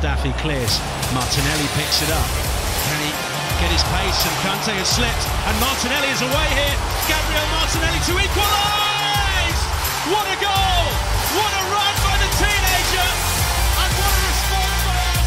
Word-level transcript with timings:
Mustafi 0.00 0.32
clears. 0.40 0.80
Martinelli 1.12 1.68
picks 1.76 2.00
it 2.00 2.08
up. 2.08 2.28
Can 2.88 2.98
he 3.04 3.12
get 3.60 3.70
his 3.76 3.84
pace? 3.92 4.20
And 4.24 4.36
Kante 4.40 4.72
has 4.72 4.88
slipped. 4.88 5.24
And 5.48 5.54
Martinelli 5.60 6.08
is 6.16 6.22
away 6.24 6.48
here. 6.56 6.76
Gabriel 7.04 7.48
Martinelli 7.52 8.00
to 8.08 8.14
equalise! 8.16 9.60
What 10.08 10.26
a 10.32 10.36
goal! 10.40 10.84
What 11.36 11.52
a 11.60 11.62
run 11.76 11.94
by 12.08 12.16
the 12.24 12.30
teenager! 12.40 13.10
And 13.82 13.90
what 14.00 14.12
a 14.16 14.20
response 14.32 14.80
by 14.88 14.96
us! 14.96 15.24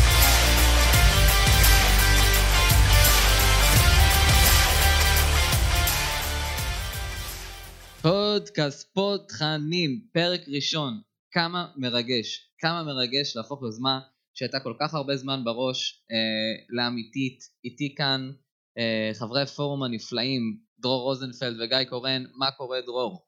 פודקאסט 8.02 8.80
ספורט 8.80 9.28
תכנים, 9.28 10.00
פרק 10.14 10.42
ראשון, 10.48 11.02
כמה 11.32 11.66
מרגש, 11.78 12.50
כמה 12.60 12.84
מרגש 12.84 13.36
להפוך 13.36 13.62
יוזמה 13.64 14.00
שהייתה 14.35 14.61
כל 14.61 14.73
כך 14.81 14.95
הרבה 14.95 15.17
זמן 15.17 15.41
בראש 15.45 16.03
אה, 16.13 16.17
לאמיתית, 16.71 17.39
איתי 17.65 17.95
כאן 17.97 18.21
אה, 18.79 19.11
חברי 19.19 19.47
פורום 19.47 19.83
הנפלאים, 19.83 20.41
דרור 20.81 21.03
רוזנפלד 21.03 21.61
וגיא 21.61 21.85
קורן, 21.89 22.23
מה 22.39 22.51
קורה 22.51 22.79
דרור? 22.87 23.23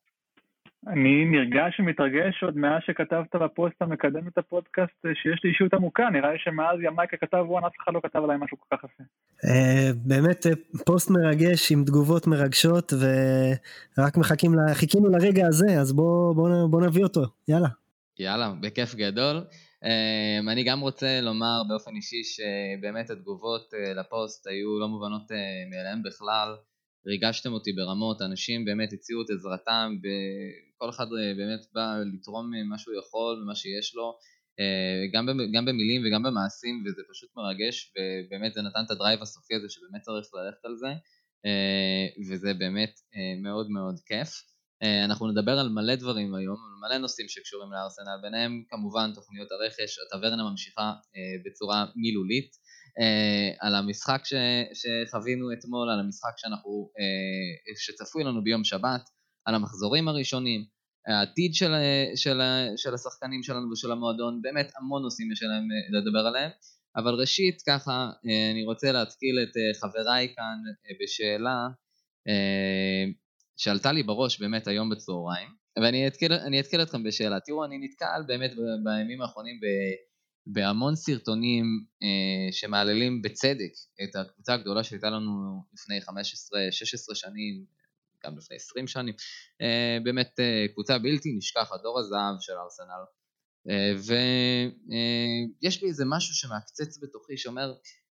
אני 0.89 1.25
נרגש 1.25 1.81
ומתרגש 1.81 2.43
עוד 2.43 2.57
מאז 2.57 2.83
שכתבת 2.87 3.37
בפוסט 3.43 3.83
המקדם 3.83 4.29
את 4.29 4.39
הפודקאסט 4.39 5.07
אה, 5.07 5.11
שיש 5.15 5.41
לי 5.45 5.51
אישיות 5.51 5.75
עמוקה, 5.75 6.03
נראה 6.13 6.33
לי 6.33 6.39
שמאז 6.39 6.77
ימיי 6.83 7.17
ככתב 7.17 7.45
ONE 7.49 7.65
אף 7.65 7.73
אחד 7.85 7.93
לא 7.95 8.01
כתב 8.03 8.19
עליי 8.25 8.37
משהו 8.41 8.57
כל 8.61 8.77
כך 8.77 8.85
יפה. 8.85 9.03
אה, 9.45 9.91
באמת 10.05 10.47
אה, 10.47 10.53
פוסט 10.87 11.11
מרגש 11.11 11.73
עם 11.73 11.85
תגובות 11.85 12.27
מרגשות 12.27 12.93
ורק 13.99 14.17
מחכים, 14.17 14.55
ל- 14.55 14.75
חיכינו 14.75 15.09
לרגע 15.09 15.47
הזה 15.47 15.81
אז 15.81 15.93
בוא, 15.93 16.35
בוא, 16.35 16.49
נ- 16.49 16.71
בוא 16.71 16.87
נביא 16.87 17.03
אותו, 17.03 17.23
יאללה. 17.49 17.69
יאללה, 18.19 18.53
בכיף 18.61 18.95
גדול. 18.95 19.37
אה, 19.87 20.53
אני 20.53 20.65
גם 20.65 20.81
רוצה 20.81 21.21
לומר 21.21 21.63
באופן 21.69 21.97
אישי 21.97 22.23
שבאמת 22.25 23.11
התגובות 23.11 23.75
אה, 23.75 23.95
לפוסט 23.95 24.47
היו 24.47 24.79
לא 24.79 24.89
מובנות 24.89 25.33
אה, 25.33 25.37
מאליהן 25.71 26.03
בכלל. 26.03 26.57
ריגשתם 27.07 27.53
אותי 27.53 27.73
ברמות, 27.73 28.23
אנשים 28.23 28.65
באמת 28.65 28.93
הציעו 28.93 29.23
את 29.23 29.31
עזרתם, 29.31 29.97
כל 30.79 30.91
אחד 30.91 31.05
אה, 31.05 31.35
באמת 31.35 31.61
בא 31.73 31.97
לתרום 32.15 32.51
מה 32.71 32.79
שהוא 32.79 32.95
יכול 32.99 33.43
ומה 33.43 33.55
שיש 33.55 33.95
לו, 33.95 34.19
גם, 35.13 35.27
גם 35.55 35.65
במילים 35.65 36.03
וגם 36.05 36.23
במעשים, 36.23 36.85
וזה 36.87 37.03
פשוט 37.11 37.31
מרגש, 37.37 37.93
ובאמת 37.93 38.55
זה 38.55 38.63
נתן 38.63 38.81
את 38.87 38.91
הדרייב 38.91 39.23
הסופי 39.23 39.55
הזה 39.55 39.67
שבאמת 39.69 40.03
צריך 40.03 40.27
ללכת 40.35 40.65
על 40.65 40.77
זה, 40.77 40.93
וזה 42.31 42.55
באמת 42.55 43.01
מאוד 43.43 43.71
מאוד 43.71 44.01
כיף. 44.07 44.56
אה, 44.83 45.05
אנחנו 45.05 45.31
נדבר 45.31 45.59
על 45.59 45.69
מלא 45.69 45.95
דברים 45.95 46.35
היום, 46.35 46.57
על 46.57 46.89
מלא 46.89 46.99
נושאים 46.99 47.29
שקשורים 47.29 47.73
לארסנל, 47.73 48.19
ביניהם 48.23 48.63
כמובן 48.69 49.11
תוכניות 49.15 49.49
הרכש, 49.53 49.99
הטברנה 50.07 50.51
ממשיכה 50.51 50.83
אה, 50.83 51.37
בצורה 51.45 51.87
מילולית. 51.97 52.51
אה, 53.01 53.67
על 53.67 53.75
המשחק 53.75 54.21
ש, 54.25 54.35
שחווינו 54.81 55.53
אתמול, 55.53 55.91
על 55.91 56.01
המשחק 56.01 56.33
שאנחנו, 56.37 56.91
שצפוי 57.77 58.25
לנו 58.25 58.45
ביום 58.45 58.65
שבת, 58.65 59.03
על 59.45 59.55
המחזורים 59.55 60.09
הראשונים, 60.09 60.65
העתיד 61.07 61.55
של, 61.55 61.73
של, 62.15 62.41
של 62.77 62.95
השחקנים 62.95 63.43
שלנו 63.43 63.73
ושל 63.73 63.93
המועדון, 63.93 64.43
באמת 64.43 64.73
המון 64.77 65.03
נושאים 65.03 65.33
יש 65.33 65.43
להם 65.43 65.69
לדבר 65.93 66.27
עליהם, 66.27 66.51
אבל 66.97 67.15
ראשית 67.15 67.63
ככה 67.69 68.11
אני 68.53 68.65
רוצה 68.65 68.93
להתקיל 68.93 69.39
את 69.43 69.77
חבריי 69.81 70.35
כאן 70.37 70.59
בשאלה 71.03 71.67
שעלתה 73.57 73.93
לי 73.93 74.03
בראש 74.03 74.41
באמת 74.41 74.67
היום 74.69 74.91
בצהריים, 74.91 75.49
ואני 75.83 76.61
אתקיל 76.61 76.83
אתכם 76.83 77.03
בשאלה, 77.03 77.41
תראו 77.41 77.65
אני 77.65 77.79
נתקל 77.79 78.23
באמת 78.27 78.51
בימים 78.85 79.23
האחרונים 79.23 79.61
ב... 79.61 79.67
בהמון 80.47 80.97
סרטונים 80.97 81.65
אה, 82.03 82.53
שמעללים 82.53 83.23
בצדק 83.23 83.73
את 84.05 84.17
הקבוצה 84.17 84.55
הגדולה 84.55 84.85
שהייתה 84.85 85.11
לנו 85.11 85.63
לפני 85.75 85.99
15-16 85.99 87.15
שנים, 87.15 87.65
גם 88.25 88.39
לפני 88.39 88.57
20 88.57 88.87
שנים, 88.87 89.15
אה, 89.63 89.99
באמת 90.05 90.41
אה, 90.41 90.67
קבוצה 90.73 90.99
בלתי 90.99 91.33
נשכחת, 91.39 91.83
דור 91.83 91.99
הזהב 91.99 92.35
של 92.41 92.53
ארסנל. 92.53 93.05
אה, 93.71 93.93
ויש 95.63 95.81
בי 95.81 95.89
איזה 95.89 96.05
משהו 96.07 96.35
שמעקצץ 96.35 96.99
בתוכי 97.03 97.37
שאומר, 97.37 97.75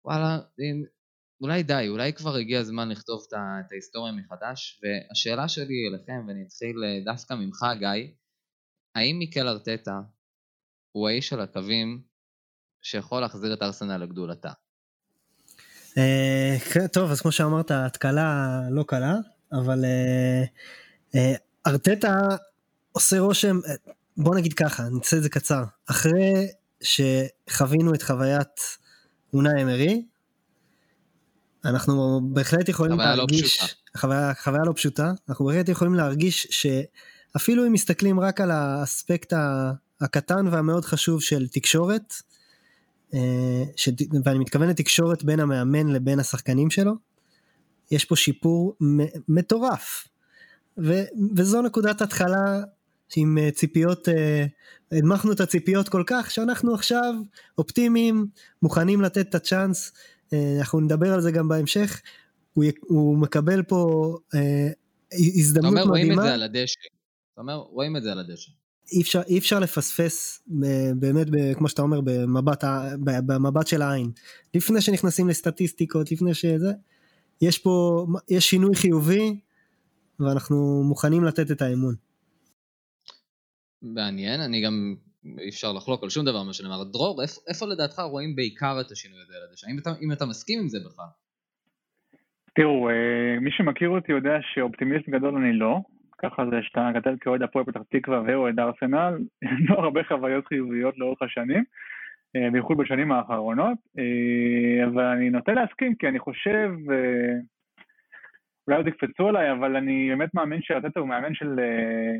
וואלה, 0.05 0.35
אה, 0.35 0.65
אולי 1.41 1.63
די, 1.63 1.85
אולי 1.89 2.13
כבר 2.13 2.35
הגיע 2.35 2.59
הזמן 2.59 2.89
לכתוב 2.89 3.25
את 3.31 3.71
ההיסטוריה 3.71 4.13
מחדש, 4.13 4.81
והשאלה 4.83 5.47
שלי 5.47 5.87
אליכם, 5.89 6.25
ואני 6.27 6.43
אתחיל 6.43 6.83
אה, 6.83 6.99
דווקא 7.05 7.33
ממך 7.33 7.65
גיא, 7.79 8.11
האם 8.95 9.15
מיקל 9.19 9.47
ארטטה 9.47 9.99
הוא 10.91 11.09
האיש 11.09 11.33
על 11.33 11.41
הקווים 11.41 12.01
שיכול 12.81 13.21
להחזיר 13.21 13.53
את 13.53 13.61
ארסנל 13.61 13.97
לגדולתה. 13.97 14.51
אה, 15.97 16.57
כן, 16.73 16.87
טוב 16.87 17.11
אז 17.11 17.21
כמו 17.21 17.31
שאמרת 17.31 17.71
התקלה 17.71 18.59
לא 18.71 18.83
קלה 18.83 19.15
אבל 19.51 19.85
אה, 21.15 21.33
ארטטה 21.67 22.17
עושה 22.91 23.19
רושם 23.19 23.59
בוא 24.17 24.35
נגיד 24.35 24.53
ככה 24.53 24.87
אני 24.87 24.99
אעשה 24.99 25.17
את 25.17 25.23
זה 25.23 25.29
קצר 25.29 25.63
אחרי 25.89 26.47
שחווינו 26.81 27.93
את 27.93 28.01
חוויית 28.01 28.59
אונה 29.33 29.61
אמרי 29.61 30.05
אנחנו 31.65 32.21
בהחלט 32.23 32.69
יכולים 32.69 32.93
חוויה 32.93 33.09
לא 33.09 33.15
להרגיש 33.15 33.57
פשוטה. 33.57 33.73
חוויה, 33.97 34.33
חוויה 34.43 34.63
לא 34.65 34.73
פשוטה 34.75 35.11
אנחנו 35.29 35.45
בהחלט 35.45 35.69
יכולים 35.69 35.93
להרגיש 35.93 36.47
שאפילו 36.49 37.67
אם 37.67 37.73
מסתכלים 37.73 38.19
רק 38.19 38.41
על 38.41 38.51
האספקט 38.51 39.33
הקטן 40.01 40.47
והמאוד 40.47 40.85
חשוב 40.85 41.21
של 41.21 41.47
תקשורת 41.47 42.13
אה, 43.13 43.63
ש... 43.75 43.89
ואני 44.25 44.39
מתכוון 44.39 44.69
לתקשורת 44.69 45.23
בין 45.23 45.39
המאמן 45.39 45.87
לבין 45.87 46.19
השחקנים 46.19 46.69
שלו, 46.69 46.93
יש 47.91 48.05
פה 48.05 48.15
שיפור 48.15 48.75
מטורף. 49.27 50.07
ו... 50.77 51.03
וזו 51.35 51.61
נקודת 51.61 52.01
התחלה 52.01 52.61
עם 53.15 53.37
אה, 53.37 53.51
ציפיות, 53.51 54.09
אה, 54.09 54.45
הנמכנו 54.91 55.31
את 55.31 55.39
הציפיות 55.39 55.89
כל 55.89 56.03
כך 56.07 56.31
שאנחנו 56.31 56.73
עכשיו 56.73 57.13
אופטימיים, 57.57 58.27
מוכנים 58.61 59.01
לתת 59.01 59.29
את 59.29 59.35
הצ'אנס, 59.35 59.91
אה, 59.91 60.01
אנחנו 60.33 60.79
נדבר 60.79 61.13
על 61.13 61.21
זה 61.21 61.31
גם 61.31 61.47
בהמשך, 61.47 62.01
הוא, 62.53 62.63
י... 62.63 62.71
הוא 62.81 63.17
מקבל 63.17 63.63
פה 63.63 64.13
אה, 64.35 64.67
אתה 65.07 65.15
הזדמנות 65.39 65.71
אומר 65.71 65.83
רואים 65.83 66.05
את 66.05 66.17
מדהימה. 66.17 66.23
זה 66.23 66.33
על 66.33 66.43
הדשא. 66.43 66.79
אתה 67.33 67.41
אומר 67.41 67.55
רואים 67.55 67.97
את 67.97 68.03
זה 68.03 68.11
על 68.11 68.19
הדשא. 68.19 68.51
אי 68.91 69.01
אפשר, 69.01 69.21
אי 69.27 69.37
אפשר 69.37 69.59
לפספס 69.59 70.43
אה, 70.63 70.91
באמת 70.95 71.27
כמו 71.57 71.69
שאתה 71.69 71.81
אומר 71.81 72.01
במבט, 72.01 72.63
במבט 72.99 73.67
של 73.67 73.81
העין 73.81 74.11
לפני 74.53 74.81
שנכנסים 74.81 75.29
לסטטיסטיקות 75.29 76.11
לפני 76.11 76.33
שזה 76.33 76.71
יש 77.41 77.57
פה 77.57 78.05
יש 78.29 78.49
שינוי 78.49 78.75
חיובי 78.75 79.39
ואנחנו 80.19 80.83
מוכנים 80.83 81.23
לתת 81.23 81.51
את 81.51 81.61
האמון. 81.61 81.95
מעניין, 83.81 84.41
אני 84.41 84.61
גם 84.61 84.95
אי 85.25 85.49
אפשר 85.49 85.73
לחלוק 85.73 86.03
על 86.03 86.09
שום 86.09 86.25
דבר 86.25 86.43
מה 86.43 86.53
שנאמר. 86.53 86.83
דרור, 86.83 87.21
איפה, 87.21 87.41
איפה 87.49 87.65
לדעתך 87.65 87.99
רואים 87.99 88.35
בעיקר 88.35 88.81
את 88.81 88.91
השינוי 88.91 89.19
הזה 89.21 89.33
על 89.37 89.43
הדשא? 89.49 89.67
האם 89.67 89.79
אתה, 89.79 89.89
אתה 90.17 90.25
מסכים 90.25 90.59
עם 90.59 90.67
זה 90.67 90.77
בכלל? 90.85 91.11
תראו, 92.55 92.89
אה, 92.89 93.39
מי 93.41 93.51
שמכיר 93.51 93.89
אותי 93.89 94.11
יודע 94.11 94.37
שאופטימיסט 94.41 95.09
גדול 95.09 95.35
אני 95.35 95.53
לא, 95.53 95.79
ככה 96.17 96.43
זה 96.51 96.55
שאתה 96.61 96.89
גדל 96.93 97.15
כאוהד 97.21 97.41
הפועל 97.41 97.65
פתח 97.65 97.79
תקווה 97.89 98.21
ואוהד 98.27 98.59
ארסנל, 98.59 99.13
לא 99.69 99.75
הרבה 99.75 100.03
חוויות 100.03 100.47
חיוביות 100.47 100.97
לאורך 100.97 101.21
השנים, 101.21 101.63
אה, 102.35 102.51
בייחוד 102.51 102.77
בשנים 102.77 103.11
האחרונות, 103.11 103.77
אה, 103.99 104.85
אבל 104.85 105.03
אני 105.03 105.29
נוטה 105.29 105.51
להסכים 105.51 105.95
כי 105.95 106.07
אני 106.07 106.19
חושב, 106.19 106.71
אולי 108.67 108.77
עוד 108.77 108.87
יקפצו 108.87 109.27
עליי, 109.27 109.51
אבל 109.51 109.75
אני 109.75 110.09
באמת 110.09 110.33
מאמין 110.33 110.61
שארטטה 110.61 110.99
הוא 110.99 111.07
מאמן 111.07 111.33
של 111.33 111.59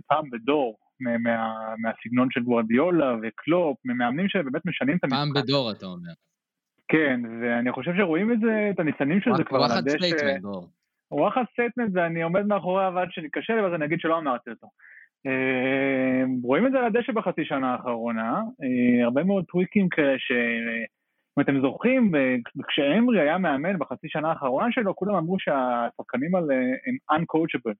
פעם 0.08 0.30
בדור, 0.30 0.78
מה, 1.00 1.18
מה, 1.18 1.54
מהסגנון 1.78 2.28
של 2.32 2.42
גוורדיולה 2.42 3.16
וקלופ, 3.22 3.78
ממאמנים 3.86 4.30
שבאמת 4.30 4.66
משנים 4.66 4.98
את 4.98 5.04
המשחק. 5.04 5.20
פעם 5.20 5.34
בדור 5.34 5.72
אתה 5.72 5.86
אומר. 5.86 6.12
כן, 6.88 7.22
ואני 7.42 7.72
חושב 7.72 7.92
שרואים 7.98 8.32
את 8.32 8.40
זה, 8.40 8.70
את 8.74 8.80
הניצנים 8.80 9.22
של 9.22 9.32
זה 9.38 9.44
כבר 9.44 9.64
על 9.64 9.72
הדשא. 9.72 9.98
statement, 9.98 10.42
דרור. 10.42 10.70
וואחד 11.12 11.44
statement 11.54 11.90
ואני 11.94 12.22
עומד 12.22 12.46
מאחוריו 12.46 13.00
עד 13.00 13.08
שקשה 13.12 13.56
לי, 13.56 13.62
ואז 13.62 13.74
אני 13.74 13.86
אגיד 13.86 14.00
שלא 14.00 14.18
אמרתי 14.18 14.50
אותו. 14.50 14.68
אה, 15.28 16.24
רואים 16.44 16.68
את 16.68 16.72
זה 16.72 16.78
על 16.78 16.86
הדשא 16.86 17.12
בחצי 17.12 17.46
שנה 17.46 17.72
האחרונה, 17.74 18.34
אה, 18.34 19.06
הרבה 19.06 19.24
מאוד 19.24 19.46
טוויקים 19.46 19.90
כאלה 19.90 20.20
ש... 20.20 20.32
אם 21.38 21.42
אתם 21.42 21.62
זוכרים, 21.62 22.12
כשאמרי 22.68 23.22
היה 23.22 23.38
מאמן 23.38 23.80
בחצי 23.80 24.08
שנה 24.10 24.30
האחרונה 24.30 24.72
שלו, 24.72 24.96
כולם 24.96 25.16
אמרו 25.16 25.40
שהשחקנים 25.40 26.36
האלה 26.36 26.56
הם 26.88 27.18
uncoachable. 27.18 27.74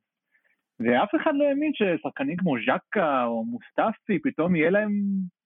ואף 0.80 1.10
אחד 1.16 1.32
לא 1.36 1.44
האמין 1.44 1.72
ששחקנים 1.74 2.38
כמו 2.38 2.56
ז'קה 2.60 3.24
או 3.24 3.44
מוסטפי, 3.46 4.20
פתאום 4.20 4.56
יהיה 4.56 4.70
להם 4.70 4.92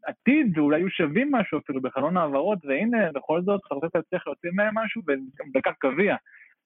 עתיד, 0.06 0.58
ואולי 0.58 0.78
יהיו 0.78 0.90
שווים 0.90 1.32
משהו 1.32 1.60
אפילו 1.60 1.82
בחלון 1.82 2.18
העברות, 2.18 2.60
והנה, 2.64 3.12
בכל 3.12 3.42
זאת, 3.42 3.62
חרטטה 3.64 4.00
הצליח 4.00 4.28
להוציא 4.28 4.50
מהם 4.54 4.78
משהו, 4.78 5.02
וגם 5.08 5.48
לקח 5.56 5.72
גביע. 5.84 6.16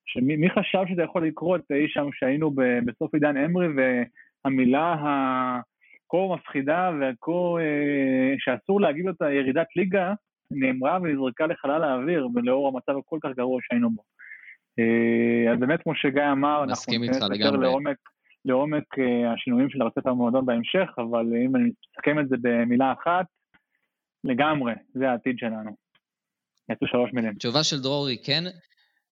שמי 0.06 0.36
מי 0.36 0.50
חשב 0.50 0.82
שזה 0.88 1.02
יכול 1.02 1.26
לקרות 1.26 1.60
אי 1.70 1.88
שם 1.88 2.08
שהיינו 2.12 2.50
ב- 2.50 2.78
בסוף 2.84 3.14
עידן 3.14 3.36
אמרי, 3.36 3.66
והמילה 3.76 4.92
הכה 4.92 6.34
מפחידה 6.34 6.90
והכה, 7.00 7.60
אה, 7.60 8.34
שאסור 8.38 8.80
להגיד 8.80 9.08
אותה 9.08 9.32
ירידת 9.32 9.66
ליגה, 9.76 10.14
נאמרה 10.50 10.98
ונזרקה 11.02 11.46
לחלל 11.46 11.84
האוויר, 11.84 12.28
ולאור 12.34 12.68
המצב 12.68 12.98
הכל 12.98 13.18
כך 13.22 13.30
גרוע 13.36 13.60
שהיינו 13.62 13.90
בו. 13.90 14.02
אה, 14.78 15.52
אז 15.52 15.58
באמת, 15.60 15.82
כמו 15.82 15.94
שגיא 15.94 16.32
אמר, 16.32 16.64
אנחנו 16.64 16.92
ניכנס 16.98 17.22
יותר 17.30 17.56
לעומק, 17.56 17.96
לעומק 18.46 18.84
השינויים 19.34 19.70
של 19.70 19.82
הרצפט 19.82 20.06
המועדון 20.06 20.46
בהמשך, 20.46 20.88
אבל 20.96 21.26
אם 21.46 21.56
אני 21.56 21.64
מסכם 21.64 22.18
את 22.20 22.28
זה 22.28 22.36
במילה 22.42 22.92
אחת, 22.92 23.26
לגמרי, 24.24 24.72
זה 24.94 25.10
העתיד 25.10 25.38
שלנו. 25.38 25.76
יצאו 26.72 26.86
שלוש 26.86 27.10
מילים. 27.12 27.34
תשובה 27.34 27.64
של 27.64 27.82
דרור 27.82 28.06
היא 28.06 28.18
כן. 28.24 28.44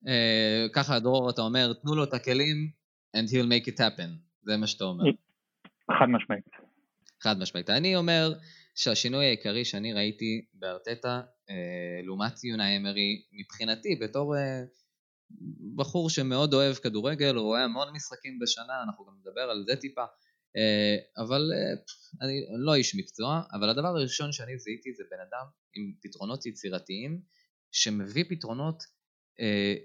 אה, 0.07 0.65
ככה 0.73 0.99
דרור 0.99 1.29
אתה 1.29 1.41
אומר, 1.41 1.73
תנו 1.81 1.95
לו 1.95 2.03
את 2.03 2.13
הכלים 2.13 2.69
and 3.17 3.29
he'll 3.29 3.49
make 3.49 3.73
it 3.73 3.79
happen. 3.79 4.09
זה 4.41 4.57
מה 4.57 4.67
שאתה 4.67 4.83
אומר. 4.83 5.03
חד 5.99 6.05
משמעית. 6.09 6.49
חד 7.21 7.35
משמעית. 7.39 7.69
אני 7.69 7.95
אומר 7.95 8.33
שהשינוי 8.75 9.25
העיקרי 9.25 9.65
שאני 9.65 9.93
ראיתי 9.93 10.45
בארטטה, 10.53 11.21
אה, 11.49 11.99
לעומת 12.03 12.43
יונה 12.43 12.77
אמרי, 12.77 13.21
מבחינתי, 13.31 13.95
בתור 14.01 14.35
אה, 14.37 14.61
בחור 15.75 16.09
שמאוד 16.09 16.53
אוהב 16.53 16.75
כדורגל, 16.75 17.37
רואה 17.37 17.63
המון 17.63 17.87
משחקים 17.95 18.39
בשנה, 18.39 18.83
אנחנו 18.83 19.05
גם 19.05 19.13
נדבר 19.19 19.41
על 19.41 19.63
זה 19.67 19.75
טיפה, 19.75 20.05
אה, 20.57 21.23
אבל 21.23 21.51
אה, 21.53 21.73
אני 22.21 22.45
לא 22.57 22.75
איש 22.75 22.95
מקצוע, 22.95 23.41
אבל 23.53 23.69
הדבר 23.69 23.87
הראשון 23.87 24.31
שאני 24.31 24.57
זיהיתי 24.57 24.93
זה 24.93 25.03
בן 25.11 25.17
אדם 25.19 25.45
עם 25.75 25.93
פתרונות 26.01 26.45
יצירתיים, 26.45 27.21
שמביא 27.71 28.23
פתרונות 28.29 28.83
אה, 29.39 29.75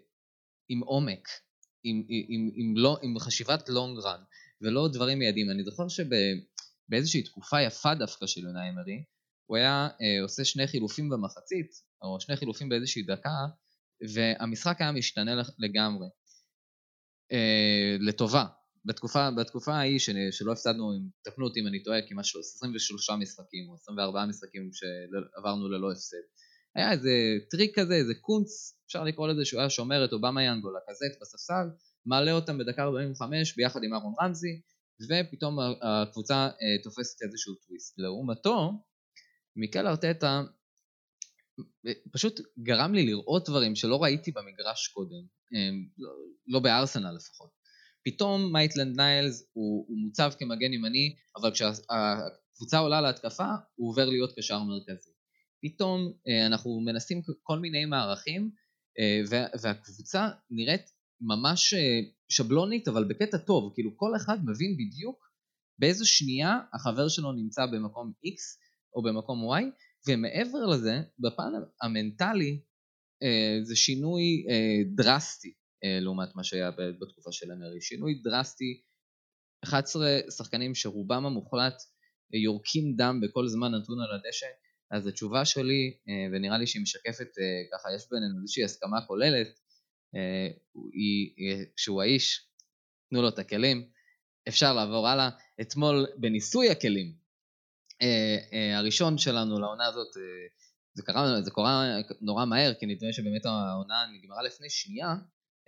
עם 0.69 0.81
עומק, 0.81 1.29
עם, 1.85 2.03
עם, 2.09 2.51
עם, 2.55 2.77
לא, 2.77 2.99
עם 3.03 3.19
חשיבת 3.19 3.69
לונג 3.69 3.99
רן, 3.99 4.21
ולא 4.61 4.89
דברים 4.93 5.19
מיידיים. 5.19 5.51
אני 5.51 5.65
זוכר 5.65 5.87
שבאיזושהי 5.89 7.23
תקופה 7.23 7.62
יפה 7.62 7.94
דווקא 7.94 8.27
של 8.27 8.41
אונאי 8.44 8.69
אמרי, 8.69 9.05
הוא 9.47 9.56
היה 9.56 9.89
עושה 10.23 10.44
שני 10.44 10.67
חילופים 10.67 11.09
במחצית, 11.09 11.71
או 12.03 12.21
שני 12.21 12.37
חילופים 12.37 12.69
באיזושהי 12.69 13.03
דקה, 13.03 13.31
והמשחק 14.15 14.77
היה 14.81 14.93
משתנה 14.93 15.43
לגמרי. 15.59 16.06
אה, 17.33 17.97
לטובה. 18.00 18.45
בתקופה, 18.85 19.31
בתקופה 19.31 19.75
ההיא 19.75 19.99
של, 19.99 20.17
שלא 20.31 20.53
הפסדנו, 20.53 20.93
תקנו 21.25 21.45
אותי 21.45 21.61
אם 21.61 21.67
אני 21.67 21.83
טועה, 21.83 21.99
כמעט 22.09 22.25
23 22.25 23.11
משחקים 23.11 23.69
או 23.69 23.75
24 23.75 24.27
משחקים 24.27 24.71
שעברנו 24.73 25.69
ללא 25.69 25.93
הפסד. 25.93 26.17
היה 26.75 26.93
איזה 26.93 27.11
טריק 27.50 27.79
כזה, 27.79 27.95
איזה 27.95 28.15
קונץ, 28.15 28.79
אפשר 28.87 29.05
לקרוא 29.05 29.29
לזה 29.29 29.45
שהוא 29.45 29.61
היה 29.61 29.71
שומר 29.71 30.05
את 30.05 30.12
אובמיאנג 30.12 30.69
ולקזט 30.70 31.20
בספסל, 31.21 31.69
מעלה 32.06 32.33
אותם 32.33 32.59
בדקה 32.59 32.83
45 32.83 33.56
ביחד 33.56 33.85
עם 33.85 33.94
אהרון 33.94 34.15
רמזי, 34.23 34.61
ופתאום 35.11 35.59
הקבוצה 35.83 36.35
אה, 36.35 36.83
תופסת 36.83 37.23
איזשהו 37.23 37.55
טוויסט. 37.55 37.94
לעומתו, 37.99 38.73
מיקל 39.56 39.87
ארטטה 39.87 40.43
פשוט 42.12 42.40
גרם 42.58 42.94
לי 42.94 43.06
לראות 43.06 43.49
דברים 43.49 43.76
שלא 43.76 44.02
ראיתי 44.02 44.32
במגרש 44.32 44.88
קודם, 44.88 45.22
אה, 45.55 45.70
לא, 45.99 46.10
לא 46.46 46.60
בארסנל 46.60 47.12
לפחות. 47.16 47.50
פתאום 48.05 48.52
מייטלנד 48.52 48.96
ניילס 48.96 49.50
הוא, 49.52 49.84
הוא 49.88 49.99
מוצב 49.99 50.32
כמגן 50.38 50.72
ימני, 50.72 51.14
אבל 51.37 51.50
כשהקבוצה 51.50 52.78
עולה 52.78 53.00
להתקפה, 53.00 53.49
הוא 53.75 53.90
עובר 53.90 54.05
להיות 54.05 54.32
קשר 54.38 54.62
מרכזי. 54.62 55.10
פתאום 55.62 56.12
אה, 56.28 56.46
אנחנו 56.46 56.81
מנסים 56.81 57.22
כל 57.43 57.58
מיני 57.58 57.84
מערכים, 57.84 58.50
אה, 58.99 59.20
והקבוצה 59.62 60.28
נראית 60.50 60.90
ממש 61.20 61.75
אה, 61.75 62.00
שבלונית, 62.28 62.88
אבל 62.88 63.05
בקטע 63.05 63.38
טוב, 63.38 63.72
כאילו 63.75 63.96
כל 63.96 64.16
אחד 64.16 64.38
מבין 64.44 64.76
בדיוק 64.76 65.28
באיזו 65.78 66.06
שנייה 66.06 66.58
החבר 66.75 67.08
שלו 67.08 67.32
נמצא 67.32 67.66
במקום 67.66 68.12
X 68.26 68.38
או 68.94 69.02
במקום 69.02 69.38
Y, 69.52 69.62
ומעבר 70.08 70.66
לזה, 70.66 71.00
בפן 71.19 71.52
המנטלי 71.82 72.60
זה 73.62 73.76
שינוי 73.76 74.44
דרסטי 74.94 75.52
אה, 75.84 76.00
לעומת 76.00 76.28
מה 76.37 76.44
שהיה 76.44 76.70
בתקופה 76.70 77.32
של 77.32 77.52
אמרי. 77.52 77.81
שינוי 77.81 78.14
דרסטי, 78.14 78.82
11 79.64 80.19
שחקנים 80.37 80.75
שרובם 80.75 81.26
המוחלט 81.26 81.82
אה, 82.34 82.38
יורקים 82.38 82.96
דם 82.96 83.20
בכל 83.22 83.49
זמן 83.49 83.75
נתון 83.75 84.00
על 84.00 84.14
הדשא, 84.14 84.46
אז 84.90 85.06
התשובה 85.06 85.44
שלי, 85.44 85.96
אה, 86.08 86.26
ונראה 86.32 86.58
לי 86.58 86.66
שהיא 86.66 86.82
משקפת, 86.82 87.28
ככה 87.72 87.88
יש 87.94 88.02
בינינו 88.10 88.40
איזושהי 88.43 88.64
הסכמה 88.64 89.06
כוללת, 89.06 89.49
היא 90.93 91.34
שהוא 91.76 92.02
האיש, 92.02 92.49
תנו 93.10 93.22
לו 93.22 93.28
את 93.28 93.38
הכלים, 93.38 93.88
אפשר 94.49 94.75
לעבור 94.75 95.08
הלאה. 95.08 95.31
אתמול 95.60 96.06
בניסוי 96.16 96.70
הכלים, 96.70 97.14
הראשון 98.77 99.19
שלנו 99.19 99.61
לעונה 99.61 99.87
הזאת, 99.87 100.09
זה 100.95 101.03
קרה, 101.03 101.43
זה 101.43 101.50
קורה 101.50 101.97
נורא 102.21 102.45
מהר, 102.45 102.75
כי 102.75 102.87
נדמה 102.87 103.12
שבאמת 103.12 103.47
העונה 103.47 104.06
נגמרה 104.15 104.43
לפני 104.43 104.71
שנייה, 104.71 105.15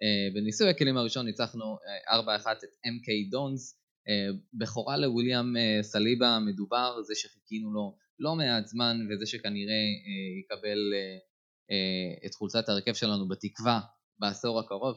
אה, 0.03 0.29
בניסוי 0.35 0.69
הכלים 0.71 0.97
הראשון 0.97 1.27
ניצחנו 1.27 1.79
4-1 2.09 2.47
אה, 2.47 2.53
את 2.53 2.59
MK 2.87 3.37
אה, 4.09 4.29
בכורה 4.55 4.97
לוויליאם 4.97 5.55
סליבה 5.83 6.39
מדובר, 6.39 7.03
זה 7.03 7.15
שחיכינו 7.15 7.73
לו 7.73 7.97
לא 8.19 8.35
מעט 8.35 8.67
זמן 8.67 8.97
וזה 9.11 9.27
שכנראה 9.27 9.85
יקבל 10.41 10.79
את 12.27 12.35
חולצת 12.35 12.69
ההרכב 12.69 12.95
שלנו 12.95 13.29
בתקווה 13.29 13.81
בעשור 14.19 14.61
הקרוב. 14.61 14.97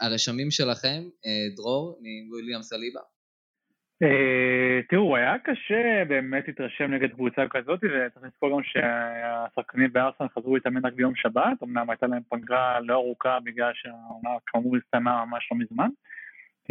הרשמים 0.00 0.50
שלכם, 0.50 1.08
דרור 1.56 2.00
מוויליאם 2.28 2.62
סליבה? 2.62 3.00
אה, 4.02 4.80
תראו, 4.88 5.16
היה 5.16 5.38
קשה 5.38 6.04
באמת 6.08 6.48
להתרשם 6.48 6.84
נגד 6.84 7.10
קבוצה 7.10 7.42
כזאת, 7.50 7.80
וצריך 7.84 8.24
לזכור 8.26 8.50
גם 8.50 8.62
שהשחקנים 8.62 9.92
בארסן 9.92 10.28
חזרו 10.28 10.54
להתאמן 10.54 10.86
רק 10.86 10.92
ביום 10.92 11.14
שבת, 11.16 11.62
אמנם 11.62 11.90
הייתה 11.90 12.06
להם 12.06 12.22
פגרה 12.28 12.80
לא 12.80 12.94
ארוכה 12.94 13.38
בגלל 13.44 13.70
שהעונה 13.74 14.30
כאמור 14.46 14.76
הסתיימה 14.76 15.24
ממש 15.24 15.48
לא 15.52 15.58
מזמן. 15.58 15.88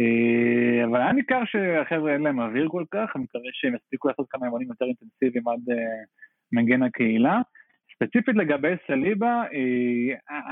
אה, 0.00 0.84
אבל 0.84 1.00
היה 1.00 1.12
ניכר 1.12 1.44
שהחבר'ה 1.44 2.12
אין 2.12 2.22
להם 2.22 2.40
אוויר 2.40 2.68
כל 2.68 2.84
כך, 2.90 3.12
אני 3.16 3.24
מקווה 3.24 3.50
שהם 3.52 3.74
יספיקו 3.74 4.08
לעשות 4.08 4.26
כמה 4.30 4.46
אימונים 4.46 4.68
יותר 4.68 4.84
אינטנסיביים 4.84 5.48
עד 5.48 5.70
אה, 5.70 6.02
מגן 6.52 6.82
הקהילה. 6.82 7.40
ספציפית 7.94 8.36
לגבי 8.36 8.74
סליבה, 8.86 9.44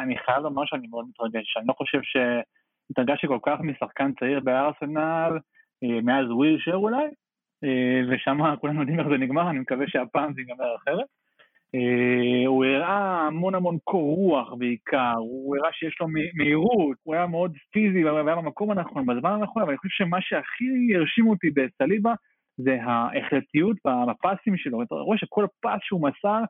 אני 0.02 0.18
חייב 0.18 0.42
לומר 0.42 0.64
שאני 0.66 0.86
מאוד 0.86 1.06
מתרגש, 1.08 1.56
אני 1.56 1.66
לא 1.68 1.72
חושב 1.72 1.98
שהתרגשתי 2.02 3.26
כל 3.26 3.38
כך 3.42 3.60
משחקן 3.60 4.12
צעיר 4.12 4.40
בארסנל, 4.40 5.38
מאז 5.82 6.30
וויל 6.30 6.58
שר 6.58 6.74
אולי, 6.74 7.04
אה, 7.64 8.00
ושם 8.08 8.56
כולנו 8.60 8.80
יודעים 8.80 9.00
איך 9.00 9.08
זה 9.08 9.18
נגמר, 9.18 9.50
אני 9.50 9.58
מקווה 9.58 9.86
שהפעם 9.88 10.32
זה 10.34 10.40
ייגמר 10.40 10.76
אחרת. 10.76 11.06
אה, 11.74 12.46
הוא 12.46 12.64
הראה 12.64 13.26
המון 13.26 13.54
המון 13.54 13.78
קור 13.84 14.16
רוח 14.16 14.54
בעיקר, 14.58 15.14
הוא 15.18 15.56
הראה 15.56 15.72
שיש 15.72 16.00
לו 16.00 16.06
מהירות, 16.34 16.96
הוא 17.02 17.14
היה 17.14 17.26
מאוד 17.26 17.52
פיזי 17.72 18.04
והיה 18.04 18.36
במקום 18.36 18.70
הנכון, 18.70 19.06
בזמן 19.06 19.30
הנכון, 19.30 19.62
אבל 19.62 19.70
אני 19.70 19.78
חושב 19.78 20.04
שמה 20.04 20.20
שהכי 20.20 20.94
הרשים 20.94 21.26
אותי 21.26 21.50
בסליבה 21.50 22.14
זה 22.56 22.82
ההחלטיות 22.82 23.76
בפסים 23.84 24.56
שלו. 24.56 24.82
אתה 24.82 24.94
רואה 24.94 25.18
שכל 25.18 25.46
פס 25.60 25.80
שהוא 25.80 26.08
מסר 26.08 26.40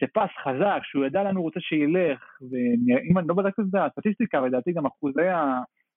זה 0.00 0.06
פס 0.14 0.30
חזק, 0.42 0.80
שהוא 0.82 1.06
ידע 1.06 1.22
לאן 1.22 1.36
הוא 1.36 1.44
רוצה 1.44 1.60
שילך, 1.60 2.38
ואם 2.50 3.18
אני 3.18 3.28
לא 3.28 3.34
בדקתי 3.34 3.62
את 3.62 3.70
זה, 3.70 3.84
הסטטיסטיקה, 3.84 4.40
לדעתי 4.40 4.72
גם 4.72 4.86
אחוזי 4.86 5.28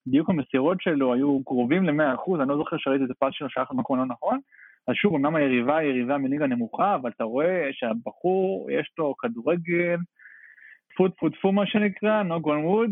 דיוק 0.08 0.30
המסירות 0.30 0.82
שלו 0.82 1.14
היו 1.14 1.44
קרובים 1.44 1.84
ל-100%, 1.84 2.42
אני 2.42 2.50
לא 2.50 2.58
זוכר 2.58 2.78
שראיתי 2.78 3.04
איזה 3.04 3.14
פס 3.20 3.30
שלו 3.32 3.50
שייך 3.50 3.72
למקום 3.72 3.98
לא 3.98 4.06
נכון. 4.06 4.40
אז 4.88 4.96
שוב, 4.96 5.16
אמנם 5.16 5.36
היריבה 5.36 5.78
היא 5.78 5.90
יריבה 5.90 6.18
מליגה 6.18 6.48
נמוכה, 6.48 6.96
אבל 6.96 7.12
אתה 7.16 7.24
רואה 7.24 7.68
שהבחור, 7.72 8.72
יש 8.72 8.92
לו 8.98 9.16
כדורגל, 9.18 9.98
טפו 10.98 11.12
טפו 11.20 11.32
טפו 11.42 11.52
מה 11.52 11.68
שנקרא, 11.68 12.24
knock 12.24 12.46
on 12.46 12.66
wood, 12.66 12.92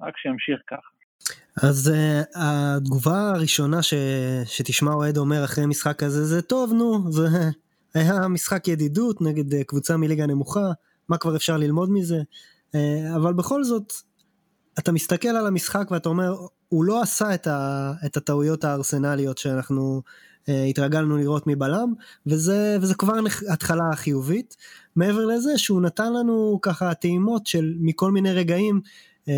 רק 0.00 0.16
שימשיך 0.16 0.60
ככה. 0.66 0.88
אז 1.62 1.92
אה, 1.94 2.28
התגובה 2.36 3.30
הראשונה 3.34 3.82
ש, 3.82 3.94
שתשמע 4.44 4.92
אוהד 4.92 5.16
אומר 5.16 5.44
אחרי 5.44 5.66
משחק 5.66 5.98
כזה 5.98 6.24
זה 6.24 6.42
טוב 6.42 6.72
נו 6.72 7.12
זה 7.12 7.26
היה 7.94 8.28
משחק 8.28 8.68
ידידות 8.68 9.20
נגד 9.20 9.52
אה, 9.52 9.64
קבוצה 9.66 9.96
מליגה 9.96 10.26
נמוכה 10.26 10.70
מה 11.08 11.18
כבר 11.18 11.36
אפשר 11.36 11.56
ללמוד 11.56 11.90
מזה 11.92 12.16
אה, 12.76 13.16
אבל 13.16 13.32
בכל 13.32 13.64
זאת 13.64 13.92
אתה 14.78 14.92
מסתכל 14.92 15.28
על 15.28 15.46
המשחק 15.46 15.90
ואתה 15.90 16.08
אומר, 16.08 16.36
הוא 16.68 16.84
לא 16.84 17.02
עשה 17.02 17.34
את, 17.34 17.46
ה, 17.46 17.92
את 18.06 18.16
הטעויות 18.16 18.64
הארסנליות 18.64 19.38
שאנחנו 19.38 20.02
אה, 20.42 20.50
התרגלנו 20.70 21.16
לראות 21.16 21.46
מבלם, 21.46 21.92
וזה, 22.26 22.76
וזה 22.80 22.94
כבר 22.94 23.14
התחלה 23.50 23.84
חיובית. 23.94 24.56
מעבר 24.96 25.26
לזה 25.26 25.58
שהוא 25.58 25.82
נתן 25.82 26.12
לנו 26.12 26.58
ככה 26.62 26.94
טעימות 26.94 27.46
של 27.46 27.74
מכל 27.80 28.10
מיני 28.10 28.32
רגעים, 28.32 28.80
uh, 29.24 29.30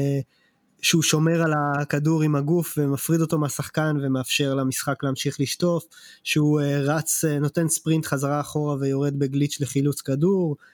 שהוא 0.83 1.03
שומר 1.03 1.43
על 1.43 1.53
הכדור 1.57 2.23
עם 2.23 2.37
הגוף 2.37 2.75
ומפריד 2.79 3.21
אותו 3.21 3.38
מהשחקן 3.38 3.97
ומאפשר 4.03 4.55
למשחק 4.55 5.05
להמשיך 5.05 5.41
לשטוף, 5.41 5.85
שהוא 6.25 6.61
uh, 6.61 6.64
רץ, 6.64 7.25
uh, 7.25 7.41
נותן 7.41 7.69
ספרינט 7.69 8.07
חזרה 8.07 8.41
אחורה 8.41 8.76
ויורד 8.81 9.19
בגליץ' 9.19 9.61
לחילוץ 9.61 10.00
כדור, 10.00 10.57
אה, 10.61 10.74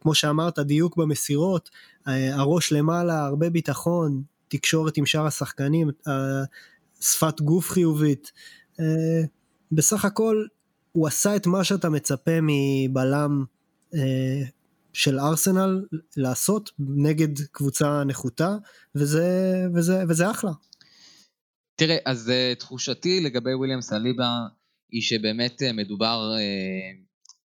כמו 0.00 0.14
שאמרת, 0.14 0.58
דיוק 0.58 0.96
במסירות, 0.96 1.70
אה, 2.08 2.34
הראש 2.34 2.72
למעלה, 2.72 3.26
הרבה 3.26 3.50
ביטחון, 3.50 4.22
תקשורת 4.48 4.96
עם 4.96 5.06
שאר 5.06 5.26
השחקנים, 5.26 5.90
אה, 6.08 6.42
שפת 7.00 7.40
גוף 7.40 7.70
חיובית. 7.70 8.32
בסך 9.72 10.04
הכל 10.04 10.44
הוא 10.92 11.06
עשה 11.06 11.36
את 11.36 11.46
מה 11.46 11.64
שאתה 11.64 11.88
מצפה 11.88 12.38
מבלם 12.42 13.44
של 14.92 15.18
ארסנל 15.18 15.84
לעשות 16.16 16.70
נגד 16.78 17.28
קבוצה 17.52 18.04
נחותה, 18.04 18.56
וזה, 18.94 19.26
וזה, 19.74 20.04
וזה 20.08 20.30
אחלה. 20.30 20.50
תראה, 21.76 21.96
אז 22.06 22.32
תחושתי 22.58 23.20
לגבי 23.20 23.54
וויליאם 23.54 23.80
סליבה 23.80 24.38
היא 24.90 25.02
שבאמת 25.02 25.62
מדובר 25.74 26.32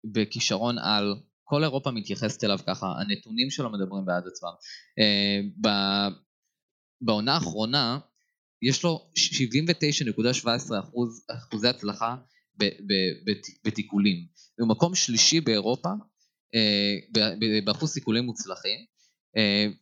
בכישרון 0.06 0.78
על, 0.78 1.16
כל 1.44 1.64
אירופה 1.64 1.92
מתייחסת 1.92 2.44
אליו 2.44 2.60
ככה, 2.68 2.94
הנתונים 3.00 3.50
שלו 3.50 3.72
מדברים 3.72 4.06
בעד 4.06 4.24
עצמם. 4.28 4.50
Uh, 5.00 6.14
בעונה 7.02 7.34
האחרונה 7.34 8.00
יש 8.62 8.84
לו 8.84 9.10
79.17 9.18 10.80
אחוז, 10.80 11.26
אחוזי 11.32 11.68
הצלחה 11.68 12.16
בתיקולים. 13.66 14.28
הוא 14.60 14.70
מקום 14.70 14.96
שלישי 14.96 15.42
באירופה 15.42 15.90
באחוז 17.66 17.90
סיכולים 17.90 18.24
מוצלחים. 18.24 18.80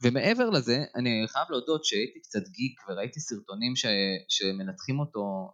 ומעבר 0.03 0.50
לזה, 0.50 0.84
אני 0.96 1.24
חייב 1.27 1.48
להודות 1.50 1.86
שהייתי 1.86 2.20
קצת 2.20 2.48
גיק 2.48 2.80
וראיתי 2.89 3.20
סרטונים 3.20 3.75
ש, 3.75 3.86
שמנתחים 4.30 5.00
אותו 5.00 5.51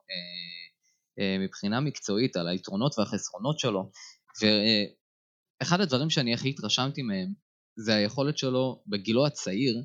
מבחינה 1.39 1.79
מקצועית 1.79 2.35
על 2.35 2.47
היתרונות 2.47 2.99
והחסרונות 2.99 3.59
שלו, 3.59 3.91
ואחד 5.59 5.81
הדברים 5.81 6.09
שאני 6.09 6.33
הכי 6.33 6.49
התרשמתי 6.49 7.01
מהם 7.01 7.33
זה 7.75 7.95
היכולת 7.95 8.37
שלו 8.37 8.83
בגילו 8.87 9.25
הצעיר 9.25 9.83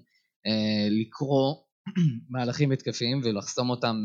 לקרוא 0.91 1.55
מהלכים 2.31 2.73
התקפיים 2.73 3.21
ולחסום 3.25 3.71
אותם 3.71 3.97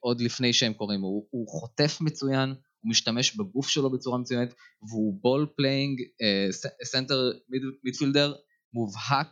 עוד 0.00 0.20
לפני 0.20 0.52
שהם 0.52 0.72
קורים. 0.72 1.00
הוא, 1.00 1.26
הוא 1.30 1.48
חוטף 1.48 2.00
מצוין, 2.00 2.48
הוא 2.48 2.90
משתמש 2.90 3.36
בגוף 3.36 3.68
שלו 3.68 3.90
בצורה 3.90 4.18
מצוינת, 4.18 4.54
והוא 4.88 5.18
ball 5.22 5.46
playing 5.56 6.00
center 6.84 7.30
midfielder 7.84 8.34
מובהק 8.74 9.28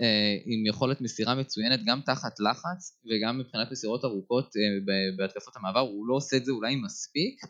אה, 0.00 0.04
עם 0.46 0.66
יכולת 0.66 1.00
מסירה 1.00 1.34
מצוינת 1.34 1.80
גם 1.86 2.00
תחת 2.06 2.40
לחץ 2.40 2.98
וגם 3.06 3.38
מבחינת 3.38 3.68
מסירות 3.72 4.04
ארוכות 4.04 4.46
אה, 4.46 4.84
בהתקפות 5.16 5.56
המעבר, 5.56 5.80
הוא 5.80 6.06
לא 6.06 6.14
עושה 6.14 6.36
את 6.36 6.44
זה 6.44 6.52
אולי 6.52 6.76
מספיק, 6.76 7.40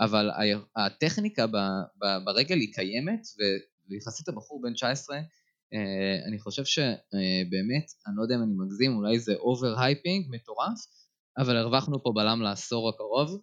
אבל 0.00 0.30
הטכניקה 0.76 1.46
ברגל 2.24 2.56
היא 2.56 2.74
קיימת, 2.74 3.20
ויחסית 3.90 4.28
הבחור 4.28 4.62
בן 4.62 4.74
19, 4.74 5.20
אה, 5.74 6.01
אה, 6.01 6.28
אני 6.28 6.38
חושב 6.38 6.64
שבאמת, 6.64 7.86
אה, 7.88 8.08
אני 8.08 8.16
לא 8.16 8.22
יודע 8.22 8.34
אם 8.34 8.42
אני 8.42 8.52
מגזים, 8.56 8.96
אולי 8.96 9.18
זה 9.18 9.34
over 9.34 9.80
hyping 9.80 10.26
מטורף, 10.30 10.78
אבל 11.38 11.56
הרווחנו 11.56 12.02
פה 12.02 12.12
בלם 12.14 12.42
לעשור 12.42 12.88
הקרוב. 12.88 13.42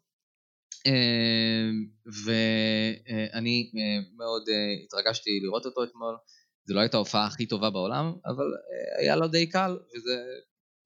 ואני 2.26 3.72
מאוד 4.18 4.44
התרגשתי 4.86 5.30
לראות 5.44 5.66
אותו 5.66 5.84
אתמול, 5.84 6.18
זה 6.66 6.74
לא 6.74 6.80
הייתה 6.80 6.98
ההופעה 6.98 7.26
הכי 7.26 7.46
טובה 7.46 7.70
בעולם, 7.70 8.14
אבל 8.26 8.44
אה, 8.44 9.02
היה 9.02 9.16
לו 9.16 9.28
די 9.28 9.50
קל, 9.50 9.78
וזה 9.96 10.24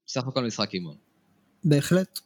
בסך 0.06 0.26
הכל 0.26 0.44
משחק 0.44 0.74
אימון. 0.74 0.96
בהחלט. 1.64 2.18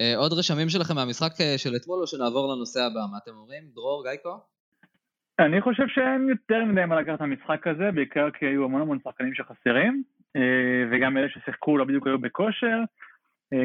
אה, 0.00 0.16
עוד 0.16 0.32
רשמים 0.32 0.68
שלכם 0.68 0.94
מהמשחק 0.94 1.32
אה, 1.40 1.58
של 1.58 1.76
אתמול, 1.76 1.98
או 2.00 2.06
שנעבור 2.06 2.54
לנושא 2.54 2.80
הבא? 2.80 3.00
מה 3.12 3.18
אתם 3.22 3.30
אומרים? 3.36 3.62
דרור, 3.74 4.04
גייקו? 4.04 4.40
אני 5.38 5.60
חושב 5.60 5.88
שאין 5.88 6.28
יותר 6.28 6.64
מדי 6.64 6.84
מה 6.84 7.00
לקחת 7.00 7.20
מהמשחק 7.20 7.66
הזה, 7.66 7.90
בעיקר 7.94 8.30
כי 8.30 8.46
היו 8.46 8.64
המון 8.64 8.80
המון 8.80 8.98
שחקנים 9.04 9.34
שחסרים, 9.34 10.02
וגם 10.90 11.16
אלה 11.16 11.28
ששיחקו 11.28 11.78
לא 11.78 11.84
בדיוק 11.84 12.06
היו 12.06 12.18
בכושר. 12.18 12.78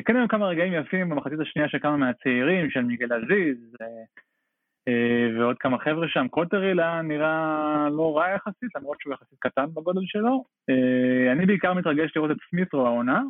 כן 0.05 0.15
היו 0.15 0.27
כמה 0.27 0.47
רגעים 0.47 0.73
יפים 0.73 1.09
במחצית 1.09 1.39
השנייה 1.39 1.69
של 1.69 1.77
כמה 1.81 1.97
מהצעירים, 1.97 2.69
של 2.69 2.81
מיגל 2.81 3.13
עזיז, 3.13 3.75
אה, 4.87 5.39
ועוד 5.39 5.57
כמה 5.59 5.79
חבר'ה 5.79 6.07
שם, 6.07 6.27
קוטריל 6.27 6.79
היה 6.79 7.01
נראה 7.01 7.87
לא 7.91 8.17
רע 8.17 8.29
יחסית, 8.35 8.69
למרות 8.75 8.97
שהוא 9.01 9.13
יחסית 9.13 9.39
קטן 9.39 9.65
בגודל 9.73 10.01
שלו. 10.05 10.43
אה, 10.69 11.31
אני 11.31 11.45
בעיקר 11.45 11.73
מתרגש 11.73 12.11
לראות 12.15 12.31
את 12.31 12.37
סמית'רו 12.49 12.87
העונה, 12.87 13.21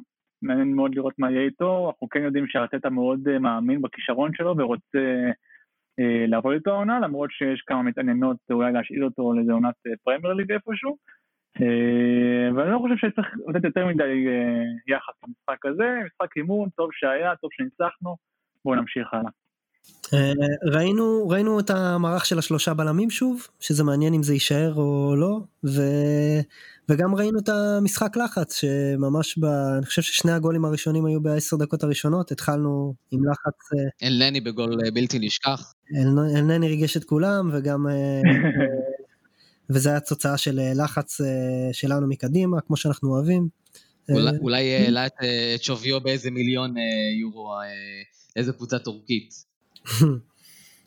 מעניין 0.46 0.74
מאוד 0.76 0.96
לראות 0.96 1.14
מה 1.18 1.32
יהיה 1.32 1.46
איתו, 1.46 1.88
אנחנו 1.90 2.10
כן 2.10 2.24
יודעים 2.24 2.48
שארטטה 2.48 2.90
מאוד 2.90 3.28
אה, 3.28 3.40
מאמין 3.40 3.82
בכישרון 3.82 4.32
שלו 4.34 4.58
ורוצה 4.58 5.30
לעבוד 6.28 6.54
איתו 6.54 6.72
העונה, 6.72 7.00
למרות 7.00 7.30
שיש 7.32 7.62
כמה 7.68 7.84
מתעניינות 7.84 8.38
אולי 8.52 8.72
להשאיר 8.72 9.06
אותו 9.06 9.34
לאיזה 9.34 9.54
עונת 9.54 9.76
פרמייר 10.04 10.34
ליג 10.34 10.52
איפשהו. 10.52 10.98
ואני 12.56 12.72
לא 12.72 12.80
חושב 12.80 12.96
שצריך 12.98 13.28
לתת 13.48 13.64
יותר 13.64 13.86
מדי 13.86 14.26
יחס 14.88 15.14
למשחק 15.24 15.66
הזה, 15.66 16.00
משחק 16.06 16.38
אימון, 16.38 16.70
טוב 16.70 16.90
שהיה, 16.94 17.36
טוב 17.36 17.50
שניצחנו, 17.54 18.16
בואו 18.66 18.76
נמשיך 18.76 19.14
הלאה. 19.14 19.30
אה, 20.14 20.72
ראינו 20.74 21.28
ראינו 21.30 21.60
את 21.60 21.70
המערך 21.70 22.26
של 22.26 22.40
השלושה 22.40 22.74
בלמים 22.74 23.10
שוב 23.10 23.48
שזה 23.60 23.84
מעניין 23.84 24.14
אם 24.14 24.24
זה 24.24 24.34
יישאר 24.34 24.74
או 24.76 25.16
לא 25.16 25.40
ו... 25.66 25.82
וגם 26.90 27.16
ראינו 27.16 27.40
את 27.40 27.50
המשחק 27.50 28.18
לחץ 28.18 28.56
שממש 28.56 29.38
ב... 29.38 29.46
אני 29.46 29.86
חושב 29.86 30.02
ששני 30.02 30.32
הגולים 30.32 30.66
הראשונים 30.66 31.06
היו 31.06 31.22
בעשר 31.22 31.58
דקות 31.58 31.84
הראשונות 31.84 32.32
התחלנו 32.32 32.94
עם 33.12 33.20
לחץ. 33.30 33.74
אה, 33.74 34.08
אלנני 34.08 34.42
בגול 34.42 34.80
אה, 34.86 34.92
בלתי 34.92 35.20
נשכח. 35.20 35.74
אלנני 36.38 36.68
ריגש 36.68 36.98
את 36.98 37.04
כולם 37.04 37.50
וגם 37.54 37.86
וזה 39.70 39.90
היה 39.90 40.00
תוצאה 40.00 40.38
של 40.38 40.60
לחץ 40.76 41.18
שלנו 41.72 42.08
מקדימה 42.08 42.62
כמו 42.62 42.78
שאנחנו 42.78 43.10
אוהבים. 43.10 43.48
אולי 44.42 44.76
העלה 44.76 45.08
את 45.08 45.14
שוויו 45.64 46.02
באיזה 46.02 46.32
מיליון 46.32 46.76
יורו 47.22 47.54
איזה 48.36 48.54
קבוצה 48.54 48.80
טורקית. 48.80 49.34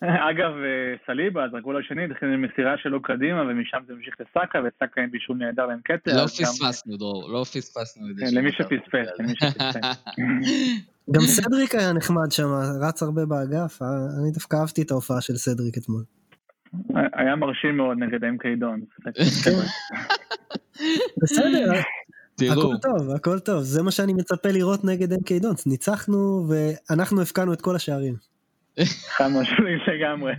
אגב, 0.30 0.52
אה, 0.64 0.94
סליבה, 1.06 1.44
אז 1.44 1.50
הגול 1.54 1.80
השני 1.80 2.04
התחיל 2.04 2.28
עם 2.28 2.42
מסירה 2.42 2.74
שלו 2.82 3.02
קדימה, 3.02 3.42
ומשם 3.42 3.78
זה 3.86 3.92
המשיך 3.92 4.14
לסאקה, 4.20 4.58
וסאקה 4.58 5.00
עם 5.00 5.10
בישול 5.10 5.36
נהדר 5.36 5.70
עם 5.70 5.80
קטע. 5.84 6.16
לא 6.16 6.26
פספסנו, 6.26 6.96
דרור, 6.96 7.32
לא 7.32 7.44
פספסנו 7.44 8.10
את 8.10 8.16
זה. 8.16 8.24
כן, 8.24 8.38
למי 8.38 8.52
שפספס, 8.52 9.08
למי 9.18 9.34
שפספס. 9.34 10.04
גם 11.14 11.20
סדריק 11.20 11.74
היה 11.74 11.92
נחמד 11.92 12.30
שם, 12.30 12.48
רץ 12.82 13.02
הרבה 13.02 13.26
באגף, 13.26 13.82
אה, 13.82 13.86
אני 14.22 14.30
דווקא 14.32 14.56
אהבתי 14.56 14.82
את 14.82 14.90
ההופעה 14.90 15.20
של 15.20 15.36
סדריק 15.36 15.78
אתמול. 15.78 16.02
היה 17.12 17.36
מרשים 17.36 17.76
מאוד 17.76 17.98
נגד 17.98 18.24
אם 18.24 18.38
קיידון. 18.38 18.80
בסדר, 21.22 21.72
הכל 22.52 22.76
טוב, 22.82 23.10
הכל 23.16 23.38
טוב, 23.38 23.62
זה 23.62 23.82
מה 23.82 23.90
שאני 23.90 24.12
מצפה 24.12 24.48
לראות 24.48 24.84
נגד 24.84 25.12
אם 25.12 25.22
קיידון, 25.24 25.54
ניצחנו 25.66 26.46
ואנחנו 26.48 27.22
הפקענו 27.22 27.52
את 27.52 27.60
כל 27.60 27.76
השערים. 27.76 28.14
חד 29.16 29.28
משמעית 29.28 29.82
לגמרי. 29.88 30.32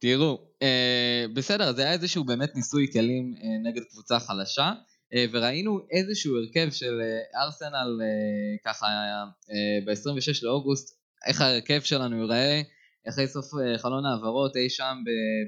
תראו, 0.00 0.38
אה, 0.62 1.24
בסדר, 1.34 1.72
זה 1.72 1.82
היה 1.82 1.92
איזשהו 1.92 2.24
באמת 2.24 2.54
ניסוי 2.54 2.86
כלים 2.92 3.34
אה, 3.36 3.70
נגד 3.70 3.82
קבוצה 3.90 4.20
חלשה, 4.20 4.72
אה, 5.14 5.24
וראינו 5.32 5.80
איזשהו 5.90 6.36
הרכב 6.36 6.70
של 6.70 7.00
ארסנל 7.34 8.00
ככה 8.64 8.86
אה, 8.86 9.78
ב-26 9.86 10.38
לאוגוסט, 10.42 10.96
איך 11.26 11.40
ההרכב 11.40 11.80
שלנו 11.80 12.16
ייראה 12.16 12.62
אחרי 13.08 13.28
סוף 13.28 13.46
חלון 13.76 14.06
העברות 14.06 14.56
אי 14.56 14.70
שם 14.70 14.96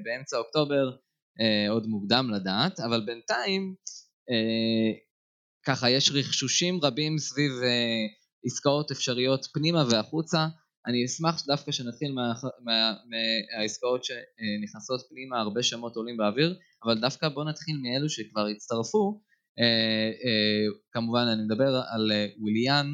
באמצע 0.03 0.37
אוקטובר, 0.37 0.91
עוד 1.69 1.87
מוקדם 1.87 2.31
לדעת, 2.33 2.79
אבל 2.79 3.05
בינתיים 3.05 3.75
ככה 5.65 5.89
יש 5.89 6.11
רכשושים 6.11 6.79
רבים 6.83 7.17
סביב 7.17 7.51
עסקאות 8.45 8.91
אפשריות 8.91 9.45
פנימה 9.53 9.83
והחוצה, 9.89 10.47
אני 10.87 11.05
אשמח 11.05 11.45
דווקא 11.45 11.71
שנתחיל 11.71 12.11
מה, 12.11 12.33
מה, 12.63 12.93
מהעסקאות 13.09 14.03
שנכנסות 14.03 15.01
פנימה, 15.09 15.39
הרבה 15.39 15.63
שמות 15.63 15.95
עולים 15.95 16.17
באוויר, 16.17 16.59
אבל 16.83 16.99
דווקא 16.99 17.29
בואו 17.29 17.49
נתחיל 17.49 17.77
מאלו 17.77 18.09
שכבר 18.09 18.45
הצטרפו. 18.45 19.21
אה, 19.59 20.11
אה, 20.25 20.65
כמובן 20.91 21.25
אני 21.33 21.43
מדבר 21.43 21.81
על 21.89 22.11
אה, 22.11 22.27
וויליאן, 22.39 22.87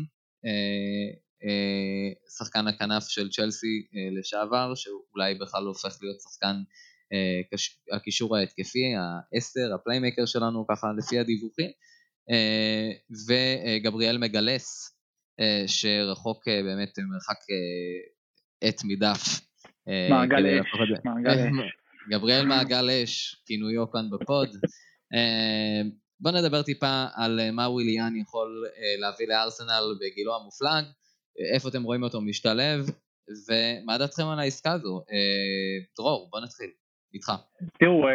שחקן 2.37 2.67
הכנף 2.67 3.03
של 3.07 3.29
צ'לסי 3.29 3.87
לשעבר, 4.19 4.75
שאולי 4.75 5.35
בכלל 5.35 5.63
הופך 5.63 5.97
להיות 6.01 6.21
שחקן 6.21 6.55
הקישור 7.91 8.37
ההתקפי, 8.37 8.93
העשר, 8.95 9.75
הפליימקר 9.75 10.25
שלנו, 10.25 10.65
ככה 10.69 10.87
לפי 10.97 11.19
הדיווחים, 11.19 11.71
וגבריאל 13.27 14.17
מגלס, 14.17 14.91
אה, 14.91 14.94
שרחוק 15.67 16.47
אה, 16.47 16.63
באמת 16.63 16.89
מרחק 16.97 17.37
אה, 17.51 18.67
עט 18.67 18.81
מדף. 18.83 19.45
מעגל 20.09 20.59
אש, 20.59 20.67
מעגל 21.05 21.29
אש. 21.29 21.73
גבריאל 22.09 22.45
מעגל 22.45 22.89
אש, 22.89 23.35
כינויו 23.45 23.91
כאן 23.91 24.09
בפוד. 24.11 24.49
בוא 26.19 26.31
נדבר 26.31 26.61
טיפה 26.61 27.05
על 27.15 27.39
מה 27.51 27.69
וויליאן 27.69 28.15
יכול 28.15 28.63
להביא 28.99 29.27
לארסנל 29.27 29.83
בגילו 30.01 30.35
המופלג, 30.35 30.83
איפה 31.53 31.69
אתם 31.69 31.83
רואים 31.83 32.03
אותו 32.03 32.21
משתלב, 32.21 32.79
ומה 33.49 33.97
דעתכם 33.97 34.23
על 34.33 34.39
העסקה 34.39 34.71
הזו? 34.71 35.03
דרור, 35.97 36.29
בוא 36.31 36.39
נתחיל, 36.39 36.69
איתך. 37.13 37.31
תראו, 37.79 38.07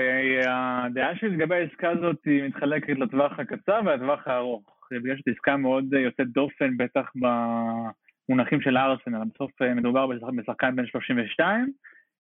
הדעה 0.49 1.17
שלי 1.17 1.37
לגבי 1.37 1.55
העסקה 1.55 1.91
הזאת 1.91 2.17
היא 2.27 2.43
מתחלקת 2.43 2.99
לטווח 2.99 3.33
הקצר 3.39 3.81
ולטווח 3.87 4.29
הארוך. 4.29 4.70
בגלל 4.99 5.17
שזו 5.17 5.31
עסקה 5.31 5.57
מאוד 5.57 5.95
אה, 5.95 6.01
יוצאת 6.01 6.29
דופן, 6.29 6.77
בטח 6.77 7.13
במונחים 7.15 8.61
של 8.61 8.77
ארסנל. 8.77 9.23
בסוף 9.35 9.63
אה, 9.63 9.75
מדובר 9.75 10.07
בשחקן 10.07 10.77
בן 10.77 10.87
32, 10.87 11.73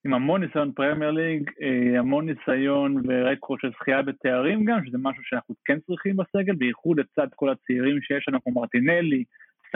עם 0.04 0.14
המון 0.14 0.44
ניסיון 0.44 0.72
Premier 0.72 1.10
League, 1.10 1.50
המון 1.98 2.28
ניסיון 2.28 3.02
ורקורד 3.08 3.60
של 3.60 3.70
זכייה 3.70 4.02
בתארים 4.02 4.64
גם, 4.64 4.86
שזה 4.86 4.98
משהו 5.00 5.22
שאנחנו 5.24 5.54
כן 5.64 5.78
צריכים 5.80 6.16
בסגל, 6.16 6.54
בייחוד 6.54 7.00
לצד 7.00 7.26
כל 7.34 7.48
הצעירים 7.50 8.02
שיש 8.02 8.28
לנו, 8.28 8.42
כמו 8.42 8.60
מרטינלי, 8.60 9.24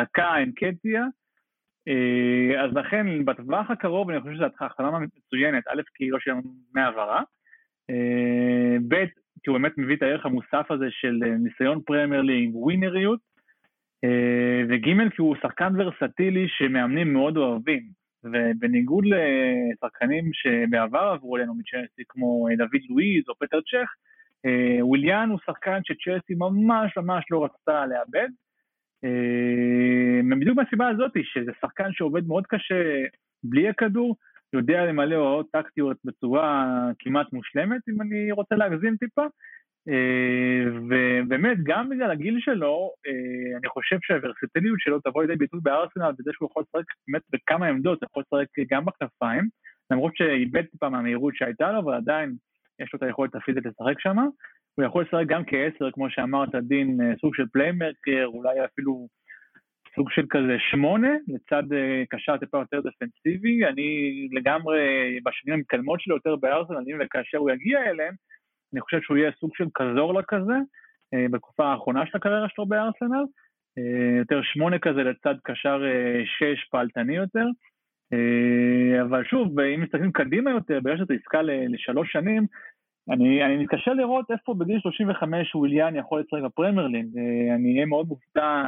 סקה, 0.00 0.42
אנקטיה. 0.42 1.04
אז 2.64 2.72
לכן, 2.72 3.24
בטווח 3.24 3.70
הקרוב 3.70 4.10
אני 4.10 4.20
חושב 4.20 4.34
שזו 4.34 4.44
החתמה 4.61 4.99
מצוינת, 4.98 5.68
א', 5.68 5.82
כי 5.94 6.10
לא 6.10 6.18
שילמנו 6.20 6.42
דמי 6.72 6.82
העברה, 6.82 7.22
ב', 8.88 9.04
כי 9.44 9.50
הוא 9.50 9.58
באמת 9.58 9.78
מביא 9.78 9.96
את 9.96 10.02
הערך 10.02 10.26
המוסף 10.26 10.70
הזה 10.70 10.86
של 10.90 11.20
ניסיון 11.38 11.80
Premier 11.87 12.23
League, 12.23 12.56
ווינריות, 12.56 13.20
וג' 14.68 15.10
כי 15.10 15.22
הוא 15.22 15.36
שחקן 15.42 15.72
ורסטילי 15.78 16.48
שמאמנים 16.48 17.12
מאוד 17.12 17.36
אוהבים. 17.36 18.04
ובניגוד 18.24 19.04
לשחקנים 19.06 20.24
שבעבר 20.32 20.98
עברו 21.14 21.36
אלינו 21.36 21.54
מצ'לסי, 21.54 22.02
כמו 22.08 22.46
דוד 22.58 22.80
לואיז 22.88 23.28
או 23.28 23.34
פטר 23.34 23.60
צ'ך, 23.60 23.88
וויליאן 24.80 25.30
הוא 25.30 25.38
שחקן 25.46 25.80
שצ'לסי 25.84 26.34
ממש 26.34 26.96
ממש 26.96 27.24
לא 27.30 27.44
רצתה 27.44 27.86
לאבד. 27.86 28.28
בדיוק 30.40 30.56
מהסיבה 30.56 30.88
הזאת, 30.88 31.12
שזה 31.22 31.52
שחקן 31.60 31.92
שעובד 31.92 32.26
מאוד 32.26 32.46
קשה 32.46 33.02
בלי 33.44 33.68
הכדור, 33.68 34.16
יודע 34.54 34.84
למלא 34.84 35.14
הוראות 35.14 35.46
טקטיות 35.52 35.96
בצורה 36.04 36.66
כמעט 36.99 37.32
מושלמת, 37.32 37.80
אם 37.88 38.02
אני 38.02 38.32
רוצה 38.32 38.54
להגזים 38.54 38.96
טיפה, 38.96 39.26
ובאמת, 40.88 41.56
גם 41.62 41.88
בגלל 41.90 42.11
הגיל 42.11 42.37
שלו, 42.40 42.90
אני 43.58 43.68
חושב 43.68 43.96
שהוורסטיליות 44.02 44.76
שלו 44.80 45.00
תבוא 45.00 45.23
לידי 45.23 45.37
ביטוי 45.37 45.61
בארסנל 45.62 46.12
בזה 46.18 46.30
שהוא 46.32 46.49
יכול 46.50 46.62
לשחק 46.62 46.84
באמת 47.08 47.23
בכמה 47.32 47.66
עמדות, 47.66 48.02
הוא 48.02 48.08
יכול 48.08 48.23
לשחק 48.23 48.73
גם 48.73 48.84
בכנפיים, 48.84 49.49
למרות 49.90 50.16
שאיבד 50.16 50.62
טיפה 50.62 50.88
מהמהירות 50.88 51.37
שהייתה 51.37 51.73
לו, 51.73 51.78
אבל 51.78 51.94
עדיין 51.94 52.34
יש 52.80 52.92
לו 52.92 52.96
את 52.96 53.02
היכולת 53.02 53.34
הפיזית 53.34 53.66
לשחק 53.66 54.00
שם. 54.00 54.16
הוא 54.75 54.84
יכול 54.84 55.02
לשחק 55.02 55.26
גם 55.26 55.42
כעשר, 55.46 55.90
כמו 55.90 56.11
שאמרת, 56.11 56.54
דין, 56.54 57.00
סוג 57.20 57.34
של 57.34 57.46
playmaker, 57.52 58.25
אולי 58.25 58.64
אפילו 58.64 59.08
סוג 59.96 60.10
של 60.10 60.26
כזה 60.30 60.56
שמונה, 60.58 61.14
לצד 61.28 61.62
קשר 62.10 62.36
טיפה 62.36 62.58
יותר 62.58 62.80
דפנסיבי. 62.80 63.66
אני 63.66 64.28
לגמרי, 64.32 64.78
בשנים 65.24 65.54
המתקדמות 65.54 66.00
שלו 66.00 66.16
יותר 66.16 66.36
בארסנל, 66.36 66.78
וכאשר 67.00 67.38
הוא 67.38 67.50
יגיע 67.50 67.90
אליהם, 67.90 68.14
אני 68.72 68.80
חושב 68.80 69.00
שהוא 69.00 69.16
יהיה 69.16 69.30
סוג 69.40 69.50
של 69.56 69.64
קזורלה 69.72 70.22
כזה, 70.22 70.54
בתקופה 71.30 71.66
האחרונה 71.66 72.06
של 72.06 72.16
הקריירה 72.16 72.48
שלו 72.48 72.66
בארסנל, 72.66 73.24
יותר 74.18 74.42
שמונה 74.42 74.78
כזה 74.78 75.02
לצד 75.02 75.34
קשר 75.44 75.82
שש 76.24 76.64
פעלתני 76.70 77.16
יותר. 77.16 77.46
אבל 79.02 79.24
שוב, 79.24 79.60
אם 79.60 79.80
מסתכלים 79.80 80.12
קדימה 80.12 80.50
יותר, 80.50 80.80
בגלל 80.80 80.96
שזו 80.96 81.14
עסקה 81.14 81.42
לשלוש 81.42 82.12
שנים, 82.12 82.46
אני, 83.10 83.44
אני 83.44 83.56
מתקשה 83.56 83.92
לראות 83.92 84.30
איפה 84.30 84.54
בגיל 84.54 84.80
35 84.80 85.54
וויליאן 85.54 85.96
יכול 85.96 86.20
לשחק 86.20 86.42
בפרמייר 86.44 86.86
ליג. 86.86 87.06
אני 87.54 87.74
אהיה 87.74 87.86
מאוד 87.86 88.06
מופתע 88.08 88.64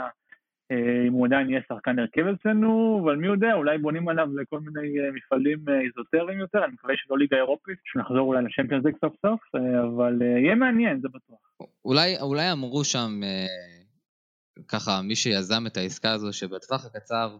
אם 1.08 1.12
הוא 1.12 1.26
עדיין 1.26 1.50
יהיה 1.50 1.60
שחקן 1.68 1.98
הרכב 1.98 2.26
אצלנו, 2.26 3.00
אבל 3.04 3.16
מי 3.16 3.26
יודע, 3.26 3.52
אולי 3.54 3.78
בונים 3.78 4.08
עליו 4.08 4.26
לכל 4.36 4.60
מיני 4.60 4.88
מפעלים 5.14 5.58
איזוטריים 5.84 6.38
יותר, 6.38 6.64
אני 6.64 6.72
מקווה 6.72 6.94
שלא 6.96 7.18
ליגה 7.18 7.36
אירופית, 7.36 7.78
שנחזור 7.84 8.20
אולי 8.20 8.44
לשמפיונס 8.44 8.84
ליג 8.84 8.94
סוף 9.00 9.14
סוף, 9.22 9.40
אבל 9.94 10.22
יהיה 10.22 10.54
מעניין, 10.54 11.00
זה 11.00 11.08
בטוח. 11.08 11.70
אולי, 11.84 12.20
אולי 12.20 12.52
אמרו 12.52 12.84
שם, 12.84 13.20
ככה, 14.68 15.02
מי 15.02 15.16
שיזם 15.16 15.66
את 15.66 15.76
העסקה 15.76 16.12
הזו, 16.12 16.32
שבטווח 16.32 16.86
הקצר 16.86 17.36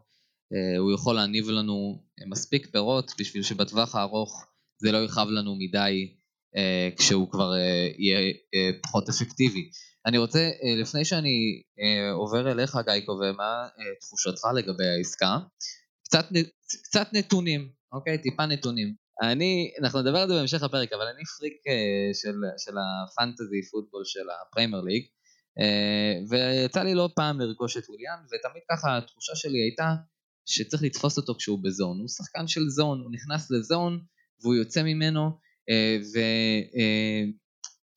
הוא 0.78 0.92
יכול 0.94 1.14
להניב 1.14 1.44
לנו 1.50 2.02
מספיק 2.30 2.66
פירות, 2.66 3.12
בשביל 3.20 3.42
שבטווח 3.42 3.94
הארוך 3.94 4.46
זה 4.78 4.92
לא 4.92 4.98
יכאב 4.98 5.28
לנו 5.28 5.54
מדי 5.58 6.14
כשהוא 6.98 7.30
כבר 7.30 7.50
יהיה 7.98 8.32
פחות 8.82 9.08
אפקטיבי. 9.08 9.70
אני 10.06 10.18
רוצה, 10.18 10.50
לפני 10.80 11.04
שאני 11.04 11.62
עובר 12.12 12.52
אליך 12.52 12.78
גייקו, 12.86 13.12
ומה 13.12 13.68
תחושתך 14.00 14.42
לגבי 14.56 14.86
העסקה, 14.86 15.38
קצת, 16.04 16.26
קצת 16.84 17.08
נתונים, 17.12 17.68
אוקיי? 17.92 18.18
טיפה 18.18 18.46
נתונים. 18.46 18.94
אני, 19.22 19.70
אנחנו 19.82 20.02
נדבר 20.02 20.18
על 20.18 20.28
זה 20.28 20.34
בהמשך 20.34 20.62
הפרק, 20.62 20.92
אבל 20.92 21.06
אני 21.06 21.22
פריק 21.38 21.54
של, 22.22 22.34
של 22.58 22.76
הפנטזי 22.78 23.62
פוטבול 23.70 24.02
של 24.04 24.26
הפריימר 24.30 24.80
ליג, 24.80 25.02
ויצא 26.30 26.82
לי 26.82 26.94
לא 26.94 27.08
פעם 27.16 27.40
לרכוש 27.40 27.76
את 27.76 27.88
וויליאן, 27.88 28.18
ותמיד 28.26 28.62
ככה 28.70 28.98
התחושה 28.98 29.34
שלי 29.34 29.58
הייתה 29.58 29.94
שצריך 30.46 30.82
לתפוס 30.82 31.16
אותו 31.16 31.34
כשהוא 31.34 31.58
בזון. 31.64 31.98
הוא 31.98 32.08
שחקן 32.08 32.48
של 32.48 32.68
זון, 32.68 33.00
הוא 33.00 33.12
נכנס 33.12 33.50
לזון 33.50 34.00
והוא 34.42 34.54
יוצא 34.54 34.82
ממנו, 34.82 35.30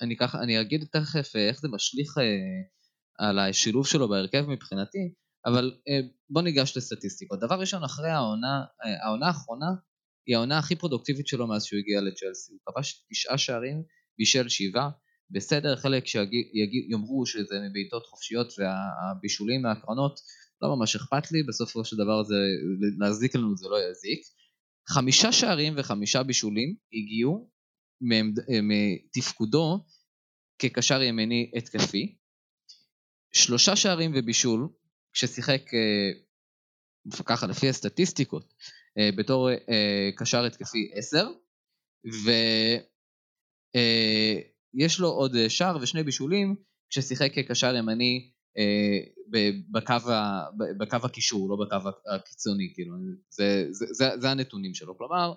ואני 0.02 0.18
ככה, 0.18 0.42
אני 0.42 0.62
אגיד 0.62 0.86
תכף 0.92 1.36
איך 1.36 1.60
זה 1.62 1.68
משליך 1.68 2.14
על 3.20 3.40
השילוב 3.40 3.88
שלו 3.88 4.10
בהרכב 4.10 4.46
מבחינתי, 4.48 5.14
אבל 5.46 5.72
בוא 6.30 6.42
ניגש 6.42 6.78
לסטטיסטיקות. 6.78 7.40
דבר 7.40 7.60
ראשון, 7.60 7.84
אחרי 7.84 8.10
העונה, 8.10 8.64
העונה 9.06 9.28
האחרונה 9.28 9.70
היא 10.28 10.36
העונה 10.36 10.58
הכי 10.58 10.76
פרודוקטיבית 10.76 11.28
שלו 11.28 11.48
מאז 11.48 11.64
שהוא 11.64 11.80
הגיע 11.80 12.02
לצ'לסי. 12.02 12.54
הוא 12.54 12.60
כבש 12.66 13.06
תשעה 13.12 13.38
שערים, 13.38 13.84
בישל 14.18 14.50
שבעה, 14.50 14.90
בסדר, 15.32 15.76
חלק 15.76 16.06
שיאמרו 16.08 17.26
שזה 17.26 17.56
מבעיטות 17.70 18.06
חופשיות 18.06 18.54
והבישולים 18.58 19.62
מהקרנות, 19.62 20.20
לא 20.62 20.76
ממש 20.76 20.96
אכפת 20.96 21.32
לי, 21.32 21.44
בסופו 21.44 21.86
של 21.86 21.96
דבר 21.96 22.24
זה, 22.24 22.36
להזיק 23.00 23.36
לנו 23.36 23.58
זה 23.58 23.70
לא 23.70 23.78
יזיק. 23.92 24.20
חמישה 24.90 25.32
שערים 25.32 25.74
וחמישה 25.78 26.24
בישולים 26.24 26.76
הגיעו 26.94 27.50
מתפקודו 28.02 29.86
כקשר 30.60 31.02
ימני 31.02 31.52
התקפי. 31.56 32.16
שלושה 33.34 33.76
שערים 33.76 34.12
ובישול, 34.16 34.70
כששיחק 35.14 35.62
ככה 37.26 37.48
לפי 37.48 37.70
הסטטיסטיקות, 37.70 38.54
בתור 39.18 39.50
קשר 40.18 40.46
התקפי 40.46 40.92
עשר, 40.94 41.28
ויש 44.76 45.00
לו 45.00 45.08
עוד 45.08 45.48
שער 45.48 45.78
ושני 45.82 46.04
בישולים 46.04 46.56
כששיחק 46.90 47.32
כקשר 47.34 47.76
ימני 47.76 48.32
בקו, 49.72 49.94
ה, 49.94 50.44
בקו 50.78 50.98
הקישור, 51.04 51.50
לא 51.50 51.66
בקו 51.66 51.90
הקיצוני, 52.16 52.72
כאילו, 52.74 52.94
זה, 53.30 53.68
זה, 53.70 53.86
זה, 53.92 54.10
זה 54.18 54.30
הנתונים 54.32 54.74
שלו. 54.74 54.98
כלומר, 54.98 55.34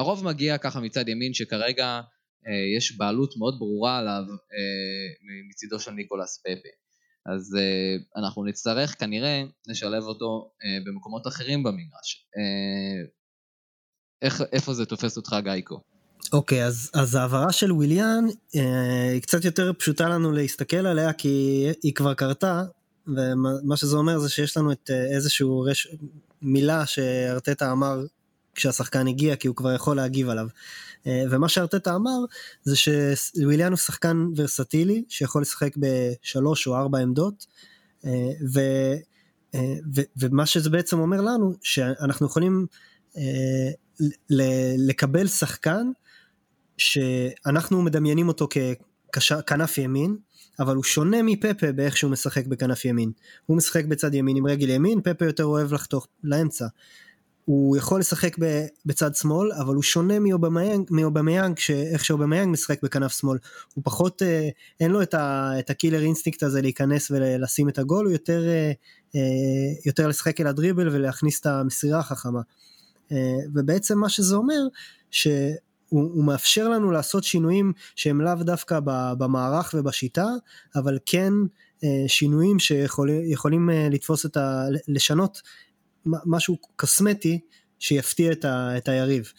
הרוב 0.00 0.24
מגיע 0.24 0.58
ככה 0.58 0.80
מצד 0.80 1.08
ימין, 1.08 1.34
שכרגע 1.34 2.00
אה, 2.46 2.76
יש 2.76 2.96
בעלות 2.96 3.36
מאוד 3.36 3.54
ברורה 3.58 3.98
עליו 3.98 4.22
אה, 4.28 5.28
מצידו 5.50 5.80
של 5.80 5.90
ניקולס 5.90 6.38
פפה. 6.38 6.68
אז 7.26 7.56
אה, 7.58 8.22
אנחנו 8.22 8.44
נצטרך 8.44 9.00
כנראה 9.00 9.42
לשלב 9.66 10.02
אותו 10.02 10.52
אה, 10.64 10.78
במקומות 10.86 11.26
אחרים 11.26 11.62
במגרש. 11.62 12.26
אה, 12.36 13.06
איפה 14.52 14.74
זה 14.74 14.86
תופס 14.86 15.16
אותך, 15.16 15.36
גייקו? 15.44 15.80
אוקיי, 16.32 16.62
okay, 16.62 16.66
אז, 16.66 16.90
אז 16.94 17.14
העברה 17.14 17.52
של 17.52 17.72
וויליאן 17.72 18.24
אה, 18.56 19.10
היא 19.12 19.22
קצת 19.22 19.44
יותר 19.44 19.72
פשוטה 19.72 20.08
לנו 20.08 20.32
להסתכל 20.32 20.86
עליה, 20.86 21.12
כי 21.12 21.66
היא 21.82 21.94
כבר 21.94 22.14
קרתה, 22.14 22.62
ומה 23.06 23.76
שזה 23.76 23.96
אומר 23.96 24.18
זה 24.18 24.28
שיש 24.28 24.56
לנו 24.56 24.72
את 24.72 24.90
אה, 24.90 25.14
איזשהו 25.14 25.60
רש... 25.60 25.88
מילה 26.42 26.86
שארטטה 26.86 27.72
אמר 27.72 27.98
כשהשחקן 28.54 29.06
הגיע, 29.06 29.36
כי 29.36 29.48
הוא 29.48 29.56
כבר 29.56 29.72
יכול 29.72 29.96
להגיב 29.96 30.28
עליו. 30.28 30.46
אה, 31.06 31.22
ומה 31.30 31.48
שארטטה 31.48 31.94
אמר 31.94 32.18
זה 32.62 32.76
שוויליאן 32.76 33.72
הוא 33.72 33.78
שחקן 33.78 34.26
ורסטילי, 34.36 35.04
שיכול 35.08 35.42
לשחק 35.42 35.72
בשלוש 35.76 36.66
או 36.66 36.76
ארבע 36.76 36.98
עמדות, 36.98 37.46
אה, 38.04 38.10
ו, 38.54 38.60
ו, 39.94 40.00
ומה 40.16 40.46
שזה 40.46 40.70
בעצם 40.70 40.98
אומר 40.98 41.20
לנו, 41.20 41.52
שאנחנו 41.62 42.26
יכולים 42.26 42.66
לקבל 44.78 45.26
שחקן 45.26 45.90
שאנחנו 46.78 47.82
מדמיינים 47.82 48.28
אותו 48.28 48.48
ככנף 49.12 49.78
ימין, 49.78 50.16
אבל 50.60 50.74
הוא 50.74 50.84
שונה 50.84 51.22
מפפה 51.22 51.72
באיך 51.72 51.96
שהוא 51.96 52.10
משחק 52.10 52.46
בכנף 52.46 52.84
ימין. 52.84 53.12
הוא 53.46 53.56
משחק 53.56 53.84
בצד 53.84 54.14
ימין 54.14 54.36
עם 54.36 54.46
רגל 54.46 54.70
ימין, 54.70 55.00
פפה 55.00 55.24
יותר 55.24 55.44
אוהב 55.44 55.72
לחתוך 55.72 56.08
לאמצע. 56.24 56.66
הוא 57.50 57.76
יכול 57.76 58.00
לשחק 58.00 58.36
בצד 58.86 59.14
שמאל, 59.14 59.52
אבל 59.52 59.74
הוא 59.74 59.82
שונה 59.82 60.14
מאובמיאנג, 60.90 61.58
שאיך 61.58 62.04
שאובמיאנג 62.04 62.52
משחק 62.52 62.82
בכנף 62.82 63.12
שמאל. 63.12 63.38
הוא 63.74 63.84
פחות, 63.84 64.22
אה, 64.22 64.48
אין 64.80 64.90
לו 64.90 65.02
את, 65.02 65.14
ה, 65.14 65.52
את 65.58 65.70
ה 65.70 65.75
killer 65.75 66.02
instinct 66.02 66.42
הזה 66.42 66.62
להיכנס 66.62 67.10
ולשים 67.10 67.68
את 67.68 67.78
הגול, 67.78 68.04
הוא 68.04 68.12
יותר, 68.12 68.48
אה, 68.48 68.72
אה, 69.14 69.20
יותר 69.86 70.08
לשחק 70.08 70.40
אל 70.40 70.46
הדריבל 70.46 70.88
ולהכניס 70.88 71.40
את 71.40 71.46
המסירה 71.46 71.98
החכמה. 71.98 72.40
ובעצם 73.54 73.98
מה 73.98 74.08
שזה 74.08 74.36
אומר, 74.36 74.60
ש... 75.10 75.28
הוא, 75.88 76.02
הוא 76.02 76.24
מאפשר 76.24 76.68
לנו 76.68 76.90
לעשות 76.90 77.24
שינויים 77.24 77.72
שהם 77.96 78.20
לאו 78.20 78.34
דווקא 78.34 78.80
במערך 79.18 79.74
ובשיטה, 79.78 80.26
אבל 80.76 80.98
כן 81.06 81.32
שינויים 82.06 82.58
שיכולים 82.58 83.70
לתפוס 83.90 84.26
את 84.26 84.36
ה... 84.36 84.64
לשנות 84.88 85.42
משהו 86.06 86.56
קוסמטי 86.76 87.40
שיפתיע 87.78 88.32
את, 88.32 88.44
ה, 88.44 88.76
את 88.76 88.88
היריב. 88.88 89.32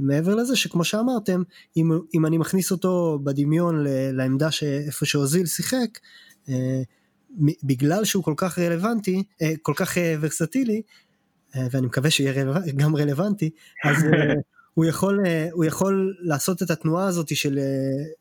מעבר 0.00 0.34
לזה 0.34 0.56
שכמו 0.56 0.84
שאמרתם, 0.84 1.42
אם, 1.76 1.90
אם 2.14 2.26
אני 2.26 2.38
מכניס 2.38 2.70
אותו 2.70 3.18
בדמיון 3.24 3.84
לעמדה 4.12 4.50
שאיפה 4.50 5.06
שאוזיל 5.06 5.46
שיחק, 5.46 5.98
בגלל 7.62 8.04
שהוא 8.04 8.24
כל 8.24 8.34
כך 8.36 8.58
רלוונטי, 8.58 9.22
כל 9.62 9.72
כך 9.76 9.98
ורסטילי, 10.20 10.82
ואני 11.70 11.86
מקווה 11.86 12.10
שיהיה 12.10 12.44
גם 12.76 12.96
רלוונטי, 12.96 13.50
אז 13.84 13.96
הוא 14.74 14.84
יכול, 14.84 15.20
הוא 15.52 15.64
יכול 15.64 16.16
לעשות 16.20 16.62
את 16.62 16.70
התנועה 16.70 17.06
הזאת 17.06 17.36
של 17.36 17.58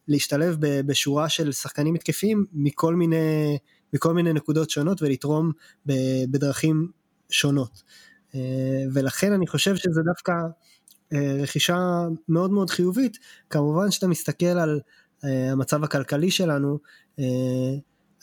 להשתלב 0.07 0.57
בשורה 0.59 1.29
של 1.29 1.51
שחקנים 1.51 1.95
התקפיים 1.95 2.45
מכל 2.53 2.95
מיני, 2.95 3.57
מכל 3.93 4.13
מיני 4.13 4.33
נקודות 4.33 4.69
שונות 4.69 5.01
ולתרום 5.01 5.51
בדרכים 6.31 6.87
שונות. 7.31 7.83
ולכן 8.93 9.33
אני 9.33 9.47
חושב 9.47 9.75
שזה 9.75 10.01
דווקא 10.05 10.31
רכישה 11.41 11.77
מאוד 12.29 12.51
מאוד 12.51 12.69
חיובית, 12.69 13.17
כמובן 13.49 13.91
שאתה 13.91 14.07
מסתכל 14.07 14.45
על 14.45 14.79
המצב 15.23 15.83
הכלכלי 15.83 16.31
שלנו, 16.31 16.79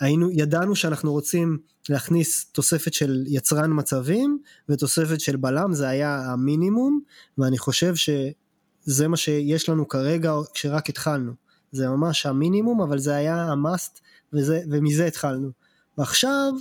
היינו, 0.00 0.30
ידענו 0.30 0.76
שאנחנו 0.76 1.12
רוצים 1.12 1.58
להכניס 1.88 2.46
תוספת 2.52 2.94
של 2.94 3.24
יצרן 3.26 3.70
מצבים 3.74 4.38
ותוספת 4.68 5.20
של 5.20 5.36
בלם, 5.36 5.72
זה 5.72 5.88
היה 5.88 6.22
המינימום, 6.24 7.00
ואני 7.38 7.58
חושב 7.58 7.94
שזה 7.94 9.08
מה 9.08 9.16
שיש 9.16 9.68
לנו 9.68 9.88
כרגע 9.88 10.32
כשרק 10.54 10.88
התחלנו. 10.88 11.32
זה 11.72 11.88
ממש 11.88 12.26
המינימום, 12.26 12.80
אבל 12.80 12.98
זה 12.98 13.14
היה 13.14 13.44
המאסט, 13.44 14.00
וזה, 14.32 14.60
ומזה 14.70 15.06
התחלנו. 15.06 15.50
ועכשיו, 15.98 16.52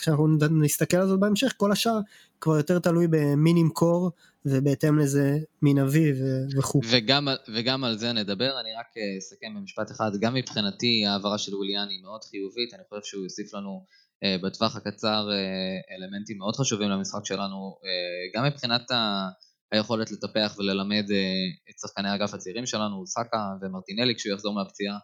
כשאנחנו 0.00 0.38
נסתכל 0.62 0.96
על 0.96 1.08
זה 1.08 1.16
בהמשך, 1.16 1.52
כל 1.56 1.72
השאר 1.72 1.98
כבר 2.40 2.56
יותר 2.56 2.78
תלוי 2.78 3.06
במינים 3.10 3.70
קור, 3.70 4.10
ובהתאם 4.46 4.98
לזה 4.98 5.38
מן 5.62 5.78
אביב 5.78 6.16
וכו'. 6.58 6.80
וגם, 6.90 7.28
וגם 7.54 7.84
על 7.84 7.98
זה 7.98 8.12
נדבר, 8.12 8.60
אני 8.60 8.74
רק 8.78 8.86
אה, 8.96 9.18
אסכם 9.18 9.54
במשפט 9.56 9.90
אחד, 9.90 10.10
גם 10.20 10.34
מבחינתי 10.34 11.06
ההעברה 11.06 11.38
של 11.38 11.54
ווליאן 11.54 11.88
היא 11.88 12.02
מאוד 12.02 12.24
חיובית, 12.24 12.74
אני 12.74 12.82
חושב 12.88 13.02
שהוא 13.04 13.24
יוסיף 13.24 13.54
לנו 13.54 13.84
uh, 14.24 14.42
בטווח 14.46 14.76
הקצר 14.76 15.28
uh, 15.28 15.94
אלמנטים 15.94 16.38
מאוד 16.38 16.56
חשובים 16.56 16.88
למשחק 16.88 17.24
שלנו, 17.24 17.76
uh, 17.80 18.38
גם 18.38 18.44
מבחינת 18.44 18.90
ה... 18.90 19.28
היכולת 19.72 20.10
לטפח 20.10 20.54
וללמד 20.58 21.04
uh, 21.08 21.70
את 21.70 21.78
שחקני 21.80 22.08
האגף 22.08 22.34
הצעירים 22.34 22.66
שלנו, 22.66 23.06
סאקה 23.06 23.38
ומרטינלי 23.60 24.14
כשהוא 24.16 24.34
יחזור 24.34 24.54
מהפציעה, 24.54 24.96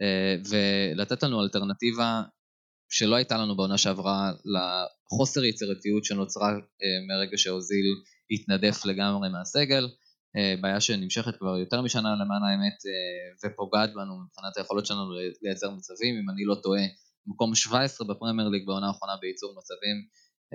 uh, 0.00 0.48
ולתת 0.50 1.22
לנו 1.22 1.42
אלטרנטיבה 1.42 2.22
שלא 2.88 3.16
הייתה 3.16 3.36
לנו 3.36 3.56
בעונה 3.56 3.78
שעברה 3.78 4.32
לחוסר 4.44 5.44
יצירתיות 5.44 6.04
שנוצרה 6.04 6.48
uh, 6.48 6.60
מרגע 7.08 7.36
שאוזיל 7.36 7.86
התנדף 8.30 8.84
לגמרי 8.84 9.28
מהסגל, 9.28 9.88
אה, 10.36 10.54
בעיה 10.60 10.80
שנמשכת 10.80 11.36
כבר 11.36 11.58
יותר 11.58 11.82
משנה 11.82 12.14
למען 12.14 12.42
האמת 12.42 12.78
אה, 12.86 13.50
ופוגעת 13.50 13.94
בנו 13.94 14.14
מבחינת 14.24 14.56
היכולות 14.56 14.86
שלנו 14.86 15.12
לייצר 15.42 15.70
מצבים, 15.70 16.14
אם 16.16 16.30
אני 16.30 16.44
לא 16.44 16.54
טועה, 16.62 16.82
מקום 17.26 17.54
17 17.54 18.08
בפרמייר 18.08 18.48
ליג 18.48 18.66
בעונה 18.66 18.86
האחרונה 18.86 19.16
בייצור 19.20 19.54
מצבים, 19.58 19.96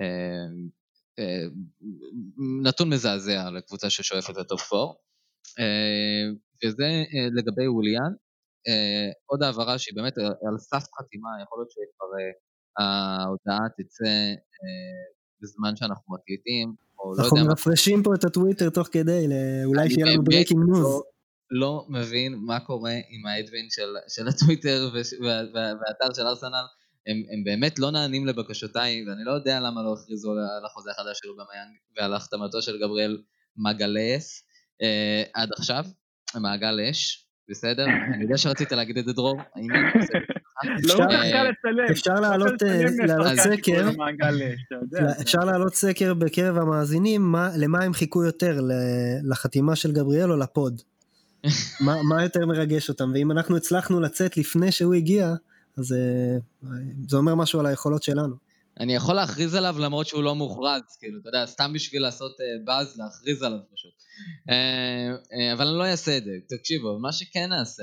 אה, 0.00 1.46
נתון 2.62 2.88
מזעזע 2.88 3.50
לקבוצה 3.50 3.90
ששואפת 3.90 4.36
לטופ 4.36 4.72
4, 4.72 4.92
וזה 6.64 7.04
לגבי 7.36 7.68
וויליאן, 7.68 8.12
עוד 9.26 9.42
העברה 9.42 9.78
שהיא 9.78 9.96
באמת 9.96 10.18
על 10.18 10.58
סף 10.58 10.84
חתימה, 10.98 11.28
יכול 11.42 11.58
להיות 11.58 11.70
שכבר 11.70 12.06
ההודעה 12.78 13.68
תצא 13.76 14.14
בזמן 15.42 15.76
שאנחנו 15.76 16.14
מקליטים, 16.14 16.74
או 16.98 17.12
לא 17.12 17.22
יודע 17.22 17.22
אנחנו 17.22 17.48
מרפרשים 17.48 18.02
פה 18.02 18.14
את 18.14 18.24
הטוויטר 18.24 18.70
תוך 18.70 18.88
כדי, 18.92 19.26
אולי 19.64 19.90
שיהיה 19.90 20.06
לנו 20.06 20.24
breaking 20.24 20.60
news. 20.64 20.84
לא, 20.84 21.02
לא 21.50 21.86
מבין 21.88 22.34
מה 22.34 22.60
קורה 22.60 22.92
עם 22.92 23.26
האדמין 23.26 23.66
של, 23.70 23.94
של 24.08 24.28
הטוויטר 24.28 24.90
והאתר 25.54 26.14
של 26.14 26.26
ארסנל. 26.26 26.64
הם, 27.06 27.16
הם 27.32 27.44
באמת 27.44 27.78
לא 27.78 27.90
נענים 27.90 28.26
לבקשותיי, 28.26 29.04
ואני 29.08 29.24
לא 29.24 29.32
יודע 29.32 29.60
למה 29.60 29.82
לא 29.82 29.92
הכריזו 29.92 30.32
על 30.32 30.64
החוזה 30.64 30.90
החדש 30.90 31.18
של 31.22 31.28
אובמיאנג 31.28 31.76
ועל 31.96 32.14
החתמתו 32.14 32.62
של 32.62 32.78
גבריאל 32.78 33.22
מגלס 33.56 34.44
אה, 34.82 35.22
עד 35.34 35.48
עכשיו, 35.58 35.84
מעגל 36.40 36.80
אש, 36.90 37.21
בסדר? 37.50 37.84
אני 38.14 38.22
יודע 38.22 38.36
שרצית 38.36 38.72
להגיד 38.72 38.98
את 38.98 39.04
זה 39.04 39.12
דרור, 39.12 39.40
העניין 39.56 39.84
אפשר 41.90 42.14
להעלות 42.14 42.52
סקר, 43.36 43.90
אפשר 45.22 45.38
להעלות 45.38 45.74
סקר 45.74 46.14
בקרב 46.14 46.56
המאזינים, 46.56 47.34
למה 47.56 47.84
הם 47.84 47.92
חיכו 47.92 48.24
יותר, 48.24 48.60
לחתימה 49.22 49.76
של 49.76 49.92
גבריאל 49.92 50.32
או 50.32 50.36
לפוד? 50.36 50.82
מה 52.08 52.22
יותר 52.22 52.46
מרגש 52.46 52.88
אותם, 52.88 53.10
ואם 53.14 53.30
אנחנו 53.30 53.56
הצלחנו 53.56 54.00
לצאת 54.00 54.36
לפני 54.36 54.72
שהוא 54.72 54.94
הגיע, 54.94 55.34
אז 55.78 55.92
אה, 55.92 56.38
זה 57.08 57.16
אומר 57.16 57.34
משהו 57.34 57.60
על 57.60 57.66
היכולות 57.66 58.02
שלנו. 58.02 58.51
אני 58.80 58.94
יכול 58.94 59.14
להכריז 59.14 59.54
עליו 59.54 59.76
למרות 59.78 60.06
שהוא 60.06 60.22
לא 60.22 60.34
מוכרז, 60.34 60.82
כאילו, 61.00 61.20
אתה 61.20 61.28
יודע, 61.28 61.46
סתם 61.46 61.72
בשביל 61.72 62.02
לעשות 62.02 62.36
באז, 62.64 63.00
אה, 63.00 63.04
להכריז 63.04 63.42
עליו 63.42 63.58
פשוט. 63.74 63.92
אה, 64.50 65.52
אבל 65.52 65.66
אני 65.66 65.78
לא 65.78 65.86
אעשה 65.86 66.16
את 66.16 66.24
זה. 66.24 66.30
תקשיבו, 66.48 66.98
מה 66.98 67.12
שכן 67.12 67.48
נעשה, 67.48 67.82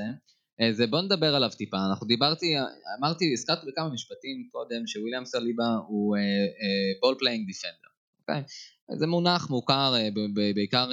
אה, 0.61 0.73
זה 0.73 0.87
בוא 0.87 1.01
נדבר 1.01 1.35
עליו 1.35 1.49
טיפה, 1.57 1.77
אנחנו 1.89 2.07
דיברתי, 2.07 2.45
אמרתי, 2.99 3.33
הזכרתי 3.33 3.67
בכמה 3.67 3.89
משפטים 3.89 4.47
קודם 4.51 4.87
שוויליאם 4.87 5.25
סליבה 5.25 5.67
הוא 5.87 6.17
ball 7.01 7.15
playing 7.19 7.47
defender, 7.47 7.89
אוקיי? 8.21 8.43
זה 8.97 9.07
מונח 9.07 9.49
מוכר 9.49 9.93
בעיקר 10.55 10.89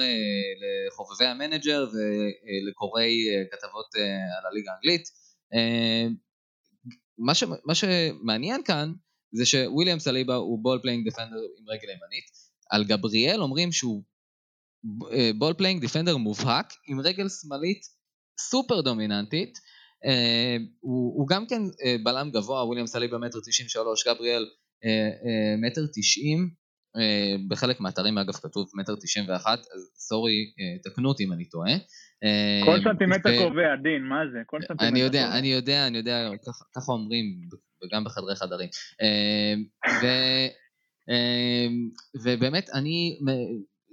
לחובבי 0.61 1.25
המנג'ר 1.25 1.87
ולקוראי 1.93 3.17
כתבות 3.51 3.95
על 4.39 4.45
הליגה 4.51 4.71
האנגלית. 4.71 5.03
מה, 7.17 7.35
ש, 7.35 7.43
מה 7.65 7.75
שמעניין 7.75 8.63
כאן 8.63 8.93
זה 9.31 9.45
שוויליאם 9.45 9.99
סליבה 9.99 10.35
הוא 10.35 10.63
ball 10.63 10.79
playing 10.81 11.03
defender 11.03 11.37
עם 11.59 11.69
רגל 11.69 11.89
ימנית, 11.89 12.25
על 12.69 12.83
גבריאל 12.83 13.41
אומרים 13.41 13.71
שהוא 13.71 14.03
ball 15.37 15.53
playing 15.53 15.81
defender 15.81 16.17
מובהק 16.17 16.73
עם 16.87 16.99
רגל 16.99 17.29
שמאלית 17.29 17.81
סופר 18.39 18.81
דומיננטית. 18.81 19.57
אה, 20.05 20.61
הוא, 20.79 21.19
הוא 21.19 21.27
גם 21.27 21.47
כן 21.47 21.61
אה, 21.61 22.03
בלם 22.03 22.31
גבוה, 22.31 22.65
וויליאם 22.65 22.87
סליבה 22.87 23.17
מטר 23.17 23.39
תשעים 23.47 23.69
שלוש, 23.69 24.07
גבריאל 24.07 24.43
אה, 24.43 25.67
מטר 25.67 25.81
תשעים, 25.95 26.49
בחלק 27.47 27.79
מהאתרים 27.79 28.17
אגב 28.17 28.33
כתוב 28.33 28.71
מטר 28.75 28.95
תשעים 29.03 29.29
ואחת, 29.29 29.59
אז 29.59 29.91
sorry, 29.97 30.51
תקנו 30.83 31.09
אותי 31.09 31.23
אם 31.23 31.33
אני 31.33 31.45
טועה. 31.45 31.71
כל 32.65 32.79
סנטימטר 32.83 33.29
ו... 33.29 33.37
קובע, 33.37 33.75
דין, 33.83 34.03
מה 34.03 34.19
זה? 34.33 34.39
כל 34.45 34.59
סנטימטר 34.61 34.87
אני 34.87 34.99
יודע, 34.99 35.23
קובע. 35.25 35.37
אני 35.39 35.47
יודע, 35.47 35.87
אני 35.87 35.97
יודע, 35.97 36.29
ככה, 36.75 36.91
אומרים, 36.91 37.25
וגם 37.83 38.03
בחדרי 38.03 38.35
חדרים. 38.35 38.69
ו, 40.01 40.05
ובאמת, 42.23 42.69
אני 42.73 43.19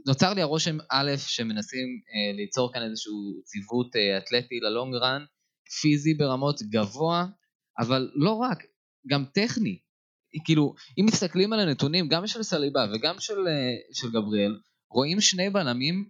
נוצר 0.07 0.35
לי 0.35 0.43
הרושם 0.43 0.77
א', 0.91 1.11
שמנסים 1.17 1.87
אה, 1.87 2.37
ליצור 2.37 2.73
כאן 2.73 2.83
איזשהו 2.83 3.43
ציוות 3.45 3.97
אה, 3.97 4.19
אתלטי 4.19 4.61
ללונג 4.61 4.95
רן, 4.95 5.25
פיזי 5.81 6.15
ברמות 6.15 6.63
גבוה, 6.63 7.27
אבל 7.79 8.11
לא 8.15 8.31
רק, 8.31 8.59
גם 9.09 9.25
טכני. 9.35 9.79
כאילו, 10.45 10.75
אם 10.99 11.07
מסתכלים 11.07 11.53
על 11.53 11.61
הנתונים, 11.61 12.09
גם 12.09 12.27
של 12.27 12.43
סליבה 12.43 12.87
וגם 12.95 13.15
של, 13.19 13.49
אה, 13.49 13.75
של 13.93 14.11
גבריאל, 14.11 14.59
רואים 14.91 15.21
שני 15.21 15.51
בלמים 15.51 16.09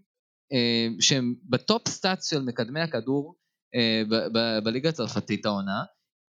אה, 0.52 0.88
שהם 1.00 1.34
בטופ 1.50 1.88
סטאצ 1.88 2.30
של 2.30 2.42
מקדמי 2.42 2.80
הכדור 2.80 3.34
אה, 3.74 4.02
בליגה 4.64 4.88
הצרפתית 4.88 5.46
העונה. 5.46 5.82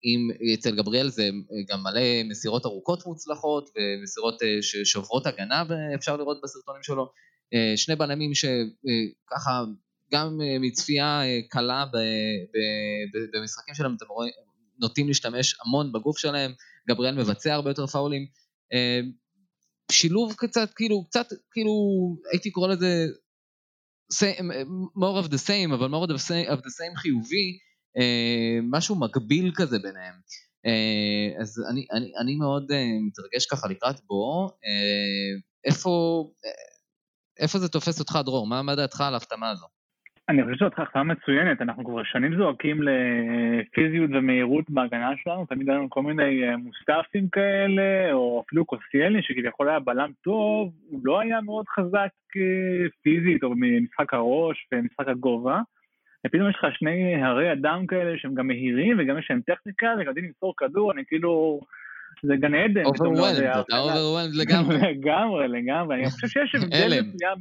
אם 0.06 0.54
אצל 0.54 0.76
גבריאל 0.76 1.10
זה 1.10 1.30
גם 1.70 1.84
מלא 1.84 2.02
מסירות 2.30 2.66
ארוכות 2.66 3.06
מוצלחות 3.06 3.70
ומסירות 3.76 4.38
ששוברות 4.62 5.28
הגנה 5.28 5.64
אפשר 5.96 6.18
לראות 6.18 6.38
בסרטונים 6.44 6.84
שלו 6.84 7.12
אה, 7.54 7.78
שני 7.78 7.96
בלמים 7.96 8.32
שככה 8.34 9.64
גם 10.14 10.42
אה, 10.42 10.60
מצפייה 10.60 11.24
אה, 11.24 11.40
קלה 11.50 11.86
במשחקים 13.34 13.76
שלהם 13.76 13.96
אתם 13.96 14.06
רואים, 14.10 14.34
נוטים 14.82 15.08
להשתמש 15.08 15.56
המון 15.66 15.92
בגוף 15.92 16.18
שלהם, 16.18 16.54
גבריאל 16.90 17.16
מבצע 17.16 17.54
הרבה 17.54 17.70
יותר 17.70 17.88
פאולים. 17.88 18.26
שילוב 19.92 20.34
קצת, 20.38 20.74
כאילו, 20.74 21.06
קצת, 21.06 21.28
כאילו, 21.52 21.72
הייתי 22.32 22.52
קורא 22.52 22.68
לזה 22.68 23.06
more 24.98 25.26
of 25.26 25.28
the 25.28 25.48
same, 25.48 25.74
אבל 25.74 25.88
more 25.88 26.08
of 26.08 26.10
the 26.10 26.18
same, 26.18 26.52
of 26.52 26.58
the 26.58 26.72
same 26.80 26.96
חיובי, 26.96 27.58
משהו 28.64 29.00
מקביל 29.00 29.52
כזה 29.56 29.80
ביניהם. 29.80 30.16
אז 31.42 31.64
אני, 31.72 31.86
אני, 31.92 32.12
אני 32.22 32.36
מאוד 32.36 32.64
מתרגש 33.08 33.46
ככה 33.46 33.68
לקראת 33.68 33.96
בו. 34.08 34.50
איפה, 35.66 36.24
איפה 37.40 37.60
זה 37.60 37.68
תופס 37.70 38.00
אותך, 38.00 38.20
דרור? 38.26 38.48
מה, 38.48 38.62
מה 38.62 38.76
דעתך 38.76 39.02
על 39.02 39.14
ההחתמה 39.14 39.50
הזו? 39.50 39.66
אני 40.30 40.44
חושב 40.44 40.56
שזאת 40.56 40.74
החלטה 40.74 41.04
מצוינת, 41.04 41.62
אנחנו 41.62 41.86
כבר 41.86 42.04
שנים 42.04 42.38
זועקים 42.38 42.80
לפיזיות 42.82 44.10
ומהירות 44.14 44.70
בהגנה 44.70 45.12
שלנו, 45.24 45.46
תמיד 45.46 45.70
היה 45.70 45.78
לנו 45.78 45.90
כל 45.90 46.02
מיני 46.02 46.44
אה, 46.44 46.58
מוסטפים 46.58 47.30
כאלה, 47.30 48.14
או 48.14 48.44
אפילו 48.46 48.66
קוסיאלי 48.66 49.22
שכביכול 49.22 49.70
היה 49.70 49.80
בלם 49.80 50.12
טוב, 50.24 50.74
הוא 50.90 51.02
לא 51.04 51.20
היה 51.20 51.42
מאוד 51.42 51.66
חזק 51.68 52.12
אה, 52.38 52.90
פיזית 53.02 53.44
או 53.44 53.50
במשחק 53.50 54.14
הראש 54.14 54.68
ומשחק 54.72 55.08
הגובה. 55.08 55.62
ופתאום 56.28 56.50
יש 56.50 56.56
לך 56.56 56.66
שני 56.80 57.24
הרי 57.24 57.52
אדם 57.52 57.88
כאלה 57.88 58.18
שהם 58.18 58.34
גם 58.34 58.48
מהירים 58.48 58.98
וגם 59.00 59.18
יש 59.18 59.28
להם 59.30 59.42
טכניקה 59.42 59.88
וגם 59.96 60.08
יודעים 60.08 60.26
למסור 60.26 60.54
כדור, 60.58 60.92
אני 60.92 61.04
כאילו... 61.08 61.62
זה 62.24 62.36
גן 62.36 62.56
עדן. 62.56 62.86
overwhelmed, 62.86 63.44
אתה 63.44 63.78
overwhelmed 63.78 64.36
לגמרי. 64.36 64.78
לגמרי, 64.92 65.48
לגמרי. 65.48 65.96
אני 65.96 66.10
חושב 66.10 66.28
שיש 66.28 66.56
הבדל 66.56 66.88
מסוים 66.88 67.38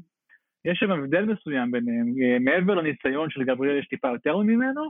יש 0.64 0.79
שם 0.79 0.90
הבדל 0.90 1.25
מסוים 1.25 1.70
ביניהם, 1.70 2.07
אה, 2.23 2.38
מעבר 2.38 2.75
לניסיון 2.75 3.31
של 3.31 3.44
גבריאל 3.44 3.79
יש 3.79 3.88
טיפה 3.88 4.09
יותר 4.09 4.37
ממנו, 4.37 4.83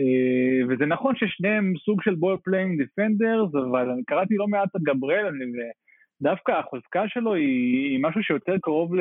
אה, 0.00 0.66
וזה 0.68 0.86
נכון 0.86 1.14
ששניהם 1.16 1.72
סוג 1.84 2.02
של 2.02 2.14
ball 2.14 2.36
playing 2.44 2.82
defenders, 2.82 3.54
אבל 3.54 3.90
אני 3.90 4.04
קראתי 4.04 4.34
לא 4.36 4.48
מעט 4.48 4.68
על 4.74 4.80
גבריאל, 4.84 5.34
ודווקא 6.20 6.52
החוזקה 6.52 7.08
שלו 7.08 7.34
היא 7.34 7.98
משהו 8.02 8.22
שיותר 8.22 8.54
קרוב 8.62 8.94
ל... 8.94 9.00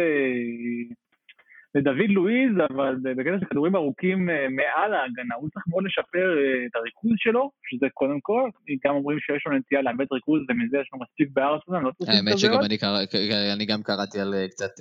לדוד 1.75 2.09
לואיז, 2.09 2.51
אבל 2.69 2.95
בקטע 3.03 3.39
של 3.39 3.45
כדורים 3.45 3.75
ארוכים 3.75 4.29
אה, 4.29 4.47
מעל 4.49 4.93
ההגנה, 4.93 5.35
הוא 5.35 5.49
צריך 5.49 5.65
מאוד 5.67 5.83
לשפר 5.83 6.27
אה, 6.37 6.65
את 6.65 6.75
הריכוז 6.75 7.11
שלו, 7.17 7.51
שזה 7.69 7.87
קודם 7.93 8.19
כל, 8.21 8.49
גם 8.85 8.95
אומרים 8.95 9.19
שיש 9.19 9.43
לו 9.45 9.57
נטייה 9.57 9.81
לאבד 9.81 10.05
ריכוז 10.11 10.41
ומזה 10.49 10.77
יש 10.77 10.89
לו 10.93 10.99
מספיק 10.99 11.29
בארסנל, 11.33 11.79
לא 11.79 11.91
צריכים 11.97 12.15
האמת 12.15 12.37
שגם 12.39 12.59
אני 13.55 13.65
גם 13.65 13.81
קראתי 13.83 14.19
על 14.19 14.33
אה, 14.33 14.47
קצת 14.47 14.73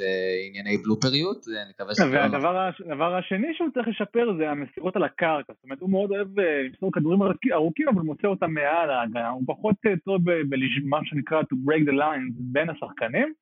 ענייני 0.48 0.76
בלופריות, 0.84 1.40
אני 1.62 1.70
מקווה 1.74 1.94
שזה... 1.94 2.10
והדבר 2.10 3.14
השני 3.14 3.54
שהוא 3.54 3.68
צריך 3.74 3.88
לשפר 3.88 4.26
זה 4.38 4.50
המסירות 4.50 4.96
על 4.96 5.04
הקרקע, 5.04 5.52
זאת 5.52 5.64
אומרת 5.64 5.80
הוא 5.80 5.90
מאוד 5.90 6.10
אוהב 6.10 6.28
למסור 6.40 6.92
כדורים 6.92 7.20
ארוכים, 7.52 7.88
אבל 7.88 8.02
מוצא 8.02 8.28
אותם 8.28 8.50
מעל 8.54 8.90
ההגנה, 8.90 9.28
הוא 9.28 9.42
פחות 9.46 9.76
טוב 10.04 10.20
במה 10.24 10.98
שנקרא 11.04 11.40
to 11.40 11.56
break 11.66 11.82
the 11.90 11.92
lines 11.92 12.34
בין 12.38 12.70
השחקנים. 12.70 13.32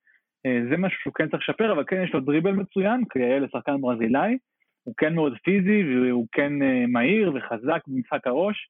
אה, 0.47 0.61
זה 0.71 0.77
משהו 0.77 1.01
שהוא 1.01 1.15
כן 1.15 1.29
צריך 1.29 1.43
לשפר, 1.49 1.73
אבל 1.73 1.85
כן 1.87 2.03
יש 2.03 2.15
לו 2.15 2.21
דריבל 2.21 2.53
מצוין, 2.53 3.05
כיאה 3.13 3.39
לשחקן 3.39 3.81
ברזילאי, 3.81 4.39
הוא 4.83 4.95
כן 4.97 5.15
מאוד 5.15 5.33
פיזי 5.45 5.83
והוא 5.85 6.27
כן 6.33 6.63
אה, 6.63 6.87
מהיר 6.89 7.33
וחזק 7.35 7.81
במשחק 7.87 8.27
הראש, 8.27 8.69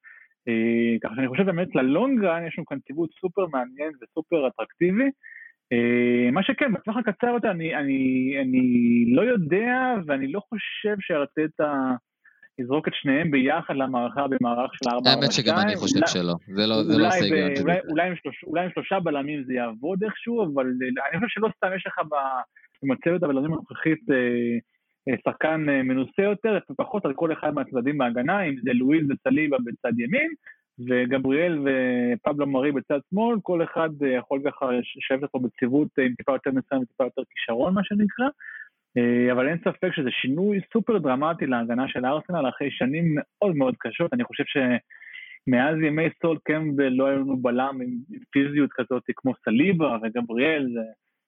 אה, 0.48 0.98
ככה 1.02 1.14
שאני 1.14 1.28
חושב 1.28 1.42
באמת 1.42 1.74
ללונגרן 1.74 2.46
יש 2.46 2.58
לנו 2.58 2.66
כאן 2.66 2.78
ציוות 2.78 3.10
סופר 3.20 3.46
מעניין 3.46 3.92
וסופר 4.02 4.48
אטרקטיבי. 4.48 5.10
מה 6.32 6.42
שכן, 6.42 6.72
בטווח 6.72 6.96
הקצר 6.96 7.26
יותר 7.26 7.50
אני, 7.50 7.76
אני, 7.76 8.34
אני 8.40 9.04
לא 9.14 9.22
יודע 9.22 9.94
ואני 10.06 10.32
לא 10.32 10.40
חושב 10.40 10.96
שארטטה 11.00 11.94
יזרוק 12.58 12.88
את 12.88 12.92
שניהם 12.94 13.30
ביחד 13.30 13.76
למערכה 13.76 14.26
במערך 14.28 14.70
של 14.74 14.90
4 14.90 15.10
4 15.10 15.10
האמת 15.10 15.32
שגם 15.32 15.56
אני 15.58 15.76
חושב 15.76 16.00
שלא, 16.06 16.34
זה 16.46 16.66
לא, 16.66 16.82
זה 16.82 16.98
לא 16.98 17.10
סגל. 17.10 17.70
אולי, 18.46 18.64
עם 18.64 18.70
שלושה 18.74 19.00
בלמים 19.00 19.44
זה 19.44 19.54
יעבוד 19.54 20.04
איכשהו, 20.04 20.44
אבל 20.54 20.66
אני 21.10 21.20
חושב 21.20 21.40
שלא 21.40 21.48
סתם 21.56 21.68
יש 21.76 21.86
לך 21.86 22.00
במצבת 22.82 23.22
הבלמים 23.22 23.52
הנוכחית 23.52 24.10
אה, 24.10 24.16
אה, 25.08 25.14
שחקן 25.24 25.68
אה, 25.68 25.82
מנוסה 25.82 26.22
יותר, 26.22 26.58
פחות 26.76 27.04
על 27.04 27.14
כל 27.14 27.32
אחד 27.32 27.54
מהצדדים 27.54 27.98
בהגנה, 27.98 28.42
אם 28.42 28.54
זה 28.62 28.70
לואיז 28.72 29.06
וסליבה 29.10 29.56
בצד 29.64 30.00
ימין, 30.00 30.30
וגבריאל 30.88 31.58
ופבלו 31.64 32.46
מרי 32.46 32.72
בצד 32.72 32.98
שמאל, 33.10 33.38
כל 33.42 33.62
אחד 33.62 33.90
יכול 34.18 34.40
ככה 34.46 34.66
לשבת 34.96 35.22
אותו 35.22 35.40
בציוות 35.40 35.88
עם 35.98 36.14
טיפה 36.14 36.32
יותר 36.32 36.50
ניסיון 36.50 36.82
וטיפה 36.82 37.04
יותר 37.04 37.22
כישרון, 37.30 37.74
מה 37.74 37.84
שנקרא. 37.84 38.26
אה, 38.96 39.32
אבל 39.32 39.48
אין 39.48 39.58
ספק 39.58 39.90
שזה 39.96 40.10
שינוי 40.10 40.60
סופר 40.72 40.98
דרמטי 40.98 41.46
להגנה 41.46 41.84
של 41.88 42.06
ארסנל 42.06 42.48
אחרי 42.48 42.70
שנים 42.70 43.14
מאוד 43.16 43.56
מאוד 43.56 43.74
קשות. 43.78 44.14
אני 44.14 44.24
חושב 44.24 44.44
שמאז 44.46 45.76
ימי 45.86 46.08
סול 46.22 46.38
קמבל 46.44 46.88
לא 46.88 47.06
היה 47.06 47.16
לנו 47.16 47.36
בלם 47.36 47.78
עם 47.82 47.90
פיזיות 48.30 48.70
כזאת 48.72 49.02
כמו 49.16 49.32
סליבה 49.44 49.96
וגבריאל, 50.02 50.66
זה 50.74 50.80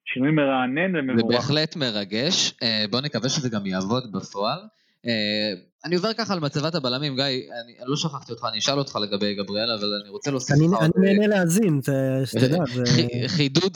שינוי 0.05 0.31
מרענן 0.31 0.95
ומבורך. 0.95 1.31
זה 1.31 1.37
בהחלט 1.37 1.75
מרגש, 1.75 2.53
אה, 2.63 2.85
בואו 2.91 3.01
נקווה 3.01 3.29
שזה 3.29 3.49
גם 3.49 3.65
יעבוד 3.65 4.11
בפועל. 4.11 4.59
אה, 5.05 5.53
אני 5.85 5.95
עובר 5.95 6.13
ככה 6.13 6.33
על 6.33 6.39
מצבת 6.39 6.75
הבלמים, 6.75 7.15
גיא, 7.15 7.23
אני 7.63 7.73
לא 7.85 7.95
שכחתי 7.95 8.31
אותך, 8.31 8.45
אני 8.49 8.59
אשאל 8.59 8.77
אותך 8.77 8.95
לגבי 8.95 9.35
גבריאל, 9.35 9.71
אבל 9.79 9.87
אני 10.01 10.09
רוצה 10.09 10.31
להוסיף 10.31 10.55
לך... 10.73 10.81
אני 10.81 10.91
נהנה 10.97 11.27
להאזין, 11.27 11.79
שתדע. 12.25 12.63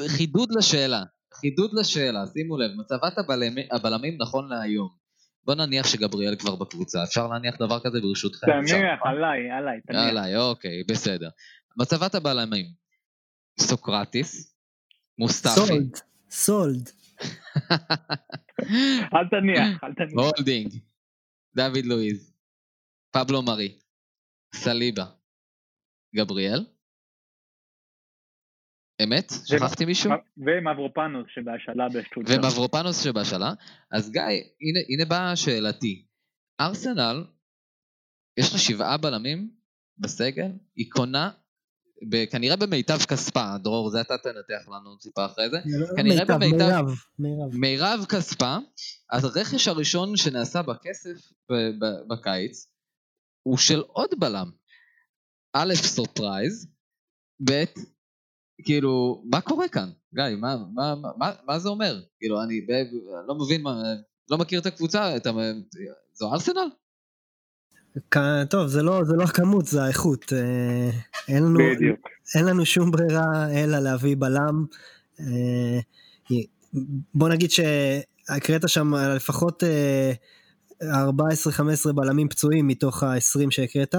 חידוד 0.08 0.52
לשאלה, 0.58 1.04
חידוד 1.40 1.72
לשאלה, 1.74 2.26
שימו 2.34 2.58
לב, 2.58 2.72
מצבת 2.78 3.18
הבלמים, 3.18 3.68
הבלמים 3.72 4.18
נכון 4.20 4.50
להיום. 4.50 4.90
בוא 5.44 5.56
נניח 5.56 5.88
שגבריאל 5.88 6.36
כבר 6.36 6.56
בקבוצה, 6.56 7.04
אפשר 7.04 7.28
להניח 7.28 7.56
דבר 7.60 7.80
כזה 7.80 8.00
ברשותכם? 8.02 8.48
תניח, 8.48 9.00
עליי, 9.04 9.52
עליי, 9.52 9.82
תניח. 9.88 10.10
עליי, 10.10 10.38
אוקיי, 10.38 10.84
בסדר. 10.84 11.30
מצבת 11.78 12.16
הבלמים, 12.16 12.66
סוקרטיס, 13.60 14.56
מוסטפי. 15.18 15.50
sold, 15.56 16.00
sold. 16.30 16.90
אל 19.16 19.28
תניח, 19.30 19.84
אל 19.84 19.94
תניח. 19.94 20.14
הולדינג, 20.14 20.74
דוד 21.56 21.86
לואיז, 21.86 22.34
פבלו 23.12 23.42
מרי, 23.42 23.78
סליבה, 24.56 25.06
גבריאל, 26.16 26.66
אמת? 29.04 29.32
שכחתי 29.46 29.86
מישהו? 29.86 30.12
ומברופנוס 30.38 31.26
שבהשאלה 31.36 31.90
בשטוטגרד. 31.90 32.46
ומברופנוס 32.46 33.04
שבהשאלה. 33.04 33.54
אז 33.92 34.12
גיא, 34.12 34.22
הנה, 34.22 34.80
הנה 34.90 35.06
באה 35.06 35.36
שאלתי. 35.36 36.06
ארסנל, 36.60 37.26
יש 38.38 38.54
לה 38.54 38.60
שבעה 38.60 38.98
בלמים 38.98 39.50
בסגל, 39.98 40.52
היא 40.76 40.86
קונה 40.90 41.30
כנראה 42.32 42.56
במיטב 42.56 42.98
כספה, 42.98 43.58
דרור, 43.64 43.90
זה 43.90 44.02
אתה 44.02 44.18
תנתח 44.18 44.68
לנו 44.68 44.96
טיפה 44.96 45.26
אחרי 45.26 45.50
זה. 45.50 45.58
כנראה 45.98 46.20
מיטב, 46.20 46.34
במיטב... 46.34 46.58
מירב, 46.58 46.86
מירב. 47.20 47.56
מירב 47.56 48.06
כספה, 48.10 48.58
אז 49.12 49.26
הרכש 49.26 49.68
הראשון 49.68 50.18
שנעשה 50.18 50.62
בכסף 50.62 51.32
בקיץ, 52.10 52.68
הוא 53.44 53.58
של 53.58 53.80
עוד 53.80 54.10
בלם. 54.20 54.52
א', 55.54 55.74
surprise, 55.76 56.68
ב', 57.46 57.64
כאילו, 58.64 59.24
מה 59.32 59.42
קורה 59.42 59.68
כאן? 59.68 59.90
גיא, 60.16 60.24
מה, 60.40 60.56
מה, 60.74 60.96
מה, 61.18 61.32
מה 61.46 61.60
זה 61.60 61.70
אומר? 61.70 62.02
כאילו, 62.20 62.44
אני 62.44 62.62
ב, 62.62 62.72
לא 63.28 63.36
מבין, 63.36 63.62
מה, 63.62 63.84
לא 64.30 64.38
מכיר 64.38 64.60
את 64.60 64.66
הקבוצה, 64.66 65.18
את, 65.18 65.28
זו 66.14 66.34
ארסנל? 66.34 66.70
טוב, 68.50 68.68
זה 68.68 68.84
לא, 68.84 69.04
זה 69.04 69.16
לא 69.16 69.24
הכמות, 69.24 69.66
זה 69.66 69.84
האיכות. 69.84 70.34
אה, 70.34 70.90
אין 71.28 71.44
לנו, 71.44 71.60
אין 72.36 72.46
לנו 72.46 72.66
שום 72.66 72.92
ברירה 72.92 73.52
אלא 73.52 73.80
להביא 73.80 74.16
בלם. 74.20 74.66
אה, 75.20 75.80
בוא 77.14 77.30
נגיד 77.30 77.52
שהקראת 77.52 78.70
שם 78.70 78.96
לפחות 78.96 79.64
14-15 80.84 80.86
אה, 80.86 81.94
בלמים 81.94 82.30
פצועים 82.30 82.68
מתוך 82.68 83.04
ה-20 83.04 83.52
שהקראת. 83.52 83.96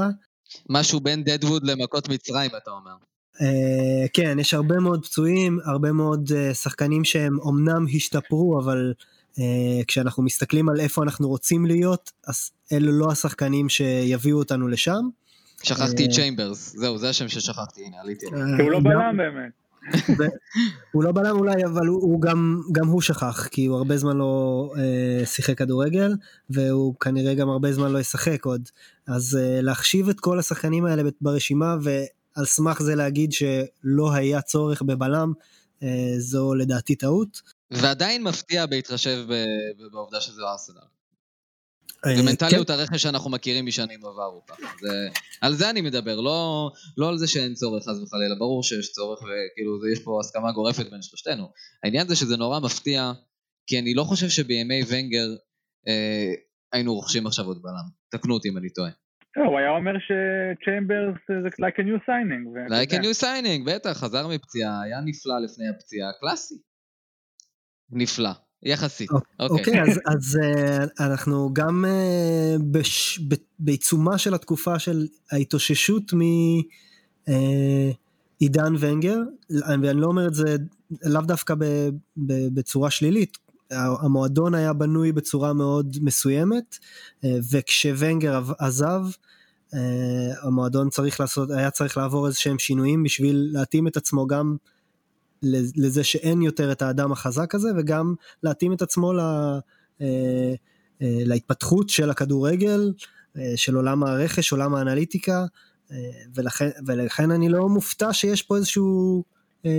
משהו 0.68 1.00
בין 1.00 1.24
דדווד 1.24 1.64
למכות 1.64 2.08
מצרים, 2.08 2.50
אתה 2.56 2.70
אומר. 2.70 2.96
Uh, 3.36 4.08
כן, 4.12 4.38
יש 4.38 4.54
הרבה 4.54 4.80
מאוד 4.80 5.06
פצועים, 5.06 5.58
הרבה 5.64 5.92
מאוד 5.92 6.28
uh, 6.28 6.54
שחקנים 6.54 7.04
שהם 7.04 7.38
אמנם 7.48 7.86
השתפרו, 7.94 8.60
אבל 8.60 8.94
uh, 9.32 9.38
כשאנחנו 9.86 10.22
מסתכלים 10.22 10.68
על 10.68 10.80
איפה 10.80 11.02
אנחנו 11.02 11.28
רוצים 11.28 11.66
להיות, 11.66 12.12
אז 12.26 12.50
אלו 12.72 12.92
לא 12.92 13.06
השחקנים 13.10 13.68
שיביאו 13.68 14.38
אותנו 14.38 14.68
לשם. 14.68 15.08
שכחתי 15.62 16.04
את 16.04 16.10
צ'יימברס, 16.10 16.76
זהו, 16.76 16.98
זה 16.98 17.08
השם 17.08 17.28
ששכחתי, 17.28 17.84
הנה, 17.84 17.96
עליתי 18.00 18.26
עליו. 18.26 18.60
הוא 18.60 18.70
לא 18.70 18.80
בלם 18.80 19.16
באמת. 19.16 19.66
הוא 20.92 21.04
לא 21.04 21.12
בלם 21.12 21.36
אולי, 21.36 21.64
אבל 21.64 21.86
הוא, 21.86 22.02
הוא 22.02 22.20
גם, 22.20 22.60
גם 22.72 22.86
הוא 22.86 23.00
שכח, 23.00 23.48
כי 23.50 23.66
הוא 23.66 23.76
הרבה 23.76 23.96
זמן 23.96 24.16
לא 24.16 24.72
אה, 24.78 25.26
שיחק 25.26 25.58
כדורגל, 25.58 26.12
והוא 26.50 26.94
כנראה 27.00 27.34
גם 27.34 27.48
הרבה 27.48 27.72
זמן 27.72 27.92
לא 27.92 27.98
ישחק 27.98 28.44
עוד. 28.44 28.68
אז 29.06 29.38
אה, 29.40 29.60
להחשיב 29.60 30.08
את 30.08 30.20
כל 30.20 30.38
השחקנים 30.38 30.84
האלה 30.84 31.02
ברשימה, 31.20 31.76
על 32.36 32.44
סמך 32.44 32.82
זה 32.82 32.94
להגיד 32.94 33.32
שלא 33.32 34.12
היה 34.12 34.42
צורך 34.42 34.82
בבלם, 34.82 35.32
אה, 35.82 36.14
זו 36.18 36.54
לדעתי 36.54 36.94
טעות. 36.94 37.42
ועדיין 37.70 38.22
מפתיע 38.22 38.66
בהתחשב 38.66 39.26
בעובדה 39.92 40.20
שזה 40.20 40.42
ארסנל. 40.42 40.76
ומנטליות 42.06 42.66
כן. 42.66 42.72
הרכש 42.72 43.02
שאנחנו 43.02 43.30
מכירים 43.30 43.66
משנים 43.66 44.00
עברו 44.04 44.42
ככה. 44.46 44.66
על 45.40 45.54
זה 45.54 45.70
אני 45.70 45.80
מדבר, 45.80 46.20
לא, 46.20 46.70
לא 46.96 47.08
על 47.08 47.18
זה 47.18 47.26
שאין 47.26 47.54
צורך 47.54 47.82
חס 47.82 47.96
וחלילה, 48.02 48.34
ברור 48.38 48.62
שיש 48.62 48.92
צורך 48.92 49.18
וכאילו 49.18 49.88
יש 49.92 49.98
פה 49.98 50.20
הסכמה 50.20 50.52
גורפת 50.52 50.90
בין 50.90 51.02
שלושתנו. 51.02 51.48
העניין 51.84 52.08
זה 52.08 52.16
שזה 52.16 52.36
נורא 52.36 52.60
מפתיע, 52.60 53.12
כי 53.66 53.78
אני 53.78 53.94
לא 53.94 54.04
חושב 54.04 54.28
שבימי 54.28 54.82
ונגר 54.88 55.28
אה, 55.88 56.32
היינו 56.72 56.94
רוכשים 56.94 57.26
עכשיו 57.26 57.44
עוד 57.44 57.62
בלם. 57.62 57.88
תקנו 58.08 58.34
אותי 58.34 58.48
אם 58.48 58.58
אני 58.58 58.70
טועה. 58.70 58.90
לא, 59.36 59.44
הוא 59.44 59.58
היה 59.58 59.70
אומר 59.70 59.92
שצ'יימברס 59.98 61.16
זה 61.28 61.48
like 61.48 61.78
a 61.78 61.82
new 61.82 61.98
signing. 62.08 62.42
like 62.70 62.92
a 62.92 63.02
new 63.02 63.22
signing, 63.22 63.66
בטח, 63.66 63.92
חזר 63.92 64.28
מפציעה, 64.28 64.82
היה 64.82 65.00
נפלא 65.04 65.38
לפני 65.38 65.68
הפציעה, 65.68 66.10
קלאסי. 66.20 66.54
נפלא. 67.90 68.30
יחסית. 68.62 69.10
אוקיי, 69.10 69.46
אוקיי 69.50 69.82
אז, 69.82 70.00
אז 70.06 70.38
אנחנו 71.00 71.54
גם 71.54 71.84
בש, 72.70 73.20
בעיצומה 73.58 74.18
של 74.18 74.34
התקופה 74.34 74.78
של 74.78 75.06
ההתאוששות 75.32 76.12
מעידן 78.40 78.72
ונגר, 78.80 79.18
ואני 79.82 80.00
לא 80.00 80.06
אומר 80.06 80.26
את 80.28 80.34
זה 80.34 80.56
לאו 81.04 81.20
דווקא 81.20 81.54
בצורה 82.54 82.90
שלילית, 82.90 83.38
המועדון 83.70 84.54
היה 84.54 84.72
בנוי 84.72 85.12
בצורה 85.12 85.52
מאוד 85.52 85.96
מסוימת, 86.00 86.78
וכשוונגר 87.52 88.42
עזב, 88.58 89.02
המועדון 90.42 90.90
צריך 90.90 91.20
לעשות, 91.20 91.50
היה 91.50 91.70
צריך 91.70 91.96
לעבור 91.96 92.26
איזה 92.26 92.38
שהם 92.38 92.58
שינויים 92.58 93.02
בשביל 93.02 93.48
להתאים 93.52 93.88
את 93.88 93.96
עצמו 93.96 94.26
גם 94.26 94.56
לזה 95.76 96.04
שאין 96.04 96.42
יותר 96.42 96.72
את 96.72 96.82
האדם 96.82 97.12
החזק 97.12 97.54
הזה, 97.54 97.68
וגם 97.78 98.14
להתאים 98.42 98.72
את 98.72 98.82
עצמו 98.82 99.12
לה, 99.12 99.58
להתפתחות 101.00 101.88
של 101.88 102.10
הכדורגל, 102.10 102.92
של 103.56 103.74
עולם 103.74 104.02
הרכש, 104.02 104.52
עולם 104.52 104.74
האנליטיקה, 104.74 105.44
ולכן, 106.34 106.70
ולכן 106.86 107.30
אני 107.30 107.48
לא 107.48 107.68
מופתע 107.68 108.12
שיש 108.12 108.42
פה 108.42 108.56
איזשהו 108.56 109.24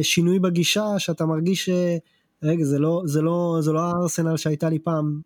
שינוי 0.01 0.39
בגישה, 0.39 0.85
שאתה 0.97 1.25
מרגיש 1.25 1.69
רגע, 2.43 2.63
זה 2.63 2.79
לא, 2.79 3.01
זה 3.05 3.21
לא, 3.21 3.57
זה 3.61 3.71
לא 3.71 3.79
הארסנל 3.79 4.37
שהייתה 4.37 4.69
לי 4.69 4.79
פעם. 4.79 5.21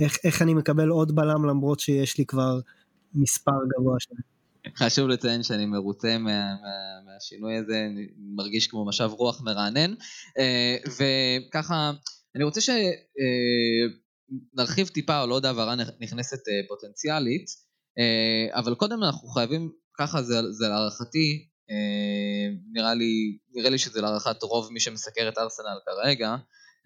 איך, 0.00 0.18
איך 0.24 0.42
אני 0.42 0.54
מקבל 0.54 0.88
עוד 0.88 1.14
בלם 1.14 1.48
למרות 1.48 1.80
שיש 1.80 2.18
לי 2.18 2.26
כבר 2.26 2.60
מספר 3.14 3.52
גבוה 3.76 3.96
שלהם. 3.98 4.36
חשוב 4.76 5.08
לציין 5.08 5.42
שאני 5.42 5.66
מרוצה 5.66 6.18
מה, 6.18 6.30
מה, 6.30 7.00
מהשינוי 7.04 7.56
הזה, 7.56 7.86
אני 7.86 8.06
מרגיש 8.18 8.66
כמו 8.66 8.84
משב 8.84 9.10
רוח 9.12 9.42
מרענן. 9.42 9.94
אה, 10.38 10.76
וככה, 10.86 11.92
אני 12.36 12.44
רוצה 12.44 12.60
שנרחיב 12.60 14.86
אה, 14.86 14.92
טיפה 14.92 15.22
על 15.22 15.30
עוד 15.30 15.46
העברה 15.46 15.74
נכנסת 16.00 16.48
אה, 16.48 16.60
פוטנציאלית, 16.68 17.66
אבל 18.54 18.74
קודם 18.74 19.02
אנחנו 19.02 19.28
חייבים, 19.28 19.72
ככה 19.98 20.22
זה, 20.22 20.52
זה 20.52 20.68
להערכתי, 20.68 21.48
נראה 22.72 22.94
לי, 22.94 23.38
נראה 23.54 23.70
לי 23.70 23.78
שזה 23.78 24.00
להערכת 24.00 24.42
רוב 24.42 24.72
מי 24.72 24.80
שמסקר 24.80 25.28
את 25.28 25.38
ארסנל 25.38 25.78
כרגע. 25.86 26.36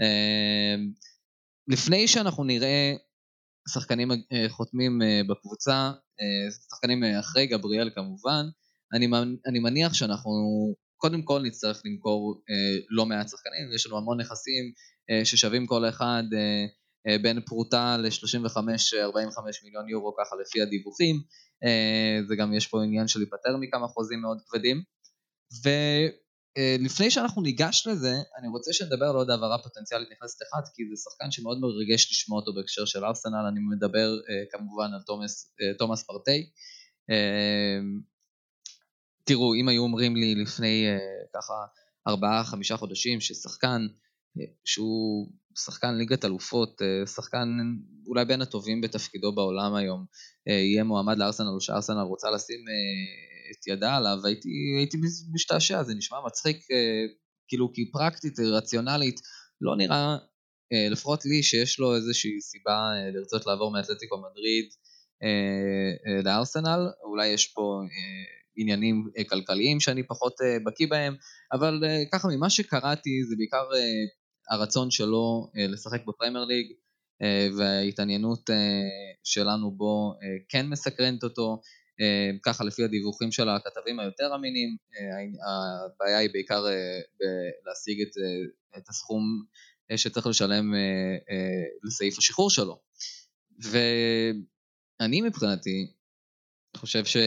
אה, 0.01 0.75
לפני 1.69 2.09
שאנחנו 2.09 2.45
נראה 2.45 2.95
שחקנים 3.69 4.11
אה, 4.13 4.47
חותמים 4.49 5.01
בקבוצה, 5.29 5.93
שחקנים 6.71 7.05
אחרי 7.05 7.47
גבריאל 7.47 7.91
כמובן, 7.95 8.45
אני, 8.95 9.07
אני 9.47 9.59
מניח 9.59 9.95
שאנחנו 9.95 10.31
קודם 10.97 11.23
כל 11.23 11.43
נצטרך 11.43 11.83
למכור 11.85 12.43
לא 12.91 13.07
מעט 13.07 13.29
שחקנים, 13.29 13.73
יש 13.75 13.87
לנו 13.87 13.99
המון 13.99 14.21
נכסים 14.21 14.73
ששווים 15.25 15.67
כל 15.67 15.89
אחד 15.89 16.23
בין 17.23 17.41
פרוטה 17.41 17.97
ל-35-45 17.97 19.41
מיליון 19.65 19.89
יורו 19.89 20.15
ככה 20.19 20.37
לפי 20.43 20.63
הדיווחים. 20.63 21.17
זה 22.29 22.37
גם 22.37 22.55
יש 22.55 22.67
פה 22.67 22.83
עניין 22.83 23.09
של 23.09 23.19
להיפטר 23.19 23.57
מכמה 23.61 23.87
חוזים 23.89 24.21
מאוד 24.21 24.39
כבדים. 24.47 24.83
ולפני 25.65 27.11
שאנחנו 27.11 27.43
ניגש 27.43 27.87
לזה, 27.87 28.15
אני 28.39 28.49
רוצה 28.49 28.73
שנדבר 28.73 29.07
על 29.07 29.17
עוד 29.17 29.31
העברה 29.31 29.59
פוטנציאלית 29.59 30.09
נכנסת 30.13 30.43
אחת, 30.43 30.65
כי 30.75 30.83
זה 30.91 31.03
שחקן 31.03 31.31
שמאוד 31.31 31.59
מרגש 31.61 32.11
לשמוע 32.11 32.41
אותו 32.41 32.55
בהקשר 32.55 32.85
של 32.85 33.05
ארסנל, 33.05 33.47
אני 33.49 33.61
מדבר 33.61 34.11
כמובן 34.51 34.95
על 34.95 35.01
תומאס, 35.07 35.55
תומאס 35.79 36.03
פרטי. 36.03 36.51
תראו, 39.25 39.55
אם 39.55 39.69
היו 39.69 39.83
אומרים 39.83 40.17
לי 40.17 40.35
לפני 40.35 40.87
ככה 41.35 41.55
ארבעה, 42.09 42.45
חמישה 42.45 42.77
חודשים 42.77 43.21
ששחקן 43.21 43.87
שהוא 44.65 45.33
שחקן 45.59 45.95
ליגת 45.95 46.25
אלופות, 46.25 46.83
אה, 46.83 47.07
שחקן 47.07 47.49
אולי 48.07 48.25
בין 48.25 48.43
הטובים 48.43 48.81
בתפקידו 48.81 49.35
בעולם 49.35 49.75
היום, 49.75 50.05
אה, 50.49 50.53
יהיה 50.53 50.85
מועמד 50.85 51.19
לארסנל 51.19 51.49
או 51.49 51.61
שארסנל 51.61 52.01
רוצה 52.01 52.31
לשים 52.31 52.61
אה, 52.69 53.53
את 53.53 53.67
ידה 53.67 53.97
עליו, 53.97 54.19
הייתי, 54.25 54.49
הייתי 54.79 54.99
משתעשע, 55.33 55.83
זה 55.83 55.95
נשמע 55.95 56.19
מצחיק, 56.27 56.57
כאילו 57.49 57.73
כי 57.73 57.91
פרקטית, 57.93 58.39
רציונלית, 58.39 59.21
לא 59.61 59.77
נראה, 59.77 60.17
לפחות 60.91 61.25
לי, 61.25 61.43
שיש 61.43 61.79
לו 61.79 61.97
איזושהי 61.97 62.41
סיבה 62.41 62.79
לרצות 63.15 63.47
לעבור 63.47 63.73
מאתלטיקו 63.73 64.17
מדריד 64.19 64.65
לארסנל, 66.25 66.89
אולי 67.05 67.29
יש 67.29 67.47
פה 67.47 67.81
עניינים 68.57 69.05
כלכליים 69.29 69.81
שאני 69.81 70.03
פחות 70.03 70.35
בקיא 70.67 70.87
בהם, 70.87 71.15
אבל 71.53 71.83
ככה 72.13 72.29
ממה 72.29 72.51
שקראתי 72.51 73.11
זה 73.29 73.35
בעיקר 73.39 73.65
הרצון 74.51 74.91
שלו 74.91 75.51
אה, 75.57 75.67
לשחק 75.67 76.05
בפרמייר 76.07 76.45
ליג 76.45 76.73
אה, 77.23 77.49
וההתעניינות 77.59 78.51
אה, 78.51 78.57
שלנו 79.25 79.71
בו 79.71 80.15
כן 80.49 80.67
מסקרנת 80.67 81.23
אותו, 81.25 81.61
ככה 82.43 82.65
לפי 82.65 82.85
הדיווחים 82.85 83.33
של 83.33 83.49
הכתבים 83.49 84.01
היותר 84.01 84.35
אמינים, 84.35 84.77
הבעיה 85.47 86.19
היא 86.19 86.31
בעיקר 86.33 86.65
להשיג 87.67 88.01
את, 88.01 88.11
את 88.79 88.89
הסכום 88.89 89.45
שצריך 89.97 90.27
לשלם 90.27 90.75
לסעיף 91.85 92.19
השחרור 92.19 92.51
שלו. 92.51 92.81
ואני 93.59 95.21
מבחינתי 95.21 95.93
חושב 96.77 97.05
שאם 97.05 97.23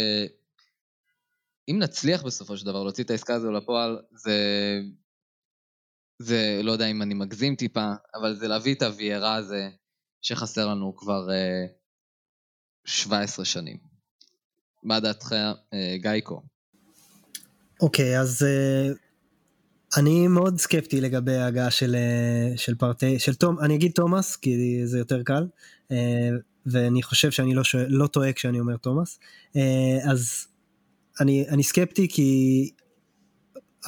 נצליח 1.80 2.24
בסופו 2.24 2.58
של 2.58 2.66
דבר 2.66 2.84
להוציא 2.84 3.04
את 3.04 3.10
העסקה 3.10 3.36
הזו 3.36 3.52
לפועל, 3.52 4.00
זה 4.12 4.38
זה, 6.20 6.62
לא 6.64 6.72
יודע 6.72 6.86
אם 6.86 7.02
אני 7.02 7.14
מגזים 7.14 7.56
טיפה, 7.56 7.94
אבל 8.16 8.36
זה 8.36 8.48
להביא 8.48 8.76
את 8.76 8.82
הוויירה 8.82 9.36
הזה 9.36 9.70
שחסר 10.22 10.68
לנו 10.68 10.96
כבר 10.96 11.32
אה, 11.32 11.66
17 12.86 13.46
שנים. 13.46 13.78
מה 14.84 15.00
דעתך, 15.00 15.32
uh, 15.32 16.02
גייקו? 16.02 16.42
אוקיי, 17.82 18.18
okay, 18.18 18.22
אז 18.22 18.46
uh, 18.46 18.98
אני 20.00 20.28
מאוד 20.28 20.60
סקפטי 20.60 21.02
לגבי 21.02 21.36
ההגעה 21.36 21.72
של, 21.72 21.96
uh, 21.96 22.58
של 22.58 22.76
פרטי, 22.76 23.20
של 23.20 23.36
תום, 23.36 23.60
אני 23.60 23.76
אגיד 23.76 23.92
תומאס, 23.92 24.36
כי 24.36 24.82
זה 24.88 24.98
יותר 24.98 25.24
קל, 25.24 25.48
uh, 25.90 25.94
ואני 26.66 27.04
חושב 27.04 27.32
שאני 27.32 27.54
לא, 27.54 27.64
שואל, 27.64 27.86
לא 27.90 28.08
טועה 28.08 28.34
כשאני 28.34 28.60
אומר 28.60 28.78
תומאס, 28.78 29.20
uh, 29.54 29.60
אז 30.12 30.48
אני, 31.22 31.50
אני 31.50 31.64
סקפטי 31.64 32.08
כי 32.10 32.70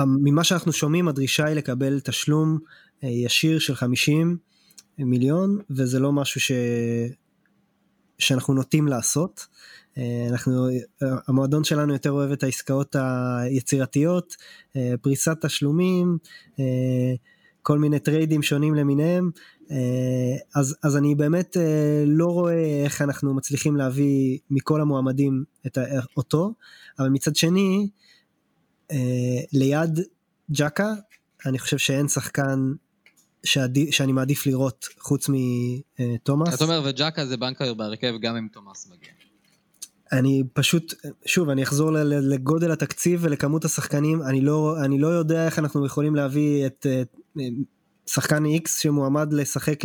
ממה 0.04 0.44
שאנחנו 0.44 0.74
שומעים 0.74 1.08
הדרישה 1.08 1.46
היא 1.46 1.56
לקבל 1.56 2.00
תשלום 2.00 2.60
אה, 3.04 3.10
ישיר 3.10 3.60
של 3.60 3.76
50 3.76 4.38
מיליון 4.98 5.60
וזה 5.70 6.00
לא 6.00 6.12
משהו 6.12 6.42
ש... 6.42 6.52
שאנחנו 8.18 8.54
נוטים 8.54 8.88
לעשות. 8.88 9.48
אה, 9.98 10.28
אנחנו, 10.30 10.68
המועדון 11.02 11.64
שלנו 11.64 11.94
יותר 11.94 12.12
אוהב 12.12 12.32
את 12.32 12.44
העסקאות 12.44 12.96
היצירתיות, 12.96 14.36
אה, 14.76 14.94
פריסת 15.02 15.46
תשלומים, 15.46 16.18
כל 17.62 17.80
מיני 17.80 18.00
טריידים 18.00 18.44
שונים 18.44 18.76
למיניהם, 18.76 19.32
אז, 20.56 20.76
אז 20.84 20.98
אני 20.98 21.16
באמת 21.16 21.58
לא 22.06 22.26
רואה 22.26 22.84
איך 22.84 23.02
אנחנו 23.02 23.34
מצליחים 23.34 23.76
להביא 23.76 24.38
מכל 24.50 24.82
המועמדים 24.82 25.44
את 25.68 25.78
אותו, 26.18 26.54
אבל 27.00 27.10
מצד 27.10 27.36
שני, 27.36 27.90
אה, 27.92 28.05
ליד 29.54 30.00
ג'קה, 30.52 30.93
אני 31.45 31.60
חושב 31.60 31.78
שאין 31.78 32.08
שחקן 32.08 32.74
שעדי, 33.43 33.91
שאני 33.91 34.12
מעדיף 34.12 34.45
לראות 34.45 34.88
חוץ 35.00 35.30
מתומאס. 36.00 36.54
אתה 36.54 36.63
אומר 36.63 36.82
וג'קה 36.86 37.26
זה 37.26 37.38
בנקר 37.38 37.74
בהרכב 37.74 38.13
גם 38.21 38.36
אם 38.36 38.48
תומאס 38.52 38.88
מגיע. 38.88 39.10
אני 40.12 40.43
פשוט, 40.54 40.93
שוב, 41.26 41.50
אני 41.50 41.63
אחזור 41.63 41.91
לגודל 42.06 42.71
התקציב 42.71 43.19
ולכמות 43.24 43.65
השחקנים, 43.65 44.21
אני 44.21 44.41
לא, 44.41 44.76
אני 44.86 45.00
לא 45.00 45.08
יודע 45.08 45.45
איך 45.45 45.60
אנחנו 45.60 45.86
יכולים 45.86 46.15
להביא 46.15 46.65
את, 46.65 46.86
את 47.02 47.41
שחקן 48.08 48.45
איקס 48.45 48.80
שמועמד 48.80 49.34
לשחק 49.34 49.80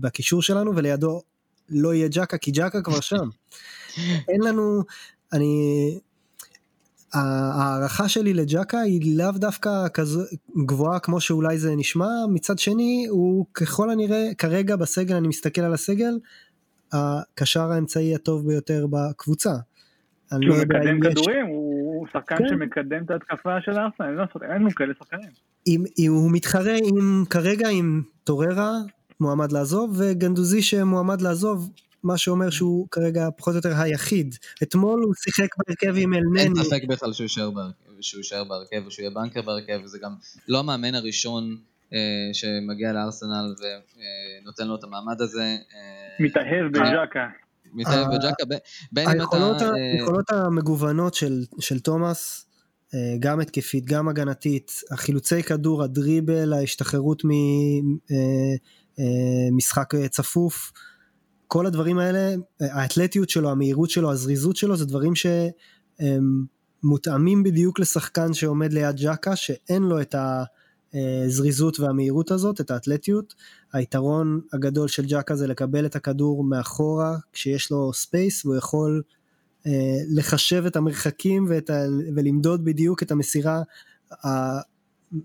בקישור 0.00 0.42
שלנו 0.42 0.76
ולידו 0.76 1.22
לא 1.68 1.94
יהיה 1.94 2.08
ג'קה 2.08 2.38
כי 2.38 2.50
ג'קה 2.50 2.82
כבר 2.82 3.00
שם. 3.00 3.28
אין 4.28 4.40
לנו, 4.42 4.82
אני, 5.32 5.54
ההערכה 7.14 8.08
שלי 8.08 8.34
לג'קה 8.34 8.80
היא 8.80 9.18
לאו 9.18 9.32
דווקא 9.32 9.88
כזו 9.94 10.20
גבוהה 10.66 10.98
כמו 10.98 11.20
שאולי 11.20 11.58
זה 11.58 11.76
נשמע, 11.76 12.08
מצד 12.28 12.58
שני 12.58 13.06
הוא 13.10 13.46
ככל 13.54 13.90
הנראה 13.90 14.34
כרגע 14.38 14.76
בסגל, 14.76 15.14
אני 15.14 15.28
מסתכל 15.28 15.60
על 15.60 15.74
הסגל, 15.74 16.18
הקשר 16.92 17.72
האמצעי 17.72 18.14
הטוב 18.14 18.46
ביותר 18.46 18.86
בקבוצה. 18.90 19.52
הוא 20.32 20.40
לא 20.40 20.56
מקדם 20.56 21.00
כדורים, 21.00 21.46
הוא 21.46 22.06
שחקן 22.12 22.36
כן. 22.36 22.48
שמקדם 22.48 23.04
את 23.04 23.10
ההתקפה 23.10 23.60
של 23.60 23.72
ארסנל, 23.72 24.24
אין 24.42 24.60
לנו 24.60 24.70
כאלה 24.70 24.94
שחקנים. 24.98 25.28
אם, 25.66 25.84
אם 25.98 26.12
הוא 26.12 26.32
מתחרה 26.32 26.74
עם, 26.84 27.24
כרגע 27.30 27.68
עם 27.68 28.02
טוררה, 28.24 28.72
מועמד 29.20 29.52
לעזוב, 29.52 29.94
וגנדוזי 29.98 30.62
שמועמד 30.62 31.20
לעזוב, 31.20 31.70
מה 32.04 32.18
שאומר 32.18 32.50
שהוא 32.50 32.88
כרגע 32.90 33.28
פחות 33.36 33.52
או 33.54 33.56
יותר 33.56 33.80
היחיד. 33.80 34.34
אתמול 34.62 35.02
הוא 35.02 35.14
שיחק 35.14 35.48
בהרכב 35.58 35.94
עם 35.98 36.14
אלנני. 36.14 36.40
אין 36.40 36.54
ספק 36.54 36.82
בכלל 36.88 37.12
שהוא 37.12 37.24
יישאר 37.24 37.50
בהרכב, 37.50 37.74
שהוא 38.00 38.18
יישאר 38.18 38.44
בהרכב 38.44 38.86
ושהוא 38.86 39.02
יהיה 39.02 39.10
בנקר 39.10 39.42
בהרכב, 39.42 39.80
וזה 39.84 39.98
גם 40.02 40.14
לא 40.48 40.58
המאמן 40.58 40.94
הראשון 40.94 41.56
שמגיע 42.32 42.92
לארסנל 42.92 43.54
ונותן 44.42 44.66
לו 44.66 44.74
את 44.74 44.84
המעמד 44.84 45.20
הזה. 45.20 45.56
מתאהב 46.20 46.72
בג'קה. 46.72 47.26
מתאהב 47.74 48.06
בג'קה, 48.06 48.44
בין 48.92 49.08
אם 49.08 49.16
אתה... 49.56 49.70
היכולות 49.74 50.30
המגוונות 50.30 51.14
של 51.60 51.80
תומאס, 51.82 52.46
גם 53.20 53.40
התקפית, 53.40 53.84
גם 53.84 54.08
הגנתית, 54.08 54.72
החילוצי 54.90 55.42
כדור, 55.42 55.82
הדריבל, 55.82 56.52
ההשתחררות 56.52 57.22
ממשחק 59.52 59.94
צפוף, 60.10 60.72
כל 61.48 61.66
הדברים 61.66 61.98
האלה, 61.98 62.34
האתלטיות 62.60 63.30
שלו, 63.30 63.50
המהירות 63.50 63.90
שלו, 63.90 64.12
הזריזות 64.12 64.56
שלו, 64.56 64.76
זה 64.76 64.86
דברים 64.86 65.12
שמותאמים 66.82 67.42
בדיוק 67.42 67.78
לשחקן 67.78 68.34
שעומד 68.34 68.72
ליד 68.72 68.96
ג'קה, 68.96 69.36
שאין 69.36 69.82
לו 69.82 70.00
את 70.00 70.14
הזריזות 70.94 71.80
והמהירות 71.80 72.30
הזאת, 72.30 72.60
את 72.60 72.70
האתלטיות. 72.70 73.34
היתרון 73.72 74.40
הגדול 74.52 74.88
של 74.88 75.04
ג'קה 75.06 75.36
זה 75.36 75.46
לקבל 75.46 75.86
את 75.86 75.96
הכדור 75.96 76.44
מאחורה, 76.44 77.16
כשיש 77.32 77.70
לו 77.70 77.92
space, 77.92 78.44
והוא 78.44 78.56
יכול 78.56 79.02
אה, 79.66 79.72
לחשב 80.16 80.64
את 80.66 80.76
המרחקים. 80.76 81.46
ולמדוד 82.16 82.64
בדיוק 82.64 83.02
את 83.02 83.10
המסירה 83.10 83.62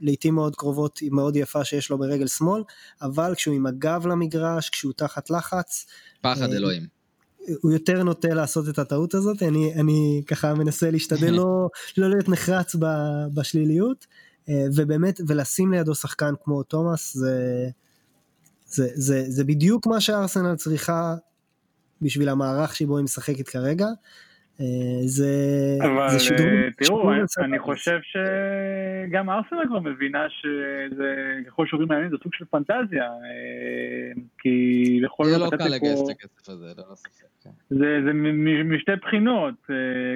לעיתים 0.02 0.36
מאוד 0.36 0.56
קרובות 0.56 0.98
היא 0.98 1.12
מאוד 1.12 1.36
יפה 1.36 1.66
שיש 1.66 1.90
לו 1.90 1.98
ברגל 1.98 2.28
שמאל, 2.28 2.64
אבל 3.02 3.34
כשהוא 3.36 3.56
עם 3.56 3.66
הגב 3.66 4.08
למגרש, 4.08 4.70
כשהוא 4.70 4.94
תחת 4.94 5.30
לחץ, 5.30 5.86
פחד 6.22 6.50
אה, 6.52 6.58
אלוהים. 6.58 7.00
הוא 7.62 7.72
יותר 7.72 8.04
נוטה 8.04 8.34
לעשות 8.34 8.70
את 8.70 8.80
הטעות 8.80 9.14
הזאת, 9.14 9.44
אני, 9.44 9.74
אני 9.74 10.24
ככה 10.28 10.54
מנסה 10.54 10.92
להשתדל 10.92 11.32
לא, 11.32 11.70
לא 11.98 12.10
להיות 12.10 12.30
נחרץ 12.30 12.76
בשליליות, 13.34 14.08
אה, 14.50 14.66
ובאמת, 14.76 15.22
ולשים 15.28 15.72
לידו 15.72 15.96
שחקן 15.96 16.34
כמו 16.44 16.64
תומאס, 16.64 17.14
זה, 17.18 17.70
זה, 18.66 18.90
זה, 18.94 19.24
זה 19.28 19.44
בדיוק 19.44 19.88
מה 19.88 20.02
שארסנל 20.02 20.56
צריכה 20.56 21.16
בשביל 22.02 22.30
המערך 22.30 22.76
שבו 22.76 22.98
היא 22.98 23.04
משחקת 23.04 23.50
כרגע. 23.50 23.88
אה, 24.62 25.02
זה, 25.06 25.34
אבל 25.82 26.10
זה 26.10 26.20
שידור, 26.20 26.46
אה, 26.46 26.70
תראו, 26.78 27.12
אני, 27.12 27.22
אני 27.38 27.60
חושב 27.60 28.00
שגם 28.02 29.30
ארסנל 29.30 29.60
כבר 29.68 29.80
מבינה 29.80 30.28
שזה, 30.30 31.14
ככל 31.48 31.68
שעוברים 31.68 31.92
הימים 31.92 32.10
זה 32.10 32.16
סוג 32.24 32.34
של 32.34 32.46
פנטזיה, 32.46 33.04
אה, 33.04 34.22
כי 34.38 35.00
לכל 35.02 35.26
זאת... 35.26 35.40
זה 35.40 35.46
לא 35.46 35.64
קל 35.64 35.76
לגייס 35.76 36.02
את 36.02 36.10
הכסף 36.10 36.50
הזה, 36.50 36.66
לא 36.78 36.96
ספק. 36.96 37.10
כן. 37.44 37.50
זה, 37.70 38.00
זה 38.06 38.14
משתי 38.64 38.92
בחינות, 39.02 39.54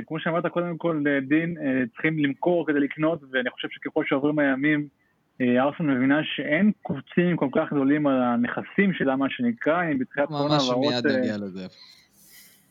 כמו 0.08 0.20
שאמרת 0.20 0.46
קודם 0.46 0.78
כל, 0.78 1.04
דין, 1.28 1.58
צריכים 1.94 2.20
למכור 2.20 2.68
כדי 2.68 2.80
לקנות, 2.80 3.20
ואני 3.32 3.50
חושב 3.50 3.68
שככל 3.72 4.04
שעוברים 4.08 4.40
הימים, 4.40 4.88
ארסנל 5.42 5.94
מבינה 5.94 6.22
שאין 6.36 6.72
קופצים 6.82 7.38
כל 7.38 7.50
כך 7.56 7.72
גדולים 7.72 8.08
על 8.08 8.22
הנכסים 8.22 8.94
שלה, 8.94 9.16
מה 9.16 9.30
שנקרא, 9.30 9.84
אם 9.92 10.00
בתחילת 10.00 10.28
קורונה 10.28 10.56
ממש 10.56 10.72
מיד 10.80 11.08
נגיע 11.18 11.38
לזה. 11.38 11.68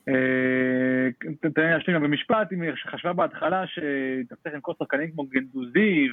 אה, 0.09 1.09
תן 1.55 1.63
לי 1.63 1.71
להשלים 1.71 1.97
גם 1.97 2.03
במשפט, 2.03 2.51
היא 2.51 2.73
חשבה 2.87 3.13
בהתחלה 3.13 3.65
שתצטרך 3.67 4.55
למכור 4.55 4.75
שחקנים 4.79 5.11
כמו 5.11 5.25
גנדוזי 5.25 6.09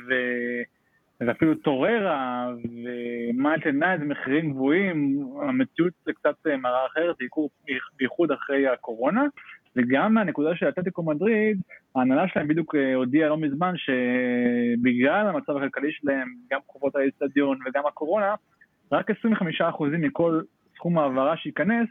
ואפילו 1.19 1.55
טוררה 1.55 2.47
ומיילטן 2.63 3.79
נייד 3.79 4.01
במחירים 4.01 4.51
גבוהים, 4.51 5.27
המציאות 5.41 5.93
זה 6.05 6.13
קצת 6.13 6.35
אה, 6.47 6.57
מראה 6.57 6.85
אחרת, 6.85 7.15
בייחוד 7.97 8.31
אחרי 8.31 8.67
הקורונה. 8.67 9.25
וגם 9.75 10.13
מהנקודה 10.13 10.55
של 10.55 10.69
אתלטיקו 10.69 11.03
מדריד, 11.03 11.61
ההנהלה 11.95 12.27
שלהם 12.27 12.47
בדיוק 12.47 12.75
אה, 12.75 12.95
הודיעה 12.95 13.29
לא 13.29 13.37
מזמן 13.37 13.73
שבגלל 13.77 15.27
המצב 15.27 15.57
הכלכלי 15.57 15.91
שלהם, 15.91 16.27
גם 16.51 16.59
חובות 16.67 16.95
האצטדיון 16.95 17.59
וגם 17.65 17.85
הקורונה, 17.85 18.35
רק 18.91 19.11
25% 19.11 19.13
מכל 19.99 20.41
סכום 20.75 20.97
העברה 20.97 21.37
שייכנס 21.37 21.87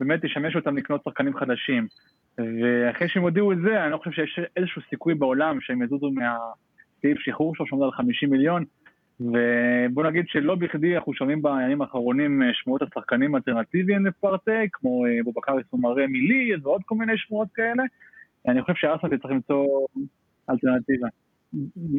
באמת 0.00 0.24
ישמש 0.24 0.56
אותם 0.56 0.76
לקנות 0.76 1.00
שחקנים 1.04 1.36
חדשים. 1.36 1.86
ואחרי 2.38 3.08
שהם 3.08 3.22
הודיעו 3.22 3.52
את 3.52 3.58
זה, 3.58 3.84
אני 3.84 3.92
לא 3.92 3.96
חושב 3.96 4.10
שיש 4.10 4.40
איזשהו 4.56 4.82
סיכוי 4.90 5.14
בעולם 5.14 5.60
שהם 5.60 5.82
יזוזו 5.82 6.10
מהסעיף 6.10 7.18
שחרור 7.18 7.54
שלו 7.56 7.66
שעומד 7.66 7.84
על 7.84 7.92
50 7.92 8.30
מיליון. 8.30 8.64
ובוא 9.20 10.04
נגיד 10.04 10.24
שלא 10.28 10.54
בכדי 10.54 10.96
אנחנו 10.96 11.14
שומעים 11.14 11.42
בימים 11.42 11.82
האחרונים 11.82 12.42
אה, 12.42 12.48
שמועות 12.52 12.82
השחקנים 12.82 13.36
אלטרנטיביים 13.36 14.06
לפרטי, 14.06 14.68
כמו 14.72 15.06
אה, 15.06 15.18
בובקרי 15.24 15.62
סומרי 15.70 16.06
מילי 16.06 16.52
ועוד 16.62 16.82
כל 16.86 16.94
מיני 16.94 17.12
שמועות 17.16 17.48
כאלה. 17.54 17.82
אני 18.48 18.62
חושב 18.62 18.74
שארסנל 18.76 19.18
צריך 19.18 19.32
למצוא 19.32 19.86
אלטרנטיבה. 20.50 21.08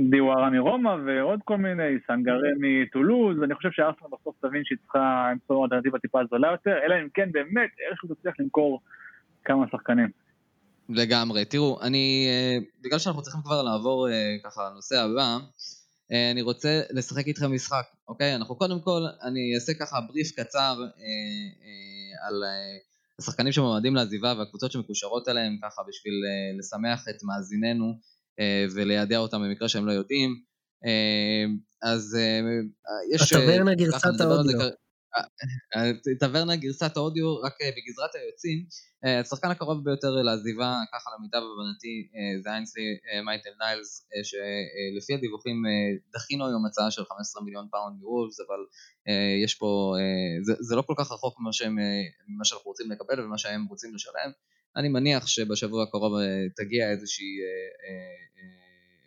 דיווארה 0.09 0.49
מרומא 0.49 0.95
ועוד 1.05 1.39
כל 1.43 1.57
מיני, 1.57 1.99
סנגרה 2.07 2.49
מטולוז, 2.59 3.43
אני 3.43 3.55
חושב 3.55 3.69
שארסנל 3.71 4.07
בסוף 4.07 4.35
תבין 4.41 4.61
שהיא 4.65 4.77
צריכה 4.81 5.29
למצוא 5.31 5.63
אלטרנטיבה 5.65 5.99
טיפה 5.99 6.19
זולה 6.29 6.51
יותר, 6.51 6.77
אלא 6.85 6.95
אם 7.03 7.07
כן 7.13 7.31
באמת 7.31 7.69
איכשהו 7.89 8.15
תצליח 8.15 8.35
למכור 8.39 8.81
כמה 9.45 9.65
שחקנים. 9.71 10.09
לגמרי. 10.89 11.45
תראו, 11.45 11.79
אני, 11.81 12.27
אה, 12.29 12.57
בגלל 12.81 12.99
שאנחנו 12.99 13.21
צריכים 13.21 13.41
כבר 13.41 13.61
לעבור 13.61 14.09
אה, 14.09 14.35
ככה 14.43 14.69
לנושא 14.69 14.95
הבא, 14.95 15.37
אה, 16.11 16.31
אני 16.31 16.41
רוצה 16.41 16.81
לשחק 16.89 17.27
איתכם 17.27 17.51
משחק, 17.53 17.85
אוקיי? 18.07 18.35
אנחנו 18.35 18.55
קודם 18.55 18.81
כל, 18.81 19.01
אני 19.23 19.55
אעשה 19.55 19.73
ככה 19.73 20.01
בריף 20.01 20.31
קצר 20.31 20.75
על 22.27 22.43
השחקנים 23.19 23.51
שמועמדים 23.51 23.95
לעזיבה 23.95 24.33
והקבוצות 24.37 24.71
שמקושרות 24.71 25.29
אליהם, 25.29 25.57
ככה 25.63 25.81
בשביל 25.87 26.13
לשמח 26.59 27.05
את 27.09 27.23
מאזיננו. 27.23 28.10
אה, 28.39 28.65
וליידע 28.75 29.17
אותם 29.17 29.41
במקרה 29.41 29.69
שהם 29.69 29.85
לא 29.85 29.91
יודעים. 29.91 30.41
אה, 30.85 31.45
אז 31.91 32.17
אה, 32.19 32.39
יש... 33.15 33.33
הטברנה 33.33 33.75
גרסת 33.75 34.19
האודיו. 34.19 34.59
טברנה 36.19 36.55
גרסת 36.55 36.97
האודיו, 36.97 37.37
רק 37.37 37.53
בגזרת 37.61 38.15
היוצאים. 38.15 38.65
השחקן 39.21 39.51
הקרוב 39.51 39.83
ביותר 39.83 40.09
לעזיבה, 40.09 40.79
ככה 40.93 41.09
למיטב 41.17 41.37
הבנתי, 41.37 42.07
זה 42.43 42.49
איינסלי 42.49 42.83
מייטלנד 43.25 43.49
ניילס, 43.59 44.07
שלפי 44.23 45.13
הדיווחים 45.13 45.63
דחינו 46.13 46.47
היום 46.47 46.65
הצעה 46.65 46.91
של 46.91 47.05
15 47.05 47.43
מיליון 47.43 47.67
פאונד 47.71 48.01
מוולפס, 48.01 48.39
אבל 48.39 48.59
יש 49.43 49.55
פה, 49.55 49.95
זה, 50.41 50.53
זה 50.59 50.75
לא 50.75 50.81
כל 50.81 50.93
כך 50.97 51.11
רחוק 51.11 51.39
ממה, 51.39 51.53
שהם, 51.53 51.77
ממה 52.27 52.45
שאנחנו 52.45 52.69
רוצים 52.69 52.91
לקבל 52.91 53.25
ומה 53.25 53.37
שהם 53.37 53.65
רוצים 53.65 53.95
לשלם. 53.95 54.31
אני 54.75 54.89
מניח 54.89 55.27
שבשבוע 55.27 55.83
הקרוב 55.83 56.13
תגיע 56.55 56.91
איזושהי 56.91 57.37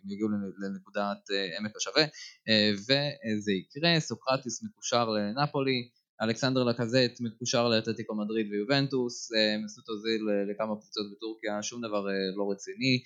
הם 0.05 0.11
יגיעו 0.11 0.29
לנקודת 0.57 1.31
אה, 1.31 1.57
עמק 1.57 1.75
השווה, 1.75 2.03
אה, 2.49 2.71
וזה 2.73 3.51
יקרה, 3.51 3.99
סוקרטיס 3.99 4.63
מקושר 4.63 5.09
לנפולי, 5.09 5.89
אלכסנדר 6.21 6.63
לקזט 6.63 7.21
מקושר 7.21 7.69
לאתלטיקו 7.69 8.15
מדריד 8.15 8.47
ויובנטוס, 8.51 9.31
אה, 9.33 9.57
מסות 9.63 9.89
אוזיל 9.89 10.21
לכמה 10.49 10.75
קבוצות 10.79 11.05
בטורקיה, 11.11 11.63
שום 11.63 11.81
דבר 11.81 12.05
לא 12.35 12.51
רציני, 12.51 13.03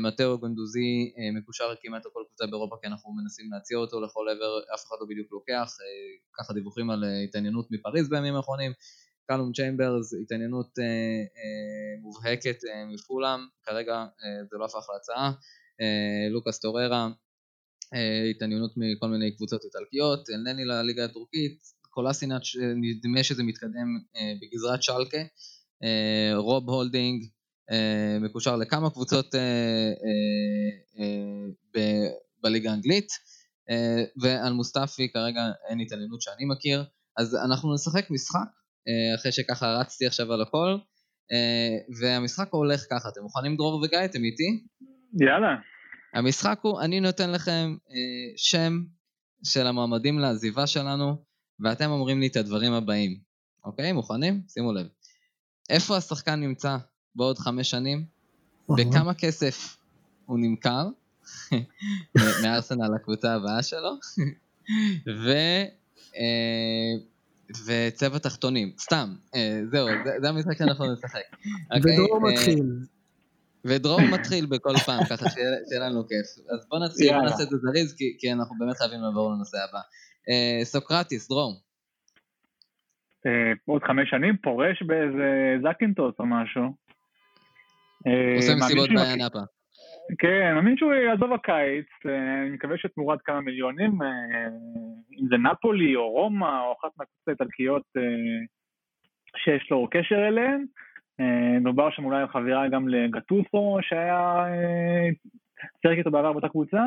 מתאו 0.00 0.38
גונדוזי 0.38 1.12
מקושר 1.38 1.74
כמעט 1.82 2.06
לכל 2.06 2.22
קבוצה 2.28 2.46
באירופה 2.46 2.76
כי 2.82 2.86
אנחנו 2.86 3.12
מנסים 3.12 3.46
להציע 3.52 3.78
אותו 3.78 4.00
לכל 4.00 4.26
עבר, 4.28 4.58
אף 4.74 4.84
אחד 4.86 4.96
לא 5.00 5.06
בדיוק 5.10 5.32
לוקח, 5.32 5.72
ככה 6.38 6.54
דיווחים 6.54 6.90
על 6.90 7.04
התעניינות 7.24 7.68
מפריז 7.70 8.08
בימים 8.08 8.34
האחרונים, 8.34 8.72
קלום 9.30 9.52
צ'יימברס, 9.52 10.14
התעניינות 10.22 10.78
מובהקת 12.02 12.56
מפולאם, 12.94 13.40
כרגע 13.64 14.06
זה 14.50 14.56
לא 14.58 14.64
הפך 14.64 14.86
להצעה, 14.94 15.32
אה, 15.80 16.28
לוקאס 16.30 16.58
טוררה, 16.58 17.08
אה, 17.94 18.30
התעניינות 18.30 18.72
מכל 18.76 19.08
מיני 19.08 19.36
קבוצות 19.36 19.64
איטלקיות, 19.64 20.30
אלנני 20.30 20.64
לליגה 20.64 21.04
הטורקית, 21.04 21.58
קולסינאץ' 21.90 22.56
נדמה 22.76 23.22
שזה 23.22 23.42
מתקדם 23.42 23.88
אה, 24.16 24.32
בגזרת 24.42 24.82
שלקה, 24.82 25.22
רוב 26.34 26.70
הולדינג 26.70 27.24
מקושר 28.20 28.56
לכמה 28.56 28.90
קבוצות 28.90 29.34
בליגה 32.42 32.70
האנגלית, 32.70 33.08
ועל 34.22 34.52
מוסטפי 34.52 35.08
כרגע 35.12 35.40
אין 35.68 35.80
התעניינות 35.80 36.22
שאני 36.22 36.44
מכיר, 36.44 36.84
אז 37.16 37.36
אנחנו 37.44 37.74
נשחק 37.74 38.10
משחק, 38.10 38.48
אחרי 39.14 39.32
שככה 39.32 39.66
רצתי 39.66 40.06
עכשיו 40.06 40.32
על 40.32 40.42
הכל, 40.42 40.76
והמשחק 42.00 42.48
הולך 42.50 42.84
ככה, 42.90 43.08
אתם 43.08 43.20
מוכנים 43.22 43.56
דרור 43.56 43.74
וגיא, 43.74 44.04
אתם 44.04 44.24
איתי? 44.24 44.64
יאללה. 45.20 45.56
המשחק 46.14 46.58
הוא, 46.62 46.80
אני 46.80 47.00
נותן 47.00 47.30
לכם 47.30 47.76
אה, 47.90 48.32
שם 48.36 48.82
של 49.44 49.66
המועמדים 49.66 50.18
לעזיבה 50.18 50.66
שלנו, 50.66 51.16
ואתם 51.60 51.90
אומרים 51.90 52.20
לי 52.20 52.26
את 52.26 52.36
הדברים 52.36 52.72
הבאים. 52.72 53.18
אוקיי? 53.64 53.92
מוכנים? 53.92 54.42
שימו 54.48 54.72
לב. 54.72 54.86
איפה 55.70 55.96
השחקן 55.96 56.40
נמצא 56.40 56.76
בעוד 57.14 57.38
חמש 57.38 57.70
שנים? 57.70 58.04
בכמה 58.68 59.14
כסף 59.14 59.76
הוא 60.26 60.38
נמכר? 60.38 60.88
מארסנל 62.42 62.88
לקבוצה 62.94 63.34
הבאה 63.34 63.62
שלו? 63.62 63.90
ו... 65.24 65.30
אה, 67.50 67.88
וצבע 67.88 68.18
תחתונים, 68.18 68.72
סתם, 68.78 69.08
אה, 69.34 69.60
זהו, 69.70 69.86
זה, 70.04 70.10
זה 70.20 70.28
המשחק 70.28 70.58
שאנחנו 70.58 70.92
נשחק. 70.92 71.20
ודרור 71.84 72.14
אוקיי? 72.16 72.32
מתחיל. 72.32 72.64
ודרום 73.64 74.14
מתחיל 74.14 74.46
בכל 74.46 74.76
פעם, 74.86 75.04
ככה 75.04 75.30
שיהיה 75.30 75.80
לנו 75.86 76.06
כיף. 76.08 76.26
אז 76.54 76.66
בוא 76.68 76.78
נתחיל, 76.84 77.12
בוא 77.12 77.22
נעשה 77.22 77.42
את 77.42 77.48
זה 77.48 77.56
זריז, 77.56 77.94
כי, 77.96 78.16
כי 78.18 78.32
אנחנו 78.32 78.56
באמת 78.58 78.76
חייבים 78.76 79.00
לעבור 79.00 79.32
לנושא 79.32 79.56
הבא. 79.68 79.80
סוקרטיס, 80.64 81.28
דרום. 81.28 81.54
עוד 83.64 83.82
חמש 83.82 84.10
שנים 84.10 84.36
פורש 84.42 84.82
באיזה 84.82 85.28
זקינטוס 85.62 86.14
או 86.18 86.26
משהו. 86.26 86.62
עושה 88.36 88.54
מסיבות 88.54 88.88
באנאפה. 88.94 89.57
כן, 90.18 90.42
אני 90.46 90.54
מאמין 90.54 90.76
שהוא 90.76 90.92
יעזוב 90.92 91.32
הקיץ, 91.32 91.86
אני 92.04 92.50
מקווה 92.50 92.78
שתמורת 92.78 93.18
כמה 93.24 93.40
מיליונים, 93.40 93.98
אם 95.20 95.28
זה 95.28 95.36
נפולי 95.36 95.96
או 95.96 96.10
רומא 96.10 96.44
או 96.44 96.72
אחת 96.72 96.88
מהקבוצות 96.98 97.28
האיטלקיות 97.28 97.82
שיש 99.36 99.70
לו 99.70 99.88
קשר 99.90 100.28
אליהן. 100.28 100.64
דובר 101.62 101.90
שם 101.90 102.04
אולי 102.04 102.20
על 102.20 102.28
חבירה 102.28 102.68
גם 102.68 102.88
לגטוסו 102.88 103.78
שהיה, 103.82 104.46
שיחק 105.82 105.98
איתו 105.98 106.10
בעבר 106.10 106.32
באותה 106.32 106.48
קבוצה. 106.48 106.82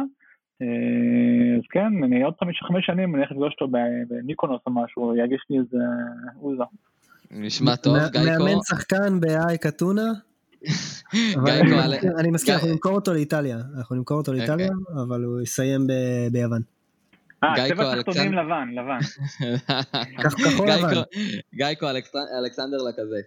אז 1.58 1.68
כן, 1.72 2.04
אני 2.04 2.24
עוד 2.24 2.34
חמש, 2.40 2.62
חמש 2.62 2.86
שנים 2.86 3.16
אני 3.16 3.18
הולך 3.18 3.32
לפגוש 3.32 3.54
אותו 3.54 3.78
במיקונוס 4.10 4.62
או 4.66 4.72
משהו, 4.72 5.16
יגיש 5.18 5.46
לי 5.50 5.58
איזה 5.58 5.78
עוזה. 6.40 6.64
נשמע 7.32 7.76
טוב, 7.76 7.98
גייקו. 8.12 8.44
מאמן 8.44 8.60
שחקן 8.70 9.20
באייק 9.20 9.66
אתונה? 9.66 10.02
אני 12.20 12.32
מסכים, 12.32 12.54
אנחנו 12.54 12.68
נמכור 12.68 12.92
אותו 12.92 13.14
לאיטליה, 13.14 13.58
אנחנו 13.78 13.96
נמכור 13.96 14.18
אותו 14.18 14.34
לאיטליה, 14.34 14.70
אבל 15.04 15.24
הוא 15.24 15.42
יסיים 15.42 15.88
ביוון. 16.32 16.62
אה, 17.44 17.70
צבע 17.70 17.96
תחתונים 17.96 18.34
לבן, 18.34 18.70
לבן. 18.72 19.00
כחול 20.54 20.72
לבן. 20.72 21.02
גייקו 21.56 21.86
אלכסנדר 22.40 22.78
לכזה. 22.78 23.22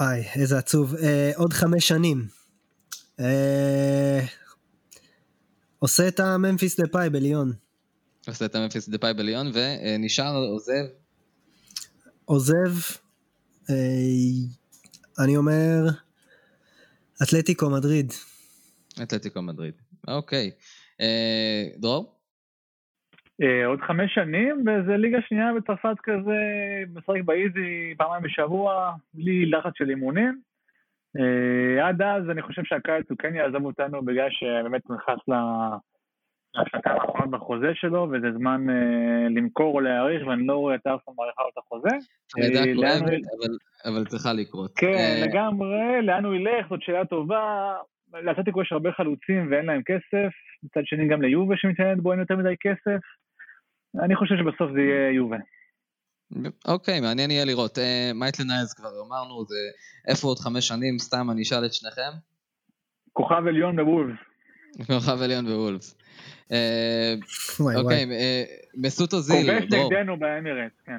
איי, 0.00 0.24
איזה 0.34 0.58
עצוב. 0.58 0.94
עוד 1.36 1.52
חמש 1.52 1.88
שנים. 1.88 2.26
עושה 5.78 6.08
את 6.08 6.20
הממפיס 6.20 6.80
דפאי 6.80 7.10
בליון. 7.10 7.52
עושה 8.26 8.44
את 8.44 8.54
הממפיס 8.54 8.88
דפאי 8.88 9.14
בליון, 9.14 9.52
ונשאר, 9.54 10.36
עוזב. 10.36 10.84
עוזב, 12.24 12.74
אני 15.18 15.36
אומר, 15.36 15.84
אתלטיקו 17.22 17.70
מדריד. 17.70 18.12
אתלטיקו 19.02 19.42
מדריד, 19.42 19.74
אוקיי. 20.08 20.50
דרור? 21.76 22.18
עוד 23.66 23.80
חמש 23.86 24.14
שנים, 24.14 24.64
באיזה 24.64 24.96
ליגה 24.96 25.18
שנייה 25.28 25.52
בצרפת 25.56 25.96
כזה, 26.02 26.38
משחק 26.94 27.24
באיזי 27.24 27.94
פעמיים 27.96 28.22
בשבוע, 28.22 28.92
בלי 29.14 29.46
לחץ 29.46 29.72
של 29.74 29.90
אימונים. 29.90 30.40
עד 31.82 32.02
אז 32.02 32.30
אני 32.30 32.42
חושב 32.42 32.62
שהקיץ 32.64 33.10
הוא 33.10 33.18
כן 33.18 33.34
יעזוב 33.34 33.64
אותנו 33.64 34.04
בגלל 34.04 34.28
שבאמת 34.30 34.82
נכנס 34.90 35.18
להפסקה 36.54 36.90
האחרונות 36.90 37.30
בחוזה 37.30 37.70
שלו, 37.74 38.08
וזה 38.12 38.26
זמן 38.38 38.66
למכור 39.30 39.74
או 39.74 39.80
להעריך, 39.80 40.26
ואני 40.26 40.46
לא 40.46 40.56
רואה 40.56 40.74
את 40.74 40.86
ארסון 40.86 41.14
מעריכה 41.16 41.42
את 41.52 41.58
החוזה. 41.58 41.88
כואבת, 42.76 43.22
אבל 43.84 44.04
צריכה 44.04 44.32
לקרות. 44.32 44.72
כן, 44.76 45.20
לגמרי, 45.22 46.02
לאן 46.02 46.24
הוא 46.24 46.34
ילך, 46.34 46.66
זאת 46.70 46.82
שאלה 46.82 47.04
טובה. 47.04 47.74
לאתלטיקו 48.12 48.62
יש 48.62 48.72
הרבה 48.72 48.92
חלוצים 48.92 49.48
ואין 49.50 49.66
להם 49.66 49.82
כסף, 49.86 50.32
מצד 50.62 50.80
שני 50.84 51.08
גם 51.08 51.22
ליובה 51.22 51.54
שמתעניינת 51.56 52.02
בו 52.02 52.12
אין 52.12 52.20
יותר 52.20 52.36
מדי 52.36 52.54
כסף. 52.60 53.00
אני 54.04 54.16
חושב 54.16 54.34
שבסוף 54.38 54.70
זה 54.74 54.80
יהיה 54.80 55.10
יובה. 55.10 55.36
אוקיי, 56.68 57.00
מעניין 57.00 57.30
יהיה 57.30 57.44
לראות. 57.44 57.78
מייטלן 58.14 58.50
איילס 58.50 58.74
כבר 58.74 58.88
אמרנו, 59.08 59.44
זה 59.44 59.56
איפה 60.08 60.28
עוד 60.28 60.38
חמש 60.38 60.68
שנים, 60.68 60.98
סתם 60.98 61.30
אני 61.30 61.42
אשאל 61.42 61.64
את 61.66 61.72
שניכם. 61.72 62.12
כוכב 63.12 63.46
עליון 63.48 63.76
בוולפס. 63.76 64.20
כוכב 64.86 65.22
עליון 65.22 65.46
בוולפס. 65.46 66.01
אוקיי, 67.76 68.06
מסות 68.74 69.12
אוזיל. 69.14 69.60
כובש 69.60 69.72
נגדנו 69.72 70.18
באמירט, 70.18 70.72
כן. 70.86 70.98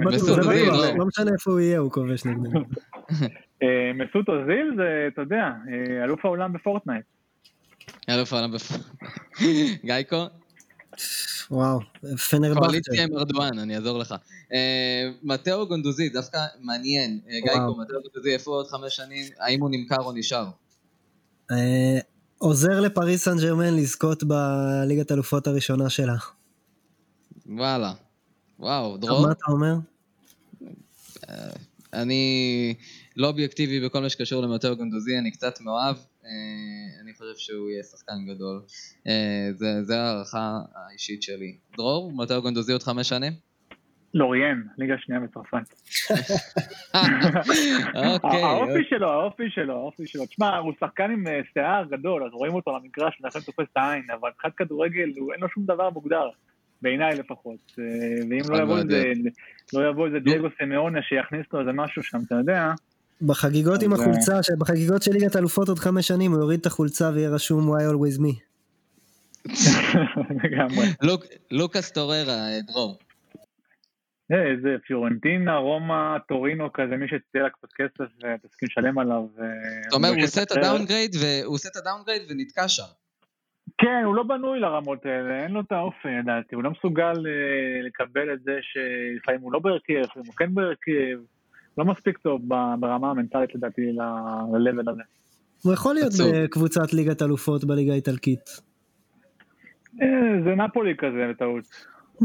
מסות 0.00 0.38
אוזיל. 0.38 0.70
לא 0.98 1.06
משנה 1.06 1.30
איפה 1.32 1.50
הוא 1.50 1.60
יהיה, 1.60 1.78
הוא 1.78 1.90
כובש 1.90 2.24
נגדנו. 2.24 2.60
מסות 4.00 4.28
אוזיל 4.28 4.74
זה, 4.76 5.08
אתה 5.12 5.20
יודע, 5.20 5.50
אלוף 6.04 6.24
העולם 6.24 6.52
בפורטנייט. 6.52 7.04
אלוף 8.08 8.32
העולם 8.32 8.52
בפורטנייט. 8.52 9.84
גייקו? 9.84 10.26
וואו, 11.50 11.80
פנרבכטה. 12.30 12.60
קואליציה 12.60 13.04
עם 13.04 13.16
ארדואן, 13.18 13.58
אני 13.58 13.76
אעזור 13.76 13.98
לך. 13.98 14.14
מתאו 15.22 15.66
גונדוזי, 15.66 16.08
דווקא 16.08 16.38
מעניין. 16.60 17.20
גייקו, 17.28 17.76
מתאו 17.80 18.02
גונדוזי, 18.02 18.34
איפה 18.34 18.50
עוד 18.50 18.66
חמש 18.66 18.96
שנים? 18.96 19.24
האם 19.40 19.60
הוא 19.60 19.70
נמכר 19.72 20.02
או 20.02 20.12
נשאר? 20.12 20.46
עוזר 22.42 22.80
לפריס 22.80 23.24
סן 23.24 23.38
ג'רמן 23.38 23.76
לזכות 23.76 24.24
בליגת 24.24 25.12
אלופות 25.12 25.46
הראשונה 25.46 25.90
שלה. 25.90 26.16
וואלה. 27.46 27.92
וואו, 28.58 28.96
דרור? 28.96 29.26
מה 29.26 29.32
אתה 29.32 29.44
אומר? 29.48 29.74
אני 31.92 32.74
לא 33.16 33.26
אובייקטיבי 33.26 33.80
בכל 33.80 34.00
מה 34.00 34.08
שקשור 34.08 34.42
למטאו 34.42 34.76
גונדוזי, 34.76 35.18
אני 35.18 35.30
קצת 35.30 35.60
מאוהב. 35.60 35.96
אני 37.02 37.14
חושב 37.14 37.36
שהוא 37.36 37.70
יהיה 37.70 37.82
שחקן 37.82 38.26
גדול. 38.34 38.62
זה 39.82 40.00
הערכה 40.00 40.60
האישית 40.74 41.22
שלי. 41.22 41.56
דרור, 41.76 42.12
מטאו 42.12 42.42
גונדוזי 42.42 42.72
עוד 42.72 42.82
חמש 42.82 43.08
שנים? 43.08 43.32
לוריאן, 44.14 44.62
ליגה 44.78 44.94
שנייה 44.98 45.20
בצרפת. 45.20 45.74
אוקיי. 48.14 48.42
האופי 48.42 48.84
שלו, 48.88 49.10
האופי 49.12 49.50
שלו, 49.50 49.74
האופי 49.74 50.06
שלו. 50.06 50.26
תשמע, 50.26 50.56
הוא 50.56 50.72
שחקן 50.80 51.10
עם 51.10 51.24
שיער 51.52 51.84
גדול, 51.84 52.24
אז 52.24 52.32
רואים 52.32 52.54
אותו 52.54 52.70
על 52.70 52.76
המגרש, 52.76 53.20
ולכן 53.20 53.40
תופס 53.40 53.66
את 53.72 53.76
העין, 53.76 54.02
אבל 54.20 54.30
מבחינת 54.34 54.54
כדורגל, 54.54 55.08
אין 55.32 55.40
לו 55.40 55.48
שום 55.48 55.64
דבר 55.64 55.90
מוגדר. 55.90 56.28
בעיניי 56.82 57.14
לפחות. 57.14 57.72
ואם 58.30 58.42
לא 58.48 58.62
יבוא 58.62 58.78
איזה, 58.78 59.12
לא 59.72 59.88
יבוא 59.88 60.06
איזה 60.06 60.18
דייגו 60.18 60.48
סימאונה 60.58 60.98
שיכניס 61.02 61.46
לו 61.52 61.60
איזה 61.60 61.72
משהו 61.72 62.02
שם, 62.02 62.18
אתה 62.26 62.34
יודע. 62.34 62.72
בחגיגות 63.22 63.82
עם 63.82 63.92
החולצה, 63.92 64.32
בחגיגות 64.58 65.02
של 65.02 65.12
ליגת 65.12 65.36
אלופות 65.36 65.68
עוד 65.68 65.78
חמש 65.78 66.08
שנים, 66.08 66.32
הוא 66.32 66.40
יוריד 66.40 66.60
את 66.60 66.66
החולצה 66.66 67.10
ויהיה 67.14 67.30
רשום 67.30 67.74
why 67.74 67.80
always 67.80 68.20
me. 68.20 68.34
לוקאס 71.50 71.90
טוררה, 71.90 72.46
דרור. 72.66 72.94
איזה 74.36 74.76
פיורנטינה, 74.86 75.56
רומא, 75.56 76.18
טורינו 76.28 76.72
כזה, 76.72 76.96
מי 76.96 77.06
שתהיה 77.08 77.44
לה 77.44 77.50
קצת 77.50 77.68
כסף 77.76 78.10
ותסכים 78.44 78.68
לשלם 78.70 78.98
עליו. 78.98 79.22
אתה 79.88 79.96
אומר, 79.96 80.08
הוא 80.08 80.22
עושה 80.22 80.42
את 80.42 80.52
הדאונגרייד 80.52 81.10
והוא 81.20 81.54
עושה 81.54 81.68
את 81.68 81.76
ה 81.76 81.81
downgrade 81.81 82.22
ונתקע 82.30 82.68
שם. 82.68 82.82
כן, 83.78 84.02
הוא 84.04 84.14
לא 84.14 84.22
בנוי 84.22 84.60
לרמות 84.60 85.06
האלה, 85.06 85.42
אין 85.42 85.50
לו 85.50 85.60
את 85.60 85.72
האופי, 85.72 86.08
לדעתי, 86.22 86.54
הוא 86.54 86.64
לא 86.64 86.70
מסוגל 86.70 87.12
לקבל 87.86 88.32
את 88.32 88.42
זה 88.42 88.58
שלפעמים 88.62 89.40
הוא 89.40 89.52
לא 89.52 89.58
בהרכב, 89.58 89.94
לפעמים 89.94 90.26
הוא 90.26 90.34
כן 90.34 90.54
בהרכב, 90.54 91.18
לא 91.78 91.84
מספיק 91.84 92.18
טוב 92.18 92.40
ברמה 92.80 93.10
המנטלית 93.10 93.54
לדעתי 93.54 93.82
ל-level 93.92 94.90
הזה. 94.90 95.02
הוא 95.62 95.72
יכול 95.72 95.94
להיות 95.94 96.12
בקבוצת 96.34 96.92
ליגת 96.92 97.22
אלופות 97.22 97.64
בליגה 97.64 97.92
האיטלקית. 97.92 98.50
זה 100.44 100.54
נפולי 100.56 100.94
כזה, 100.98 101.30
בטעות. 101.30 101.64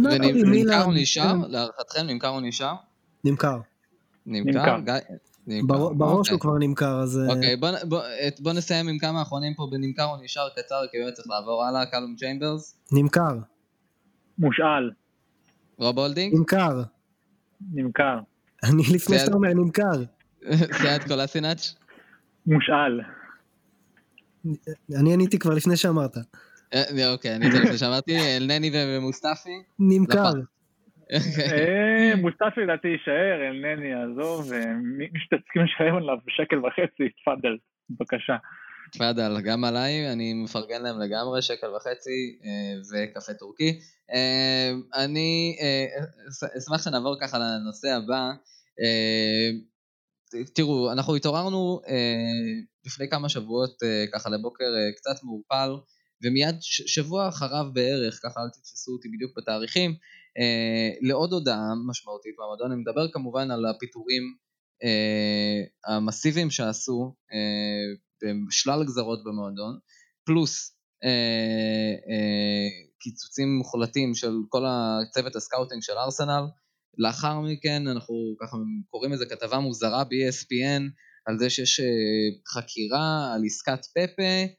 ונמכר 0.04 0.84
או 0.84 0.92
נשאר? 0.92 1.34
להערכתכם, 1.48 2.02
נמכר 2.08 2.30
או 2.30 2.40
נשאר? 2.40 2.74
נמכר. 3.24 3.58
נמכר? 4.26 4.78
בראש 5.94 6.30
הוא 6.30 6.40
כבר 6.40 6.58
נמכר, 6.58 7.00
אז... 7.00 7.20
אוקיי, 7.30 7.56
בוא 8.40 8.54
נסיים 8.54 8.88
עם 8.88 8.98
כמה 8.98 9.22
אחרונים 9.22 9.54
פה 9.54 9.68
בנמכר 9.72 10.06
או 10.06 10.24
נשאר 10.24 10.50
קצר, 10.50 10.82
כי 10.92 10.98
באמת 10.98 11.14
צריך 11.14 11.28
לעבור 11.30 11.64
הלאה, 11.64 11.86
קלום 11.86 12.16
צ'יימברס. 12.16 12.80
נמכר. 12.92 13.38
מושאל. 14.38 14.92
רוב 15.78 16.00
הולדינג? 16.00 16.38
נמכר. 16.38 16.84
נמכר. 17.74 18.20
אני 18.64 18.84
לפני 18.94 19.20
שאתה 19.20 19.34
אומר 19.34 19.54
נמכר. 19.54 20.04
סעד 20.82 21.04
קולסינאץ'? 21.08 21.76
מושאל. 22.46 23.02
אני 24.96 25.14
עניתי 25.14 25.40
כבר 25.40 25.54
לפני 25.54 25.78
שאמרת. 25.78 26.18
אוקיי, 27.14 27.36
אני 27.36 27.52
זה 27.52 27.60
לפני 27.60 27.78
שאמרתי, 27.78 28.38
אלנני 28.38 28.72
ומוסטפי? 28.74 29.64
נמכר. 29.80 30.32
מוסטפי 32.18 32.62
לדעתי 32.64 32.88
יישאר, 32.88 33.48
אלנני 33.50 33.88
יעזוב, 33.88 34.52
ומי 34.52 35.06
שתסכים 35.06 35.62
לשלם 35.64 35.96
עליו 35.96 36.18
שקל 36.28 36.60
וחצי, 36.66 37.10
תפאדל, 37.22 37.58
בבקשה. 37.90 38.38
תפאדל, 38.92 39.42
גם 39.42 39.64
עליי, 39.64 40.12
אני 40.14 40.34
מפרגן 40.34 40.82
להם 40.84 41.00
לגמרי, 41.00 41.42
שקל 41.42 41.68
וחצי 41.76 42.40
וקפה 42.92 43.34
טורקי. 43.34 43.80
אני 44.96 45.56
אשמח 46.58 46.84
שנעבור 46.84 47.18
ככה 47.22 47.38
לנושא 47.40 47.88
הבא. 47.88 48.32
תראו, 50.56 50.92
אנחנו 50.92 51.16
התעוררנו 51.16 51.82
לפני 52.86 53.10
כמה 53.10 53.30
שבועות 53.30 53.78
ככה 54.14 54.30
לבוקר 54.30 54.66
קצת 54.96 55.24
מעורפל, 55.24 55.70
ומיד 56.24 56.56
שבוע 56.62 57.30
אחריו 57.30 57.66
בערך, 57.74 58.20
ככה 58.24 58.40
אל 58.40 58.50
תתפסו 58.50 58.92
אותי 58.92 59.08
בדיוק 59.14 59.38
בתאריכים, 59.38 59.96
לעוד 61.02 61.34
הודעה 61.34 61.74
משמעותית 61.90 62.36
במועדון, 62.38 62.72
אני 62.72 62.82
מדבר 62.82 63.12
כמובן 63.12 63.52
על 63.52 63.66
הפיטורים 63.66 64.24
המסיביים 65.88 66.52
שעשו 66.52 67.16
בשלל 68.48 68.84
גזרות 68.84 69.24
במועדון, 69.24 69.80
פלוס 70.26 70.78
קיצוצים 73.00 73.58
מוחלטים 73.58 74.16
של 74.16 74.34
כל 74.50 74.64
הצוות 74.68 75.36
ה 75.36 75.41
scouting 75.41 75.82
של 75.82 75.94
ארסנל. 75.94 76.44
לאחר 76.98 77.40
מכן 77.40 77.88
אנחנו 77.88 78.16
ככה 78.42 78.58
קוראים 78.90 79.14
איזה 79.14 79.26
כתבה 79.26 79.60
מוזרה 79.60 80.04
ב-ESPN 80.04 80.84
על 81.26 81.40
זה 81.40 81.50
שיש 81.50 81.82
חקירה 82.54 83.34
על 83.34 83.42
עסקת 83.46 83.86
פפה 83.86 84.54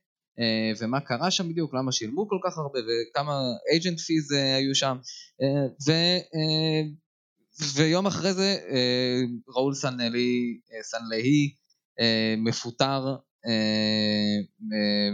ומה 0.81 1.01
קרה 1.01 1.31
שם 1.31 1.49
בדיוק, 1.49 1.75
למה 1.75 1.93
שילמו 1.93 2.29
כל 2.29 2.39
כך 2.45 2.59
הרבה 2.59 2.79
וכמה 2.79 3.41
agent 3.77 3.99
fees 3.99 4.37
היו 4.57 4.75
שם 4.75 4.97
ו, 5.87 5.93
ויום 7.75 8.07
אחרי 8.07 8.33
זה 8.33 8.57
ראול 9.57 9.75
סנלי, 9.75 10.61
סנלהי 10.83 11.55
מפוטר 12.37 13.17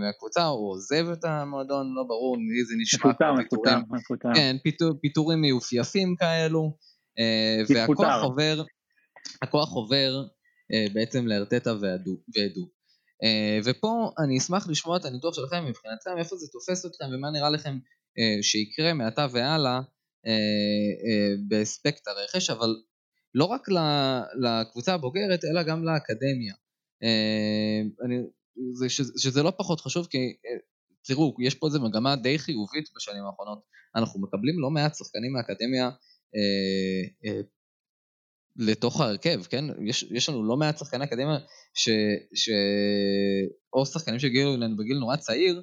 מהקבוצה, 0.01 0.45
הוא 0.45 0.73
עוזב 0.73 1.09
את 1.13 1.25
המועדון, 1.25 1.95
לא 1.95 2.03
ברור, 2.03 2.37
לי 2.37 2.65
זה 2.65 2.75
נשמע 2.79 3.01
כמו 3.01 3.37
פיטורים, 3.43 3.79
מפוטר. 3.91 4.29
כן, 4.35 4.57
פיטור, 4.63 4.93
פיטורים 5.01 5.41
מיופייפים 5.41 6.15
כאלו, 6.19 6.77
והכוח 7.69 8.23
עובר, 8.23 8.65
הכוח 9.43 9.73
עובר 9.73 10.25
בעצם 10.95 11.27
לארטטה 11.27 11.73
ועדו. 11.73 12.69
ופה 13.65 14.11
אני 14.25 14.39
אשמח 14.39 14.69
לשמוע 14.69 14.97
את 14.97 15.05
הניתוח 15.05 15.35
שלכם 15.35 15.67
מבחינתכם, 15.67 16.11
איפה 16.19 16.37
זה 16.37 16.47
תופס 16.53 16.87
אתכם 16.87 17.05
ומה 17.15 17.31
נראה 17.31 17.51
לכם 17.51 17.79
שיקרה 18.43 18.95
מעתה 18.95 19.27
והלאה 19.33 19.81
באספקט 21.49 22.09
הרכש, 22.09 22.51
אבל 22.51 22.77
לא 23.35 23.45
רק 23.45 23.69
לקבוצה 24.43 24.95
הבוגרת, 24.95 25.45
אלא 25.45 25.63
גם 25.63 25.85
לאקדמיה. 25.85 26.55
אני, 28.05 28.17
זה, 28.73 28.89
שזה, 28.89 29.13
שזה 29.17 29.43
לא 29.43 29.53
פחות 29.59 29.81
חשוב, 29.81 30.07
כי 30.11 30.19
תראו, 31.05 31.35
יש 31.41 31.55
פה 31.55 31.67
איזו 31.67 31.81
מגמה 31.81 32.17
די 32.17 32.39
חיובית 32.39 32.89
בשנים 32.97 33.25
האחרונות. 33.25 33.59
אנחנו 33.97 34.21
מקבלים 34.21 34.61
לא 34.61 34.71
מעט 34.71 34.95
שחקנים 34.95 35.33
מהאקדמיה 35.33 35.91
אה, 36.37 37.03
אה, 37.25 37.41
לתוך 38.57 39.01
ההרכב, 39.01 39.43
כן? 39.45 39.65
יש, 39.87 40.03
יש 40.11 40.29
לנו 40.29 40.45
לא 40.45 40.57
מעט 40.57 40.79
שחקני 40.79 41.05
אקדמיה, 41.05 41.39
ש, 41.75 41.89
ש, 42.35 42.51
או 43.73 43.87
שחקנים 43.87 44.19
שהגיעו 44.19 44.55
אלינו 44.55 44.77
בגיל 44.77 44.99
נורא 44.99 45.17
צעיר, 45.17 45.63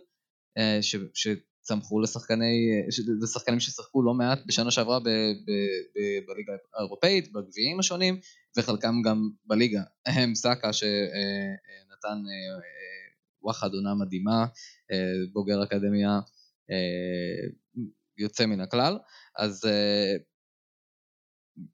אה, 0.57 0.77
ש, 0.81 0.95
שצמחו 1.13 1.99
לשחקני, 1.99 2.81
לשחקנים 3.21 3.59
ששיחקו 3.59 4.03
לא 4.03 4.13
מעט 4.13 4.39
בשנה 4.45 4.71
שעברה 4.71 4.99
ב, 4.99 5.03
ב, 5.03 5.51
ב, 5.95 6.25
בליגה 6.27 6.53
האירופאית, 6.75 7.31
בגביעים 7.31 7.79
השונים, 7.79 8.19
וחלקם 8.57 9.01
גם 9.05 9.29
בליגה. 9.45 9.81
הם 10.05 10.35
סאקה 10.35 10.73
שנתן 10.73 12.23
וואחד 13.41 13.73
עונה 13.73 13.95
מדהימה, 13.95 14.45
בוגר 15.33 15.63
אקדמיה 15.63 16.19
יוצא 18.17 18.45
מן 18.45 18.61
הכלל, 18.61 18.97
אז 19.37 19.65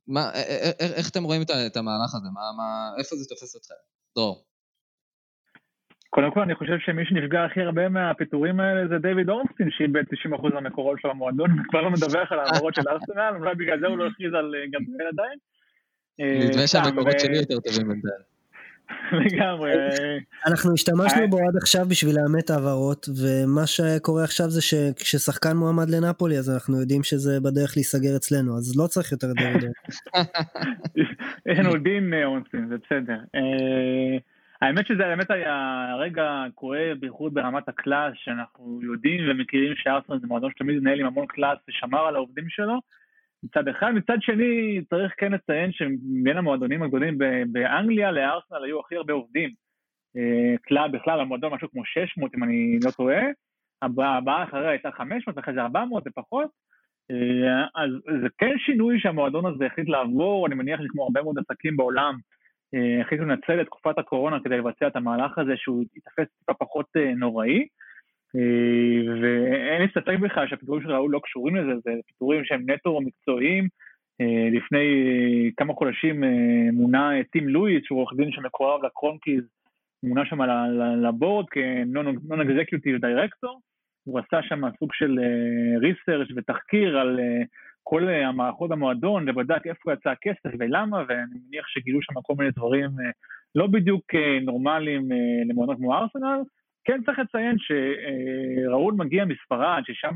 מה, 0.07 0.32
איך 0.97 1.09
אתם 1.09 1.23
רואים 1.23 1.41
את 1.41 1.78
המהלך 1.78 2.15
הזה? 2.15 2.30
מה, 2.34 2.41
מה, 2.57 2.89
איפה 2.99 3.15
זה 3.15 3.30
תופס 3.30 3.55
אתכם? 3.55 3.75
דרור. 4.15 4.43
קודם 6.09 6.32
כל 6.34 6.41
אני 6.41 6.55
חושב 6.55 6.78
שמי 6.86 7.05
שנפגע 7.05 7.43
הכי 7.43 7.61
הרבה 7.61 7.89
מהפיטורים 7.89 8.59
האלה 8.59 8.88
זה 8.88 8.97
דיוויד 9.07 9.30
אורנסטין 9.30 9.67
שאיבד 9.71 10.03
90% 10.03 10.53
מהמקורות 10.53 10.99
של 11.01 11.09
המועדון 11.09 11.49
וכבר 11.59 11.82
לא 11.82 11.91
מדווח 11.91 12.32
על 12.32 12.39
העברות 12.39 12.75
של 12.75 12.82
ארסנל, 12.89 13.34
אולי 13.39 13.55
בגלל 13.55 13.80
זה 13.80 13.88
הוא 13.88 13.97
לא 13.97 14.07
הכריז 14.07 14.34
על 14.34 14.53
גבריאל 14.71 15.07
עדיין. 15.13 15.38
נדמה 16.19 16.67
שהמקורות 16.67 17.19
שלי 17.19 17.38
יותר 17.38 17.59
טובים 17.59 17.88
בינתיים. 17.88 18.37
לגמרי. 19.12 19.72
אנחנו 20.48 20.74
השתמשנו 20.74 21.30
בו 21.30 21.38
עד 21.38 21.56
עכשיו 21.62 21.86
בשביל 21.90 22.16
לאמת 22.16 22.50
העברות, 22.50 23.10
ומה 23.22 23.68
שקורה 23.68 24.24
עכשיו 24.24 24.50
זה 24.50 24.62
שכששחקן 24.62 25.58
מועמד 25.58 25.90
לנפולי, 25.90 26.38
אז 26.38 26.50
אנחנו 26.50 26.80
יודעים 26.80 27.04
שזה 27.04 27.40
בדרך 27.40 27.74
להיסגר 27.76 28.16
אצלנו, 28.16 28.58
אז 28.58 28.78
לא 28.80 28.88
צריך 28.88 29.12
יותר 29.12 29.28
דוידור. 29.34 29.70
יש 31.46 31.60
לנו 31.60 31.78
דין 31.78 32.14
אונסטין, 32.24 32.68
זה 32.70 32.76
בסדר. 32.86 33.20
האמת 34.62 34.88
שזה 34.88 35.04
באמת 35.04 35.32
היה 35.32 35.88
רגע 36.00 36.44
כואב, 36.56 36.98
בייחוד 37.00 37.34
ברמת 37.34 37.70
הקלאס, 37.70 38.14
שאנחנו 38.16 38.80
יודעים 38.84 39.30
ומכירים 39.30 39.74
שארסנל 39.76 40.20
זה 40.22 40.28
מועדון 40.28 40.52
שתמיד 40.52 40.80
מנהל 40.80 41.00
עם 41.00 41.06
המון 41.06 41.26
קלאס 41.28 41.58
ושמר 41.70 42.08
על 42.08 42.16
העובדים 42.16 42.46
שלו. 42.50 42.80
מצד 43.44 43.68
אחד, 43.68 43.92
מצד 43.92 44.18
שני 44.22 44.82
צריך 44.90 45.14
כן 45.18 45.32
לציין 45.32 45.72
שבין 45.72 46.38
המועדונים 46.38 46.84
הגדולים 46.84 47.18
באנגליה 47.52 48.12
לארסנל 48.12 48.64
היו 48.64 48.80
הכי 48.80 48.96
הרבה 48.96 49.14
עובדים. 49.14 49.50
כלל 50.68 50.92
בכלל 50.92 51.20
המועדון 51.20 51.54
משהו 51.54 51.72
כמו 51.72 51.86
600 51.86 52.36
אם 52.36 52.44
אני 52.44 52.80
לא 52.86 52.92
טועה, 52.92 53.22
הבאה 53.82 54.44
אחריה 54.44 54.70
הייתה 54.70 54.92
500 54.92 55.40
אחרי 55.40 55.54
זה 55.54 55.62
400 55.62 56.04
זה 56.04 56.10
פחות, 56.16 56.50
אז 57.76 57.90
זה 58.22 58.28
כן 58.38 58.56
שינוי 58.58 59.00
שהמועדון 59.00 59.46
הזה 59.46 59.66
החליט 59.66 59.90
לעבור, 59.90 60.48
אני 60.48 60.56
מניח 60.56 60.80
שכמו 60.84 61.04
הרבה 61.04 61.24
מאוד 61.24 61.36
עסקים 61.40 61.78
בעולם, 61.78 62.16
החליטו 63.02 63.24
לנצל 63.24 63.62
את 63.62 63.66
תקופת 63.66 63.98
הקורונה 63.98 64.40
כדי 64.44 64.58
לבצע 64.58 64.88
את 64.88 64.96
המהלך 64.96 65.38
הזה 65.38 65.58
שהוא 65.58 65.84
ייתפס 65.96 66.38
טיפה 66.40 66.54
פחות 66.54 66.86
נוראי. 67.18 67.68
ואין 69.21 69.82
לי 69.82 69.88
ספק 69.93 70.19
בכלל 70.21 70.47
שהפיטורים 70.47 70.84
של 70.84 70.91
ראול 70.91 71.11
לא 71.11 71.19
קשורים 71.23 71.55
לזה, 71.55 71.80
זה 71.84 71.91
פיטורים 72.07 72.45
שהם 72.45 72.69
נטו 72.69 73.01
מקצועיים. 73.01 73.67
לפני 74.51 74.86
כמה 75.57 75.73
חודשים 75.73 76.23
מונה 76.73 77.11
טים 77.32 77.49
לואיס, 77.49 77.84
שהוא 77.86 77.99
עורך 77.99 78.13
דין 78.17 78.32
שמקורב 78.32 78.86
לקרונקיז, 78.86 79.43
מונה 80.03 80.25
שם 80.25 80.41
לבורד 81.07 81.45
כ-non 81.51 82.41
executive 82.41 82.99
director, 83.01 83.53
הוא 84.03 84.19
עשה 84.19 84.43
שם 84.43 84.61
סוג 84.80 84.93
של 84.93 85.19
ריסרצ' 85.82 86.28
ותחקיר 86.36 86.97
על 86.97 87.19
כל 87.84 88.09
המערכות 88.09 88.69
במועדון, 88.69 89.30
ובדק 89.30 89.67
איפה 89.67 89.93
יצא 89.93 90.09
הכסף 90.09 90.55
ולמה, 90.59 91.03
ואני 91.07 91.39
מניח 91.47 91.67
שגילו 91.67 92.01
שם 92.01 92.13
כל 92.21 92.34
מיני 92.38 92.51
דברים 92.51 92.89
לא 93.55 93.67
בדיוק 93.67 94.05
נורמליים 94.41 95.09
למועדון 95.49 95.75
כמו 95.75 95.95
ארסנל. 95.95 96.39
כן 96.88 97.02
צריך 97.06 97.20
לציין 97.20 97.56
שראול 97.60 98.94
מגיע 98.98 99.26
מספרד, 99.26 99.82
ששם 99.86 100.16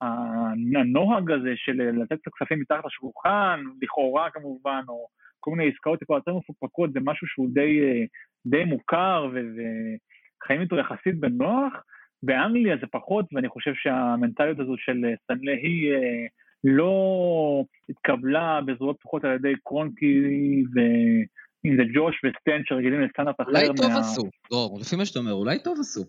הנוהג 0.00 1.30
הזה 1.30 1.52
של 1.56 1.72
לתת 1.72 2.12
את 2.12 2.26
הכספים 2.26 2.60
מתחת 2.60 2.84
לשולחן, 2.86 3.60
לכאורה 3.82 4.30
כמובן, 4.30 4.82
או 4.88 5.06
כל 5.40 5.50
מיני 5.50 5.70
עסקאות 5.70 5.98
טיפה 5.98 6.16
יותר 6.16 6.34
מפוקפקות, 6.34 6.92
זה 6.92 7.00
משהו 7.02 7.26
שהוא 7.26 7.48
די, 7.52 7.80
די 8.46 8.64
מוכר 8.64 9.28
וחיים 9.30 10.60
איתו 10.60 10.76
יחסית 10.76 11.20
בנוח. 11.20 11.72
באנגליה 12.22 12.76
זה 12.80 12.86
פחות, 12.86 13.26
ואני 13.32 13.48
חושב 13.48 13.72
שהמנטליות 13.74 14.60
הזו 14.60 14.74
של 14.76 15.04
סנלה 15.26 15.52
היא 15.52 15.92
לא 16.64 17.64
התקבלה 17.88 18.60
בזרועות 18.66 18.96
פתוחות 18.98 19.24
על 19.24 19.34
ידי 19.34 19.52
קרונקי 19.64 20.22
ו... 20.74 20.80
אם 21.64 21.76
זה 21.76 21.82
ג'וש 21.94 22.20
וסטן 22.24 22.62
שרגילים 22.64 23.00
לסטנדרט 23.00 23.40
אחר. 23.40 23.50
אולי 23.50 23.66
טוב 23.76 23.90
עשו, 23.98 24.22
דרור, 24.50 24.78
לפי 24.80 24.96
מה 24.96 25.04
שאתה 25.04 25.18
אומר, 25.18 25.32
אולי 25.32 25.58
טוב 25.62 25.76
עשו. 25.80 26.00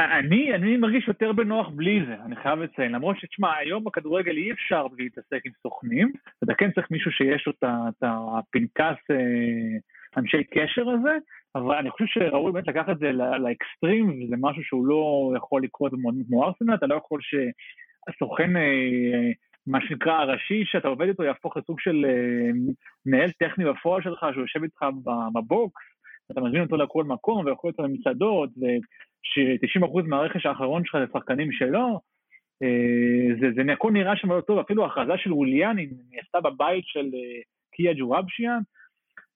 אני, 0.00 0.54
אני 0.54 0.76
מרגיש 0.76 1.08
יותר 1.08 1.32
בנוח 1.32 1.68
בלי 1.68 2.00
זה, 2.06 2.14
אני 2.26 2.36
חייב 2.36 2.58
לציין, 2.58 2.92
למרות 2.92 3.16
שתשמע, 3.18 3.56
היום 3.56 3.84
בכדורגל 3.84 4.36
אי 4.36 4.52
אפשר 4.52 4.88
בלי 4.88 5.04
להתעסק 5.04 5.46
עם 5.46 5.52
סוכנים, 5.62 6.12
אתה 6.44 6.54
כן 6.54 6.70
צריך 6.70 6.90
מישהו 6.90 7.10
שיש 7.10 7.46
לו 7.46 7.52
את 7.58 8.02
הפנקס 8.02 9.00
אנשי 10.16 10.44
קשר 10.44 10.90
הזה, 10.90 11.16
אבל 11.54 11.76
אני 11.76 11.90
חושב 11.90 12.06
שראוי 12.06 12.52
באמת 12.52 12.68
לקחת 12.68 12.90
את 12.90 12.98
זה 12.98 13.12
לאקסטרים, 13.12 14.08
וזה 14.08 14.36
משהו 14.40 14.62
שהוא 14.62 14.86
לא 14.86 15.32
יכול 15.36 15.62
לקרות 15.62 15.92
כמו 16.28 16.44
ארסנל, 16.44 16.74
אתה 16.74 16.86
לא 16.86 16.94
יכול 16.94 17.20
שהסוכן 17.22 18.50
מה 19.66 19.78
שנקרא 19.80 20.12
הראשי 20.12 20.64
שאתה 20.64 20.88
עובד 20.88 21.08
איתו 21.08 21.22
יהפוך 21.22 21.56
לסוג 21.56 21.80
של 21.80 22.04
מנהל 23.06 23.30
טכני 23.30 23.64
בפועל 23.64 24.02
שלך, 24.02 24.26
שהוא 24.32 24.42
יושב 24.42 24.62
איתך 24.62 24.82
בבוקס, 25.34 25.82
אתה 26.32 26.40
מזמין 26.40 26.62
אותו 26.62 26.76
לכל 26.76 27.04
מקום 27.04 27.46
ויכול 27.46 27.70
להיות 27.70 27.90
למסעדות, 27.90 28.50
וש-90% 28.50 30.02
מהרכש 30.06 30.46
האחרון 30.46 30.84
שלך 30.84 30.96
זה 31.00 31.12
שחקנים 31.12 31.52
שלו, 31.52 32.00
זה, 33.40 33.46
זה 33.54 33.72
הכל 33.72 33.92
נראה 33.92 34.16
שם 34.16 34.32
לא 34.32 34.40
טוב, 34.40 34.58
אפילו 34.58 34.84
ההכרזה 34.84 35.12
של 35.16 35.32
ווליאני 35.32 35.88
נעשתה 36.10 36.40
בבית 36.40 36.84
של 36.86 37.10
קיה 37.72 37.92
ג'וואבשיאן, 37.94 38.60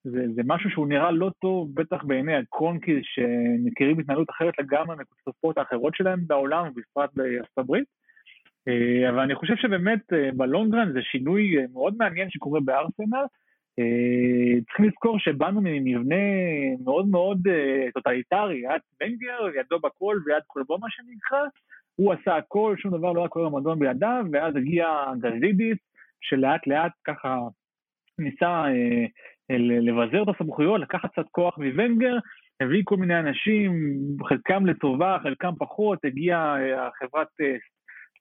זה, 0.05 0.25
זה 0.35 0.43
משהו 0.45 0.71
שהוא 0.71 0.87
נראה 0.89 1.11
לא 1.11 1.31
טוב, 1.41 1.75
בטח 1.75 2.05
בעיני 2.05 2.37
הקרונקיז 2.37 2.99
שמכירים 3.03 3.99
התנהלות 3.99 4.31
אחרת 4.31 4.55
לגמרי 4.59 4.97
מקבוצות 4.97 5.59
האחרות 5.59 5.95
שלהם 5.95 6.21
בעולם, 6.27 6.69
ובפרט 6.69 7.11
בארצות 7.15 7.59
הברית. 7.59 8.02
אבל 9.09 9.19
אני 9.19 9.35
חושב 9.35 9.57
שבאמת 9.57 10.13
בלונג 10.37 10.77
רן 10.77 10.93
זה 10.93 11.03
שינוי 11.03 11.57
מאוד 11.73 11.95
מעניין 11.99 12.31
שקורה 12.31 12.61
בארסנל. 12.61 13.25
צריכים 14.67 14.85
לזכור 14.85 15.19
שבאנו 15.19 15.61
ממבנה 15.65 16.17
מאוד 16.85 17.09
מאוד 17.09 17.39
טוטליטרי, 17.95 18.57
ונגר, 18.57 19.59
ידו 19.61 19.79
בכל 19.79 20.17
ויד 20.27 20.43
כלבו 20.47 20.79
מה 20.79 20.87
שנקרא, 20.91 21.41
הוא 21.97 22.13
עשה 22.13 22.37
הכל, 22.37 22.75
שום 22.79 22.99
דבר 22.99 23.13
לא 23.13 23.21
היה 23.21 23.29
קורה 23.29 23.47
במועדון 23.49 23.79
בלעדיו, 23.79 24.25
ואז 24.33 24.57
הגיע 24.57 24.89
גזידיס, 25.21 25.79
שלאט 26.21 26.67
לאט 26.67 26.93
ככה 27.05 27.39
ניסה 28.19 28.65
לבזר 29.59 30.23
את 30.23 30.29
הסמכויות, 30.29 30.81
לקחת 30.81 31.13
קצת 31.13 31.27
כוח 31.31 31.59
מוונגר, 31.59 32.17
הביא 32.61 32.83
כל 32.85 32.97
מיני 32.97 33.19
אנשים, 33.19 33.73
חלקם 34.29 34.67
לטובה, 34.67 35.19
חלקם 35.23 35.53
פחות, 35.59 36.05
הגיעה 36.05 36.57
חברת 36.99 37.29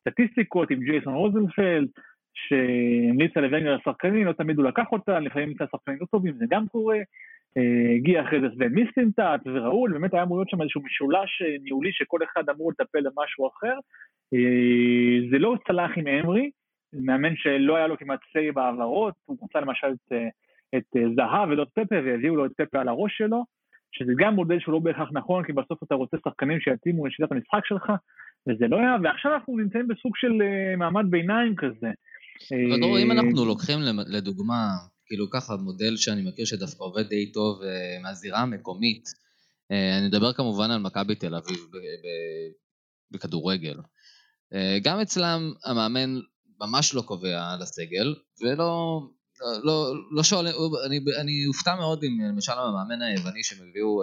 סטטיסטיקות 0.01 0.71
עם 0.71 0.79
ג'ייסון 0.79 1.13
רוזנפלד, 1.13 1.87
שהמליצה 2.33 3.41
לוונגר 3.41 3.75
לשחקנים, 3.75 4.25
לא 4.25 4.33
תמיד 4.33 4.57
הוא 4.57 4.65
לקח 4.65 4.91
אותה, 4.91 5.19
לפעמים 5.19 5.49
נמצא 5.49 5.65
שחקנים 5.71 5.97
לא 6.01 6.05
טובים, 6.05 6.33
זה 6.33 6.45
גם 6.49 6.67
קורה. 6.67 6.97
אה, 7.57 7.95
הגיע 7.95 8.23
אחרי 8.23 8.41
זה 8.41 8.47
סבן 8.55 8.67
מיסטינטאט 8.67 9.41
וראול, 9.45 9.93
באמת 9.93 10.13
היה 10.13 10.23
אמור 10.23 10.37
להיות 10.37 10.49
שם 10.49 10.61
איזשהו 10.61 10.81
משולש 10.81 11.41
אה, 11.41 11.55
ניהולי 11.63 11.91
שכל 11.91 12.19
אחד 12.23 12.49
אמור 12.49 12.71
לטפל 12.71 12.99
במשהו 12.99 13.47
אחר. 13.47 13.77
אה, 14.33 15.29
זה 15.31 15.39
לא 15.39 15.55
צלח 15.67 15.91
עם 15.97 16.07
אמרי, 16.07 16.51
מאמן 16.93 17.35
שלא 17.35 17.75
היה 17.75 17.87
לו 17.87 17.97
כמעט 17.97 18.19
סיי 18.31 18.51
בהעברות, 18.51 19.13
הוא 19.25 19.37
רצה 19.43 19.59
למשל 19.59 19.87
את, 19.87 20.13
את 20.77 21.15
זהב 21.15 21.49
ולא 21.49 21.63
את 21.63 21.67
פפה 21.73 21.95
והביאו 22.05 22.35
לו 22.35 22.45
את 22.45 22.51
פפה 22.57 22.79
על 22.79 22.87
הראש 22.87 23.17
שלו, 23.17 23.43
שזה 23.91 24.11
גם 24.17 24.35
מודל 24.35 24.59
שהוא 24.59 24.73
לא 24.73 24.79
בהכרח 24.79 25.09
נכון, 25.11 25.43
כי 25.43 25.53
בסוף 25.53 25.83
אתה 25.83 25.95
רוצה 25.95 26.17
שחקנים 26.23 26.59
שיתאימו 26.59 27.07
לשיטת 27.07 27.31
המשחק 27.31 27.65
שלך, 27.65 27.91
וזה 28.47 28.65
לא 28.67 28.77
היה, 28.77 28.95
ועכשיו 29.03 29.33
אנחנו 29.33 29.57
נמצאים 29.57 29.87
בסוג 29.87 30.11
של 30.15 30.31
מעמד 30.77 31.05
ביניים 31.09 31.55
כזה. 31.55 31.91
אבל 32.51 32.99
אם 33.03 33.11
אנחנו 33.11 33.45
לוקחים 33.45 33.79
לדוגמה 34.07 34.67
כאילו 35.11 35.29
ככה 35.29 35.55
מודל 35.55 35.97
שאני 35.97 36.21
מכיר 36.21 36.45
שדווקא 36.45 36.83
עובד 36.83 37.07
די 37.07 37.31
טוב 37.31 37.61
אה, 37.63 38.01
מהזירה 38.03 38.39
המקומית. 38.39 39.03
אה, 39.71 39.97
אני 39.97 40.07
מדבר 40.07 40.33
כמובן 40.33 40.71
על 40.71 40.81
מכבי 40.81 41.15
תל 41.15 41.35
אביב 41.35 41.59
בכדורגל. 43.11 43.77
אה, 44.53 44.77
גם 44.83 44.99
אצלם 44.99 45.53
המאמן 45.65 46.19
ממש 46.61 46.95
לא 46.95 47.01
קובע 47.01 47.53
על 47.53 47.61
הסגל, 47.61 48.15
ולא 48.41 49.01
לא, 49.63 49.93
לא 50.11 50.23
שואל, 50.23 50.47
אני, 50.85 50.99
אני 51.21 51.45
אופתע 51.47 51.75
מאוד 51.75 52.03
אם 52.03 52.17
למשל 52.29 52.51
המאמן 52.51 53.01
היווני 53.01 53.43
שהם 53.43 53.57
הביאו, 53.69 54.01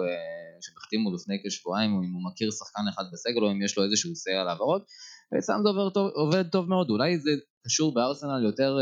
שהם 0.61 0.75
החתימו 0.77 1.15
לפני 1.15 1.37
כשבועיים, 1.45 1.91
אם 1.91 2.13
הוא 2.13 2.31
מכיר 2.31 2.51
שחקן 2.51 2.81
אחד 2.93 3.03
בסגל 3.13 3.43
או 3.43 3.51
אם 3.51 3.61
יש 3.61 3.77
לו 3.77 3.83
איזשהו 3.83 4.15
סיי 4.15 4.35
על 4.35 4.47
העברות, 4.47 4.85
ואצלם 5.31 5.59
זה 5.63 5.69
עובד 5.69 5.93
טוב, 5.93 6.11
עובד 6.13 6.49
טוב 6.49 6.69
מאוד, 6.69 6.89
אולי 6.89 7.19
זה 7.19 7.31
קשור 7.65 7.93
בארסנל 7.93 8.45
יותר 8.45 8.77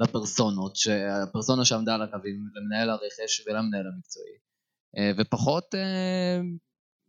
לפרסונות, 0.00 0.76
שהפרסונה 0.76 1.64
שעמדה 1.64 1.94
על 1.94 2.02
הקווים, 2.02 2.36
למנהל 2.54 2.90
הרכש 2.90 3.46
ולמנהל 3.46 3.86
המקצועי, 3.94 4.36
אה, 4.98 5.12
ופחות 5.18 5.74
אה, 5.74 6.40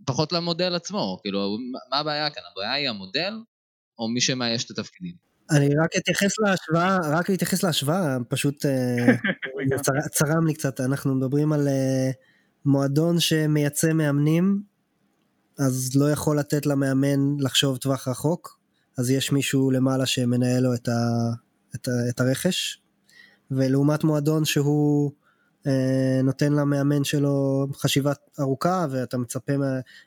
פחות 0.06 0.32
למודל 0.32 0.76
עצמו, 0.76 1.20
כאילו, 1.22 1.58
מה 1.90 1.98
הבעיה 1.98 2.30
כאן? 2.30 2.44
הבעיה 2.52 2.74
היא 2.74 2.90
המודל, 2.90 3.34
או 4.00 4.08
מי 4.08 4.22
שמאייש 4.22 4.66
את 4.66 4.70
התפקידים? 4.72 5.29
אני 5.52 5.70
רק 5.84 5.90
אתייחס 5.98 6.40
להשוואה, 6.40 6.98
רק 7.04 7.30
להתייחס 7.30 7.64
להשוואה, 7.64 8.18
פשוט 8.28 8.66
אה, 8.66 9.16
צר, 9.82 9.94
צרם 10.12 10.48
לי 10.48 10.54
קצת, 10.54 10.80
אנחנו 10.80 11.16
מדברים 11.16 11.54
על 11.54 11.68
מועדון 12.66 13.20
שמייצא 13.20 13.94
מאמנים, 13.94 14.62
אז 15.60 15.96
לא 15.96 16.12
יכול 16.12 16.40
לתת 16.40 16.66
למאמן 16.66 17.40
לחשוב 17.40 17.78
טווח 17.78 18.08
רחוק, 18.08 18.60
אז 18.98 19.12
יש 19.12 19.32
מישהו 19.32 19.72
למעלה 19.72 20.06
שמנהל 20.06 20.64
לו 20.64 20.74
את, 20.74 20.88
ה, 20.88 21.30
את, 21.76 21.90
את 22.10 22.20
הרכש, 22.20 22.82
ולעומת 23.52 24.04
מועדון 24.04 24.46
שהוא 24.46 25.12
אה, 25.12 25.29
נותן 26.24 26.54
למאמן 26.54 27.04
שלו 27.04 27.68
חשיבה 27.74 28.12
ארוכה 28.40 28.86
ואתה 28.92 29.18
מצפה, 29.18 29.54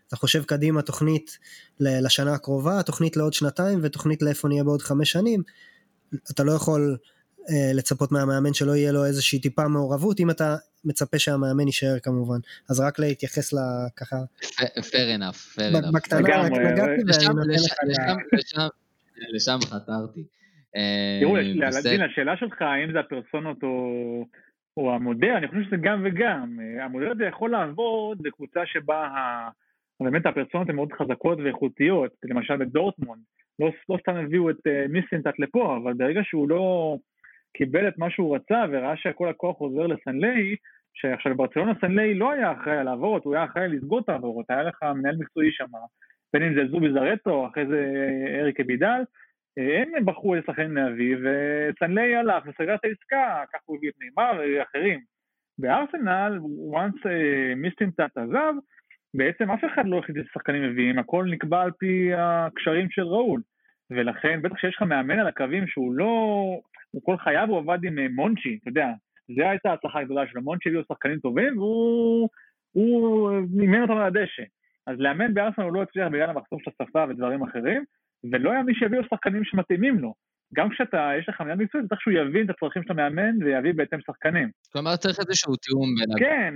אתה 0.09 0.17
חושב 0.17 0.45
קדימה 0.45 0.83
תוכנית 0.83 1.39
לשנה 1.81 2.35
הקרובה, 2.35 2.83
תוכנית 2.83 3.17
לעוד 3.17 3.33
שנתיים 3.33 3.79
ותוכנית 3.83 4.23
לאיפה 4.23 4.49
נהיה 4.49 4.65
בעוד 4.65 4.83
חמש 4.83 5.13
שנים, 5.13 5.43
אתה 6.31 6.45
לא 6.45 6.53
יכול 6.53 6.97
אה, 7.51 7.73
לצפות 7.75 8.13
מהמאמן 8.13 8.55
שלא 8.55 8.77
יהיה 8.77 8.93
לו 8.93 9.05
איזושהי 9.05 9.41
טיפה 9.41 9.69
מעורבות 9.69 10.21
אם 10.21 10.31
אתה 10.31 10.57
מצפה 10.85 11.19
שהמאמן 11.19 11.67
יישאר 11.67 11.99
כמובן. 12.03 12.39
אז 12.71 12.81
רק 12.81 12.99
להתייחס 12.99 13.53
לככה 13.53 14.17
fair 14.79 15.19
enough, 15.19 15.57
fair 15.57 15.75
enough. 15.75 15.93
בקטנה 15.95 16.19
רק 16.21 16.53
נגעתי 16.53 17.03
ואני 17.09 17.27
נותן 17.35 17.51
לך 17.51 18.69
לשם 19.35 19.59
חתרתי. 19.61 20.25
אה, 20.77 21.19
תראו, 21.21 21.37
השאלה 22.11 22.37
שלך 22.37 22.63
האם 22.63 22.93
זה 22.93 23.01
הפרסונות 23.01 23.63
או, 23.63 24.25
או 24.77 24.95
המודל, 24.95 25.31
אני 25.31 25.49
חושב 25.49 25.63
שזה 25.63 25.77
גם 25.77 26.03
וגם. 26.05 26.59
אה, 26.61 26.85
המודל 26.85 27.11
הזה 27.11 27.25
יכול 27.25 27.51
לעבוד 27.51 28.23
בקבוצה 28.23 28.67
שבה. 28.67 29.09
באמת 30.01 30.27
הפרסונות 30.27 30.69
הן 30.69 30.77
מאוד 30.77 30.93
חזקות 30.93 31.39
ואיכותיות, 31.39 32.13
למשל 32.25 32.57
בדורטמונד, 32.57 33.21
לא, 33.59 33.71
לא 33.89 33.99
סתם 34.01 34.17
הביאו 34.17 34.51
את 34.51 34.57
uh, 34.57 34.93
מיסטינטט 34.93 35.39
לפה, 35.39 35.79
אבל 35.83 35.93
ברגע 35.93 36.21
שהוא 36.25 36.49
לא 36.49 36.97
קיבל 37.57 37.89
את 37.89 37.99
מה 37.99 38.11
שהוא 38.11 38.37
רצה 38.37 38.65
וראה 38.73 38.97
שכל 38.97 39.29
הכוח 39.29 39.59
עוזר 39.59 39.87
לסנליי, 39.87 40.57
שעכשיו 40.95 41.35
ברצלונה 41.35 41.73
סנליי 41.81 42.15
לא 42.15 42.33
היה 42.33 42.53
אחראי 42.53 42.77
על 42.77 42.89
העברות, 42.89 43.25
הוא 43.25 43.35
היה 43.35 43.45
אחראי 43.45 43.69
לסגור 43.69 43.99
את 43.99 44.09
העברות, 44.09 44.47
היה 44.49 44.63
לך 44.63 44.83
מנהל 44.83 45.17
מקצועי 45.17 45.53
שם, 45.53 45.67
בין 46.33 46.43
אם 46.43 46.55
זה 46.55 46.67
זובי 46.71 46.93
זרטו, 46.93 47.47
אחרי 47.47 47.67
זה 47.67 47.97
אריק 48.41 48.61
אבידל, 48.61 49.03
הם 49.57 50.05
בחרו 50.05 50.35
שחקן 50.47 50.71
להביא, 50.71 51.17
וסנליי 51.17 52.17
הלך 52.17 52.45
וסגר 52.47 52.75
את 52.75 52.85
העסקה, 52.85 53.45
כך 53.53 53.61
הוא 53.65 53.77
הביא 53.77 53.91
את 53.91 53.95
נאמר 54.01 54.41
ואחרים. 54.41 55.01
בארסנל, 55.59 56.39
once 56.75 57.09
אה, 57.09 57.55
מיסטינטאט 57.57 58.17
עזב, 58.19 58.55
בעצם 59.15 59.51
אף 59.51 59.65
אחד 59.65 59.83
לא 59.87 59.99
החליט 59.99 60.17
איזה 60.17 60.29
שחקנים 60.33 60.63
מביאים, 60.71 60.99
הכל 60.99 61.27
נקבע 61.31 61.63
על 61.63 61.71
פי 61.71 62.11
הקשרים 62.17 62.91
של 62.91 63.03
ראול. 63.03 63.41
ולכן, 63.91 64.43
בטח 64.43 64.57
שיש 64.59 64.75
לך 64.77 64.83
מאמן 64.83 65.19
על 65.19 65.27
הקווים 65.27 65.67
שהוא 65.67 65.95
לא... 65.95 66.15
הוא 66.91 67.03
כל 67.05 67.17
חייו 67.19 67.47
הוא 67.49 67.59
עבד 67.59 67.85
עם 67.85 67.99
אה, 67.99 68.07
מונצ'י, 68.09 68.59
אתה 68.63 68.69
יודע, 68.69 68.89
זו 69.37 69.43
הייתה 69.43 69.71
ההצלחה 69.71 70.01
הגדולה 70.01 70.27
שלו, 70.27 70.43
מונצ'י 70.43 70.69
הביאו 70.69 70.85
שחקנים 70.89 71.19
טובים 71.19 71.59
והוא... 71.59 72.29
הוא 72.73 73.31
אימן 73.61 73.83
אותם 73.83 73.93
על 73.93 74.03
הדשא. 74.03 74.43
אז 74.87 74.97
לאמן 74.99 75.35
בארסנל 75.35 75.65
הוא 75.65 75.73
לא 75.73 75.83
הצליח 75.83 76.09
בגלל 76.09 76.31
המחסום 76.31 76.59
של 76.61 76.71
השפה 76.71 77.05
ודברים 77.09 77.43
אחרים, 77.43 77.85
ולא 78.33 78.53
היה 78.53 78.63
מי 78.63 78.75
שיביא 78.75 78.99
לו 78.99 79.05
שחקנים 79.05 79.45
שמתאימים 79.45 79.99
לו. 79.99 80.15
גם 80.55 80.71
כשאתה, 80.71 81.11
יש 81.19 81.29
לך 81.29 81.41
מנהל 81.41 81.59
מקצועי, 81.59 81.89
צריך 81.89 82.01
שהוא 82.01 82.15
יבין 82.15 82.45
את 82.45 82.51
הצרכים 82.51 82.83
של 82.83 82.91
המאמן 82.91 83.43
ויביא 83.43 83.73
בהתאם 83.75 83.99
שחקנים. 84.01 84.51
כלומר 84.73 84.97
צריך 84.97 85.19
איזשהו 85.21 85.57
תיאום 85.57 85.89
בין... 85.99 86.19
כן, 86.19 86.55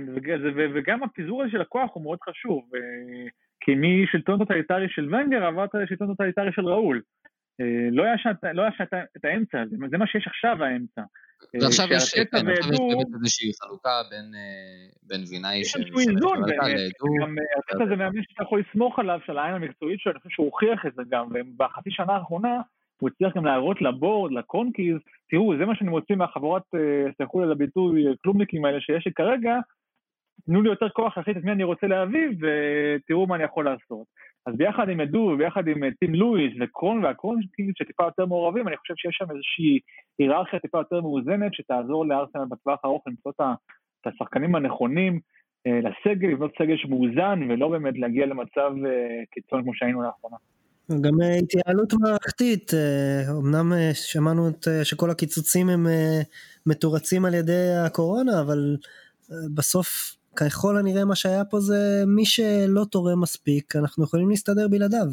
וגם 0.75 1.03
הפיזור 1.03 1.41
הזה 1.41 1.51
של 1.51 1.61
הכוח 1.61 1.89
הוא 1.93 2.03
מאוד 2.03 2.19
חשוב. 2.29 2.69
אה, 2.75 3.27
כי 3.59 3.71
משלטון 3.75 4.39
טוטליטרי 4.39 4.89
של 4.89 5.15
ונגר 5.15 5.45
עברת 5.45 5.69
לשלטון 5.73 6.07
טוטליטרי 6.07 6.51
של 6.51 6.65
ראול. 6.65 7.01
אה, 7.61 7.89
לא 7.91 8.03
היה 8.03 8.17
שם 8.17 8.31
לא 8.53 8.63
את 9.17 9.25
האמצע, 9.25 9.63
זה 9.89 9.97
מה 9.97 10.07
שיש 10.07 10.27
עכשיו 10.27 10.63
האמצע. 10.63 11.01
ועכשיו 11.61 11.87
אה, 11.91 11.95
יש 11.95 12.15
באמת 12.33 13.07
איזושהי 13.15 13.51
חלוקה 13.63 14.01
בין 15.03 15.23
וינאי 15.29 15.65
של... 15.65 15.81
יש 15.81 16.07
איזון, 16.07 16.41
גם 17.21 17.35
ארטטה 17.57 17.85
זה 17.89 17.95
מאמין 17.95 18.23
שאתה 18.23 18.43
יכול 18.43 18.63
לסמוך 18.69 18.99
עליו, 18.99 19.19
של 19.25 19.37
העין 19.37 19.55
המקצועית 19.55 19.99
שלו, 19.99 20.11
אני 20.11 20.19
חושב 20.19 20.29
שהוא 20.29 20.45
הוכיח 20.45 20.85
את 20.85 20.93
זה 20.95 21.01
גם, 21.09 21.27
ובחצי 21.33 21.91
שנה 21.91 22.13
האחרונה 22.13 22.61
הוא 23.01 23.09
הצליח 23.09 23.35
גם 23.35 23.45
להראות 23.45 23.81
לבורד, 23.81 24.31
לקונקיז, 24.31 24.97
תראו, 25.29 25.57
זה 25.57 25.65
מה 25.65 25.75
שאני 25.75 25.89
מוציא 25.89 26.15
מהחבורת, 26.15 26.63
סלחו 27.17 27.39
לי 27.39 27.45
על 27.45 27.51
הביטוי, 27.51 28.03
כלומניקים 28.23 28.65
האלה 28.65 28.81
שיש 28.81 29.05
לי 29.05 29.13
כרגע, 29.13 29.55
תנו 30.45 30.61
לי 30.61 30.69
יותר 30.69 30.89
כוח 30.89 31.17
להחליט 31.17 31.37
את 31.37 31.43
מי 31.43 31.51
אני 31.51 31.63
רוצה 31.63 31.87
להביא, 31.87 32.27
ותראו 32.29 33.27
מה 33.27 33.35
אני 33.35 33.43
יכול 33.43 33.65
לעשות. 33.65 34.07
אז 34.45 34.55
ביחד 34.55 34.89
עם 34.89 35.01
אדו 35.01 35.17
וביחד 35.33 35.67
עם 35.67 35.91
טים 35.91 36.15
לואיס 36.15 36.53
וקרון 36.61 37.05
והקרון 37.05 37.39
שטיפה 37.75 38.03
יותר 38.03 38.25
מעורבים, 38.25 38.67
אני 38.67 38.77
חושב 38.77 38.93
שיש 38.97 39.15
שם 39.19 39.31
איזושהי 39.31 39.79
היררכיה 40.19 40.59
טיפה 40.59 40.77
יותר 40.77 41.01
מאוזנת, 41.01 41.53
שתעזור 41.53 42.05
לארסנל 42.05 42.45
בטווח 42.49 42.79
הארוך 42.83 43.03
למצוא 43.07 43.31
את 43.31 44.07
השחקנים 44.07 44.55
הנכונים 44.55 45.19
אה, 45.67 45.79
לסגל, 45.79 46.27
לבנות 46.27 46.51
סגל 46.61 46.77
שמאוזן, 46.77 47.39
ולא 47.49 47.69
באמת 47.69 47.93
להגיע 47.97 48.25
למצב 48.25 48.71
אה, 48.85 49.23
קיצון 49.31 49.63
כמו 49.63 49.73
שהיינו 49.73 50.01
לאחרונה. 50.01 50.37
גם 51.01 51.21
אה, 51.21 51.35
התייעלות 51.35 51.93
מערכתית, 52.01 52.71
אמנם 53.39 53.71
שמענו 53.93 54.43
שכל 54.83 55.09
הקיצוצים 55.09 55.69
הם 55.69 55.85
מתורצים 56.65 57.25
על 57.25 57.33
ידי 57.33 57.67
הקורונה, 57.85 58.41
אבל 58.41 58.77
בסוף 59.55 60.16
ככל 60.37 60.77
הנראה 60.77 61.05
מה 61.05 61.15
שהיה 61.15 61.45
פה 61.45 61.59
זה 61.59 62.03
מי 62.07 62.25
שלא 62.25 62.85
תורם 62.91 63.21
מספיק, 63.21 63.75
אנחנו 63.75 64.03
יכולים 64.03 64.29
להסתדר 64.29 64.67
בלעדיו, 64.67 65.07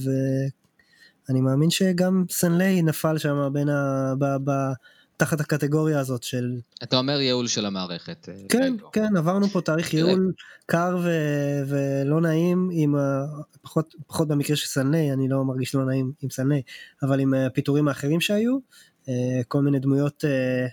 ואני 1.28 1.40
מאמין 1.40 1.70
שגם 1.70 2.24
סנליי 2.30 2.82
נפל 2.82 3.18
שם 3.18 3.48
בין 3.52 3.68
ה... 3.68 4.12
ב... 4.18 4.24
ב... 4.44 4.50
תחת 5.16 5.40
הקטגוריה 5.40 6.00
הזאת 6.00 6.22
של... 6.22 6.58
אתה 6.82 6.96
אומר 6.96 7.20
ייעול 7.20 7.46
של 7.46 7.66
המערכת. 7.66 8.28
אה, 8.28 8.34
כן, 8.48 8.74
כן, 8.92 9.16
עברנו 9.16 9.48
פה 9.48 9.60
תאריך 9.60 9.94
ייעול 9.94 10.32
קר 10.66 10.98
ו... 11.02 11.10
ולא 11.68 12.20
נעים 12.20 12.70
עם 12.72 12.96
ה... 12.96 13.24
פחות, 13.62 13.94
פחות 14.06 14.28
במקרה 14.28 14.56
של 14.56 14.66
סנליי, 14.66 15.12
אני 15.12 15.28
לא 15.28 15.44
מרגיש 15.44 15.74
לא 15.74 15.84
נעים 15.84 16.12
עם 16.22 16.30
סנליי, 16.30 16.62
אבל 17.02 17.20
עם 17.20 17.34
הפיטורים 17.34 17.88
האחרים 17.88 18.20
שהיו, 18.20 18.58
אה, 19.08 19.40
כל 19.48 19.62
מיני 19.62 19.78
דמויות 19.78 20.24
אה, 20.24 20.66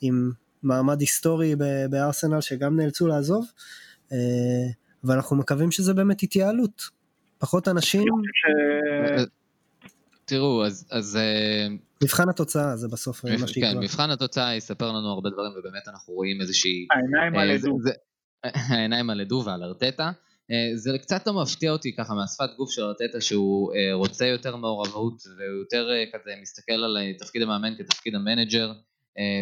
עם 0.00 0.30
מעמד 0.62 1.00
היסטורי 1.00 1.56
בארסנל 1.90 2.40
שגם 2.40 2.76
נאלצו 2.76 3.06
לעזוב. 3.06 3.46
אה, 4.14 4.70
ואנחנו 5.04 5.36
מקווים 5.36 5.70
שזה 5.70 5.94
באמת 5.94 6.22
התייעלות. 6.22 6.82
פחות 7.38 7.68
אנשים... 7.68 8.04
תראו, 10.24 10.64
אז... 10.66 10.88
אז 10.90 11.16
אה, 11.16 11.66
מבחן 12.02 12.28
התוצאה 12.28 12.76
זה 12.76 12.88
בסוף. 12.88 13.24
מה 13.24 13.46
שיקרה. 13.46 13.72
כן, 13.72 13.78
מבחן 13.78 14.10
התוצאה 14.10 14.54
יספר 14.56 14.88
לנו 14.88 15.08
הרבה 15.08 15.30
דברים, 15.30 15.52
ובאמת 15.58 15.88
אנחנו 15.88 16.14
רואים 16.14 16.40
איזושהי... 16.40 16.86
העיניים 16.90 17.34
על 17.36 17.50
עדו. 17.50 17.78
העיניים 18.44 19.10
על 19.10 19.20
עדו 19.20 19.42
ועל 19.46 19.62
ארטטה. 19.62 20.10
זה 20.74 20.98
קצת 20.98 21.26
לא 21.26 21.42
מפתיע 21.42 21.70
אותי 21.70 21.96
ככה 21.96 22.14
מהשפת 22.14 22.56
גוף 22.56 22.70
של 22.70 22.82
ארטטה 22.82 23.20
שהוא 23.20 23.72
רוצה 23.92 24.26
יותר 24.26 24.56
מעורבות 24.56 25.22
והוא 25.38 25.58
יותר 25.60 25.88
כזה 26.12 26.30
מסתכל 26.42 26.72
על 26.72 26.96
תפקיד 27.18 27.42
המאמן 27.42 27.74
כתפקיד 27.78 28.14
המנג'ר 28.14 28.72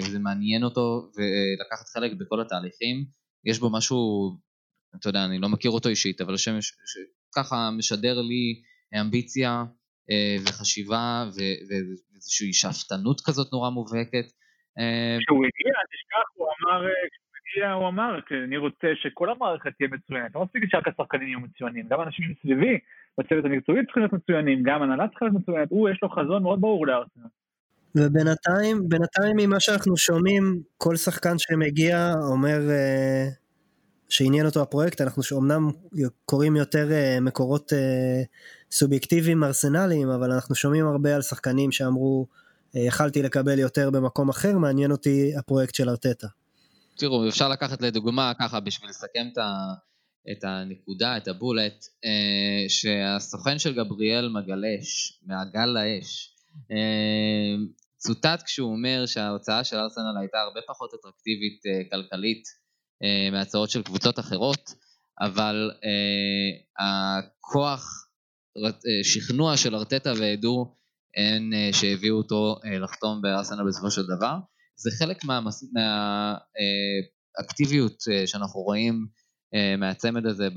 וזה 0.02 0.18
מעניין 0.18 0.64
אותו 0.64 1.10
ולקחת 1.16 1.88
חלק 1.88 2.12
בכל 2.12 2.40
התהליכים. 2.40 3.04
יש 3.44 3.58
בו 3.58 3.70
משהו, 3.70 4.30
אתה 4.96 5.08
יודע, 5.08 5.24
אני 5.24 5.38
לא 5.38 5.48
מכיר 5.48 5.70
אותו 5.70 5.88
אישית, 5.88 6.20
אבל 6.20 6.34
השם 6.34 6.52
ככה 7.36 7.70
משדר 7.78 8.20
לי 8.20 8.62
אמביציה 9.00 9.64
וחשיבה 10.42 11.24
ואיזושהי 11.34 12.52
שאפתנות 12.52 13.20
כזאת 13.26 13.52
נורא 13.52 13.70
מובהקת. 13.70 14.26
כשהוא 15.20 15.44
הגיע, 15.48 15.74
תשכח, 15.92 16.28
הוא 16.34 16.46
אמר, 16.46 16.86
הגיע, 17.38 17.72
הוא 17.72 17.88
אמר, 17.88 18.18
אני 18.44 18.56
רוצה 18.56 18.86
שכל 19.02 19.30
המערכת 19.30 19.70
תהיה 19.78 19.88
מצוינת, 19.92 20.34
לא 20.34 20.44
מספיק 20.44 20.62
שרק 20.70 20.88
השחקנים 20.88 21.28
יהיו 21.28 21.40
מצוינים, 21.40 21.86
גם 21.90 22.00
אנשים 22.00 22.24
מסביבי 22.30 22.78
בצוות 23.18 23.44
המקצועי 23.44 23.84
צריכים 23.84 24.02
להיות 24.02 24.12
מצוינים, 24.12 24.62
גם 24.62 24.82
הנהלה 24.82 25.08
צריכה 25.08 25.24
להיות 25.24 25.36
מצוינת, 25.40 25.68
הוא 25.70 25.90
יש 25.90 25.98
לו 26.02 26.08
חזון 26.08 26.42
מאוד 26.42 26.60
ברור 26.60 26.86
לארסנל. 26.86 27.30
ובינתיים, 27.96 28.88
בינתיים 28.88 29.36
ממה 29.36 29.60
שאנחנו 29.60 29.96
שומעים, 29.96 30.42
כל 30.76 30.96
שחקן 30.96 31.34
שמגיע 31.38 32.12
אומר 32.32 32.60
שעניין 34.12 34.46
אותו 34.46 34.62
הפרויקט, 34.62 35.00
אנחנו 35.00 35.22
אומנם 35.32 35.70
קוראים 36.24 36.56
יותר 36.56 36.88
uh, 36.90 37.20
מקורות 37.20 37.72
uh, 37.72 37.76
סובייקטיביים 38.70 39.44
ארסנליים, 39.44 40.08
אבל 40.08 40.32
אנחנו 40.32 40.54
שומעים 40.54 40.86
הרבה 40.86 41.14
על 41.14 41.22
שחקנים 41.22 41.72
שאמרו, 41.72 42.26
יכלתי 42.74 43.22
לקבל 43.22 43.58
יותר 43.58 43.90
במקום 43.90 44.28
אחר, 44.28 44.58
מעניין 44.58 44.92
אותי 44.92 45.32
הפרויקט 45.38 45.74
של 45.74 45.88
ארטטה. 45.88 46.26
תראו, 46.96 47.28
אפשר 47.28 47.48
לקחת 47.48 47.82
לדוגמה 47.82 48.32
ככה 48.40 48.60
בשביל 48.60 48.90
לסכם 48.90 49.28
את, 49.32 49.38
ה, 49.38 49.54
את 50.32 50.44
הנקודה, 50.44 51.16
את 51.16 51.28
הבולט, 51.28 51.84
אה, 52.04 52.68
שהסוכן 52.68 53.58
של 53.58 53.74
גבריאל 53.74 54.28
מגלש, 54.28 55.20
מעגל 55.26 55.66
לאש, 55.66 56.34
אה, 56.70 57.56
צוטט 57.96 58.42
כשהוא 58.46 58.72
אומר 58.72 59.06
שההוצאה 59.06 59.64
של 59.64 59.76
ארסנל 59.76 60.18
הייתה 60.20 60.38
הרבה 60.38 60.60
פחות 60.68 60.90
אטרקטיבית 60.94 61.62
אה, 61.66 61.82
כלכלית 61.90 62.44
אה, 62.48 62.61
מהצעות 63.32 63.70
של 63.70 63.82
קבוצות 63.82 64.18
אחרות, 64.18 64.74
אבל 65.20 65.70
אה, 65.84 66.50
הכוח 66.78 68.08
אה, 68.66 68.70
שכנוע 69.04 69.56
של 69.56 69.74
ארטטה 69.74 70.12
והדו 70.20 70.74
הן 71.16 71.54
אה, 71.54 71.70
שהביאו 71.72 72.16
אותו 72.16 72.56
אה, 72.64 72.78
לחתום 72.78 73.22
בארסנל 73.22 73.68
בסופו 73.68 73.90
של 73.90 74.02
דבר. 74.16 74.36
זה 74.76 74.90
חלק 74.98 75.24
מהאקטיביות 77.38 77.96
מה, 78.08 78.14
אה, 78.14 78.26
שאנחנו 78.26 78.60
רואים 78.60 79.06
מהצמד 79.78 80.26
הזה 80.26 80.48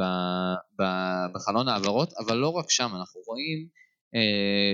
בחלון 1.34 1.68
העברות, 1.68 2.14
אבל 2.20 2.38
לא 2.38 2.50
רק 2.50 2.70
שם, 2.70 2.90
אנחנו 2.96 3.22
רואים 3.28 3.68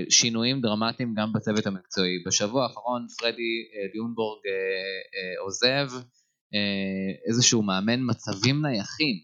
שינויים 0.09 0.61
דרמטיים 0.61 1.13
גם 1.17 1.33
בצוות 1.33 1.67
המקצועי. 1.67 2.23
בשבוע 2.27 2.63
האחרון 2.63 3.05
פרדי 3.19 3.67
דיונבורג 3.93 4.39
עוזב, 5.43 5.87
איזשהו 7.27 7.63
מאמן 7.63 7.99
מצבים 8.09 8.65
נייחים 8.65 9.15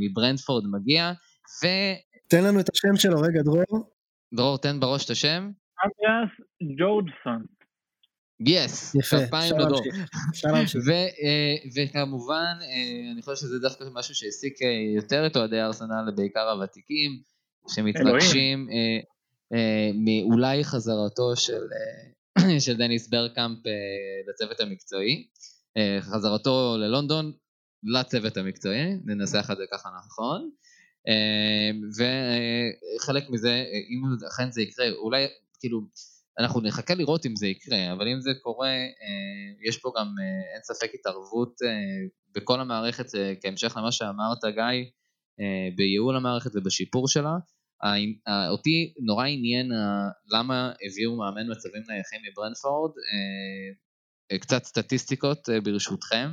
מברנדפורד 0.00 0.64
מגיע, 0.70 1.12
ו... 1.62 1.66
תן 2.28 2.44
לנו 2.44 2.60
את 2.60 2.68
השם 2.74 2.96
שלו 2.96 3.20
רגע, 3.20 3.42
דרור. 3.42 3.90
דרור, 4.34 4.58
תן 4.58 4.80
בראש 4.80 5.04
את 5.04 5.10
השם. 5.10 5.50
אנדריאס 5.84 6.30
ג'ורדסון. 6.78 7.44
יס, 8.46 8.96
כפיים 9.10 9.58
לדור. 9.58 9.82
וכמובן, 11.76 12.54
אה, 12.62 13.12
אני 13.12 13.22
חושב 13.22 13.36
שזה 13.36 13.58
דווקא 13.58 13.84
משהו 13.94 14.14
שהעסיק 14.14 14.62
אה, 14.62 14.68
יותר 14.96 15.26
את 15.26 15.36
אוהדי 15.36 15.60
ארסנל, 15.60 16.10
בעיקר 16.16 16.50
הוותיקים, 16.50 17.10
שמתרגשים 17.68 18.68
אה, 18.70 19.90
מאולי 19.94 20.64
חזרתו 20.64 21.36
של, 21.36 21.62
של 22.64 22.76
דניס 22.76 23.08
ברקאמפ 23.08 23.58
לצוות 24.28 24.60
המקצועי, 24.60 25.26
חזרתו 26.00 26.76
ללונדון 26.78 27.32
לצוות 27.82 28.36
המקצועי, 28.36 28.96
ננסח 29.04 29.48
את 29.52 29.56
זה 29.56 29.64
ככה 29.72 29.88
נכון. 30.06 30.50
אמ, 31.08 31.80
וחלק 31.98 33.30
מזה, 33.30 33.64
אם 33.90 34.26
אכן 34.28 34.50
זה 34.50 34.62
יקרה, 34.62 34.86
אולי 34.90 35.26
כאילו, 35.60 35.80
אנחנו 36.38 36.60
נחכה 36.60 36.94
לראות 36.94 37.26
אם 37.26 37.36
זה 37.36 37.46
יקרה, 37.46 37.92
אבל 37.92 38.08
אם 38.08 38.20
זה 38.20 38.30
קורה, 38.42 38.68
אה, 38.68 39.68
יש 39.68 39.78
פה 39.78 39.92
גם, 39.98 40.06
אה, 40.06 40.54
אין 40.54 40.62
ספק, 40.62 40.90
התערבות 40.94 41.62
אה, 41.62 42.06
בכל 42.34 42.60
המערכת, 42.60 43.06
כהמשך 43.42 43.76
למה 43.76 43.92
שאמרת, 43.92 44.44
גיא, 44.44 44.90
בייעול 45.76 46.16
המערכת 46.16 46.50
ובשיפור 46.54 47.08
שלה. 47.08 47.36
אותי 48.50 48.94
נורא 49.06 49.26
עניין 49.26 49.70
למה 50.32 50.72
הביאו 50.86 51.16
מאמן 51.16 51.50
מצבים 51.50 51.82
נייחים 51.88 52.20
מברנפורד, 52.30 52.90
קצת 54.40 54.64
סטטיסטיקות 54.64 55.48
ברשותכם. 55.64 56.30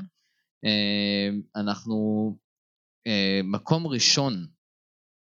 אנחנו 1.55 2.37
מקום 3.43 3.87
ראשון 3.87 4.47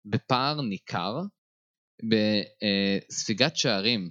בפער 0.04 0.60
ניכר 0.60 1.20
בספיגת 2.02 3.56
שערים 3.56 4.10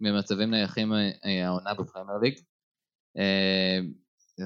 ממצבים 0.00 0.50
נייחים 0.50 0.92
אה, 0.92 1.46
העונה 1.46 1.74
בפרמייר 1.74 2.18
ליג. 2.18 2.38
אה, 3.18 3.78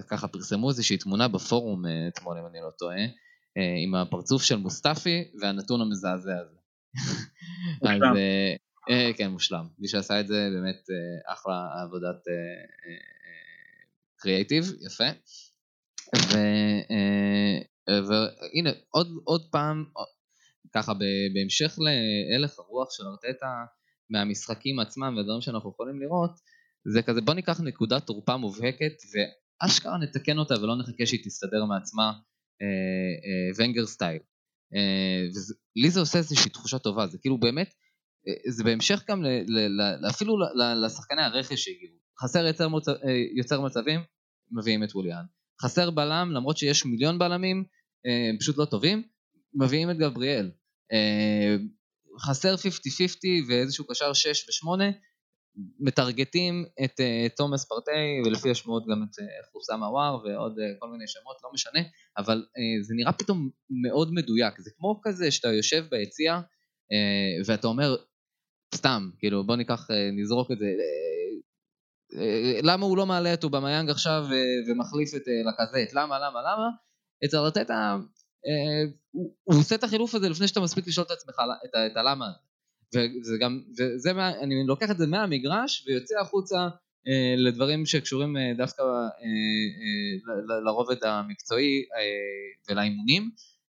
ככה 0.08 0.28
פרסמו 0.28 0.68
איזושהי 0.68 0.96
תמונה 0.98 1.28
בפורום 1.28 1.86
אה, 1.86 2.08
אתמול 2.08 2.38
אם 2.38 2.46
אני 2.46 2.58
לא 2.60 2.70
טועה, 2.78 3.04
עם 3.84 3.94
הפרצוף 3.94 4.42
של 4.42 4.56
מוסטפי 4.56 5.24
והנתון 5.40 5.80
המזעזע 5.80 6.38
הזה. 6.40 6.56
אז 7.82 8.00
כן, 9.16 9.30
מושלם. 9.30 9.68
מי 9.78 9.88
שעשה 9.88 10.20
את 10.20 10.26
זה 10.26 10.48
באמת 10.54 10.82
אחלה 11.26 11.68
עבודת 11.82 12.16
קריאייטיב, 14.18 14.64
יפה. 14.86 15.04
והנה, 17.88 18.70
עוד, 18.90 19.08
עוד 19.24 19.48
פעם, 19.50 19.84
ככה 20.74 20.92
בהמשך 21.34 21.78
להלך 21.78 22.58
הרוח 22.58 22.88
של 22.90 23.02
ארטטה 23.06 23.64
מהמשחקים 24.10 24.80
עצמם 24.80 25.14
והדברים 25.16 25.40
שאנחנו 25.40 25.70
יכולים 25.70 26.00
לראות, 26.00 26.30
זה 26.92 27.02
כזה 27.02 27.20
בוא 27.20 27.34
ניקח 27.34 27.60
נקודת 27.60 28.06
תורפה 28.06 28.36
מובהקת 28.36 28.92
ואשכרה 29.12 29.98
נתקן 29.98 30.38
אותה 30.38 30.54
ולא 30.54 30.76
נחכה 30.78 31.06
שהיא 31.06 31.24
תסתדר 31.24 31.64
מעצמה 31.64 32.12
אה, 32.62 32.66
אה, 33.26 33.64
ונגר 33.64 33.86
סטייל. 33.86 34.22
אה, 34.74 35.22
ולי 35.76 35.90
זה 35.90 36.00
עושה 36.00 36.18
איזושהי 36.18 36.50
תחושה 36.50 36.78
טובה, 36.78 37.06
זה 37.06 37.18
כאילו 37.18 37.38
באמת, 37.38 37.74
אה, 38.28 38.52
זה 38.52 38.64
בהמשך 38.64 39.04
גם 39.08 39.22
ל, 39.22 39.28
ל, 39.28 39.80
ל, 39.80 40.08
אפילו 40.10 40.34
לשחקני 40.84 41.22
הרכש 41.22 41.64
שהגיעו. 41.64 42.05
חסר 42.22 42.46
יוצר, 42.46 42.68
מוצ... 42.68 42.88
אה, 42.88 42.94
יוצר 43.36 43.60
מצבים, 43.60 44.00
מביאים 44.50 44.84
את 44.84 44.94
ווליאן. 44.94 45.24
חסר 45.62 45.90
בלם, 45.90 46.32
למרות 46.32 46.56
שיש 46.56 46.84
מיליון 46.84 47.18
בלמים, 47.18 47.64
אה, 48.06 48.28
הם 48.30 48.38
פשוט 48.38 48.56
לא 48.56 48.64
טובים, 48.64 49.02
מביאים 49.54 49.90
את 49.90 49.96
גבריאל. 49.96 50.50
אה, 50.92 51.56
חסר 52.20 52.54
50-50 52.54 52.58
ואיזשהו 53.48 53.86
קשר 53.86 54.12
6 54.12 54.48
ו-8, 54.48 54.82
מטרגטים 55.80 56.64
את 56.84 57.00
תומאס 57.36 57.68
פרטי 57.68 58.20
ולפי 58.26 58.50
השמועות 58.50 58.84
גם 58.90 59.02
את 59.02 59.46
חוסם 59.52 59.82
עוואר 59.82 60.24
ועוד 60.24 60.58
כל 60.78 60.88
מיני 60.88 61.06
שמות, 61.06 61.36
לא 61.44 61.50
משנה, 61.54 61.80
אבל 62.18 62.46
זה 62.82 62.94
נראה 62.94 63.12
פתאום 63.12 63.50
מאוד 63.70 64.12
מדויק, 64.12 64.60
זה 64.60 64.70
כמו 64.78 65.00
כזה 65.02 65.30
שאתה 65.30 65.48
יושב 65.48 65.84
ביציע 65.90 66.40
ואתה 67.46 67.66
אומר, 67.66 67.96
סתם, 68.74 69.10
כאילו 69.18 69.46
בוא 69.46 69.56
ניקח, 69.56 69.88
נזרוק 70.12 70.50
את 70.52 70.58
זה, 70.58 70.66
למה 72.62 72.86
הוא 72.86 72.96
לא 72.96 73.06
מעלה 73.06 73.34
את 73.34 73.44
אובמיאנג 73.44 73.90
עכשיו 73.90 74.24
uh, 74.28 74.70
ומחליף 74.70 75.14
את 75.14 75.22
uh, 75.22 75.48
לקזט, 75.48 75.94
למה, 75.94 76.18
למה, 76.18 76.40
למה? 76.42 76.68
אצל 77.24 77.36
ארטטה 77.36 77.96
אה, 78.46 78.92
הוא, 79.10 79.34
הוא 79.44 79.58
עושה 79.58 79.74
את 79.74 79.84
החילוף 79.84 80.14
הזה 80.14 80.28
לפני 80.28 80.48
שאתה 80.48 80.60
מספיק 80.60 80.86
לשאול 80.86 81.06
את 81.06 81.10
עצמך 81.10 81.34
את, 81.64 81.92
את 81.92 81.96
הלמה. 81.96 82.30
וזה 82.94 83.36
גם, 83.40 83.60
וזה 83.78 84.10
אני 84.42 84.66
לוקח 84.66 84.90
את 84.90 84.98
זה 84.98 85.06
מהמגרש 85.06 85.84
ויוצא 85.86 86.14
החוצה 86.20 86.68
אה, 87.08 87.34
לדברים 87.36 87.86
שקשורים 87.86 88.36
אה, 88.36 88.52
דווקא 88.56 88.82
אה, 88.82 88.88
אה, 89.22 90.60
לרובד 90.64 91.04
המקצועי 91.04 91.84
אה, 91.96 92.70
ולאימונים. 92.70 93.30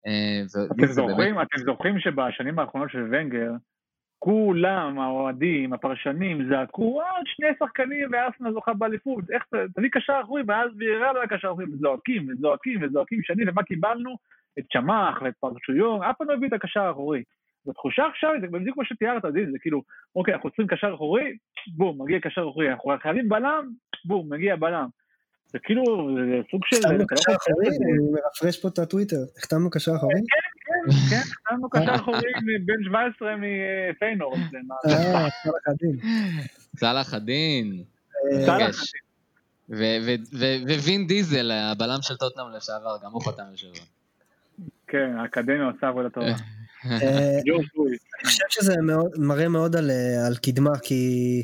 אה, 0.08 0.42
אתם 0.66 0.94
זוכרים, 0.94 1.36
באמת... 1.36 1.48
אתם 1.54 1.64
זוכרים 1.66 2.00
שבשנים 2.00 2.60
האחרונות 2.60 2.90
של 2.92 3.04
ונגר, 3.12 3.52
כולם, 4.24 5.00
האוהדים, 5.00 5.74
הפרשנים, 5.74 6.50
זעקו, 6.50 7.02
עוד 7.02 7.26
שני 7.26 7.48
שחקנים 7.60 8.10
ואסנה 8.12 8.52
זוכה 8.52 8.74
באליפות, 8.74 9.24
איך, 9.32 9.44
תביא 9.76 9.90
קשר 9.92 10.20
אחורי, 10.24 10.44
ואז 10.48 10.72
ויראה 10.78 11.14
לו 11.14 11.24
הקשר 11.24 11.48
אחורי, 11.48 11.66
וזועקים, 11.66 12.28
וזועקים, 12.30 12.80
וזועקים 12.84 13.20
שנים, 13.24 13.48
ומה 13.50 13.64
קיבלנו? 13.64 14.16
את 14.60 14.64
צ'מח 14.74 15.22
ואת 15.22 15.34
פרצ'ויון, 15.40 16.04
אף 16.04 16.18
אחד 16.18 16.28
לא 16.28 16.34
הביא 16.34 16.48
את 16.48 16.54
הקשר 16.54 16.82
האחורי. 16.82 17.24
זו 17.66 17.74
תחושה 17.74 18.06
עכשיו, 18.06 18.32
זה 18.42 18.48
בדיוק 18.48 18.74
כמו 18.74 18.86
שתיארת, 18.86 19.22
זה 19.22 19.60
כאילו, 19.62 19.82
אוקיי, 20.16 20.34
אנחנו 20.34 20.50
צריכים 20.50 20.68
קשר 20.68 20.94
אחורי, 20.94 21.38
בום, 21.78 22.02
מגיע 22.02 22.20
קשר 22.20 22.42
אחורי, 22.42 22.72
אנחנו 22.72 22.92
חייבים 23.02 23.30
בלם, 23.30 23.70
בום, 24.06 24.34
מגיע 24.34 24.56
בלם. 24.56 24.88
זה 25.54 25.60
כאילו, 25.64 25.84
זה 26.16 26.42
סוג 26.52 26.62
של... 26.66 26.76
החתמנו 26.78 26.98
לא 27.00 27.06
קשר 27.06 27.32
אחורי. 27.32 27.68
אני 27.68 28.12
מרפרש 28.12 28.58
פה 28.60 28.68
את 28.68 28.80
הטוויטר, 28.80 29.16
החתמנו 29.38 29.70
קשר 29.70 29.92
אחורי? 29.96 30.14
כן, 30.14 30.92
כן, 31.10 31.22
החתמנו 31.32 31.70
קשר 31.70 31.96
אחורי 31.96 32.20
בן 32.66 32.84
17 32.84 33.30
מפיינורד. 33.38 34.40
זה 34.52 34.58
מה- 34.68 34.76
אה, 34.94 35.28
צלח 36.76 37.14
הדין. 37.14 37.84
צלח. 38.46 38.82
אה, 39.74 39.98
ו- 40.34 40.80
ווין 40.84 41.08
דיזל, 41.08 41.52
הבלם 41.52 41.98
של 42.02 42.16
טוטנאם 42.16 42.46
לשעבר, 42.58 42.98
גם 43.06 43.12
הוא 43.12 43.22
חתם 43.26 43.44
השבוע. 43.54 43.74
כן, 44.88 45.16
האקדמיה 45.18 45.64
עושה 45.74 45.88
עבודה 45.88 46.10
טובה. 46.10 46.28
אה, 46.28 47.40
לואיס. 47.46 48.00
אני 48.20 48.26
חושב 48.26 48.44
שזה 48.50 48.74
מאוד, 48.82 49.12
מראה 49.18 49.48
מאוד 49.50 49.76
על, 49.76 49.90
אה, 49.92 50.28
על 50.28 50.36
קדמה, 50.36 50.80
כי 50.84 51.44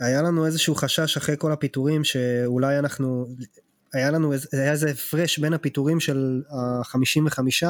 היה 0.00 0.22
לנו 0.22 0.46
איזשהו 0.46 0.74
חשש 0.74 1.16
אחרי 1.16 1.34
כל 1.38 1.52
הפיטורים 1.52 2.04
שאולי 2.04 2.78
אנחנו, 2.78 3.26
היה 3.92 4.10
לנו, 4.10 4.32
היה 4.52 4.72
איזה 4.72 4.90
הפרש 4.90 5.38
בין 5.38 5.54
הפיטורים 5.54 6.00
של 6.00 6.42
ה-55 6.50 7.64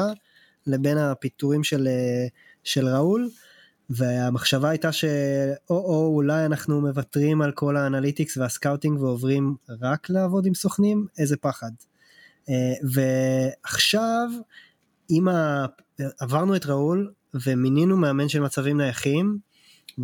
לבין 0.67 0.97
הפיטורים 0.97 1.63
של, 1.63 1.87
של 2.63 2.87
ראול, 2.87 3.29
והמחשבה 3.89 4.69
הייתה 4.69 4.91
שאו-או 4.91 6.11
אולי 6.15 6.45
אנחנו 6.45 6.81
מוותרים 6.81 7.41
על 7.41 7.51
כל 7.51 7.77
ה 7.77 7.83
analytics 7.83 8.37
וה 8.37 8.50
scouting 8.50 9.01
ועוברים 9.01 9.55
רק 9.81 10.09
לעבוד 10.09 10.45
עם 10.45 10.53
סוכנים, 10.53 11.07
איזה 11.17 11.37
פחד. 11.37 11.71
אה, 12.49 12.73
ועכשיו, 12.93 14.29
עם 15.09 15.27
ה... 15.27 15.65
עברנו 16.19 16.55
את 16.55 16.65
ראול 16.65 17.11
ומינינו 17.45 17.97
מאמן 17.97 18.29
של 18.29 18.39
מצבים 18.39 18.77
נייחים, 18.77 19.37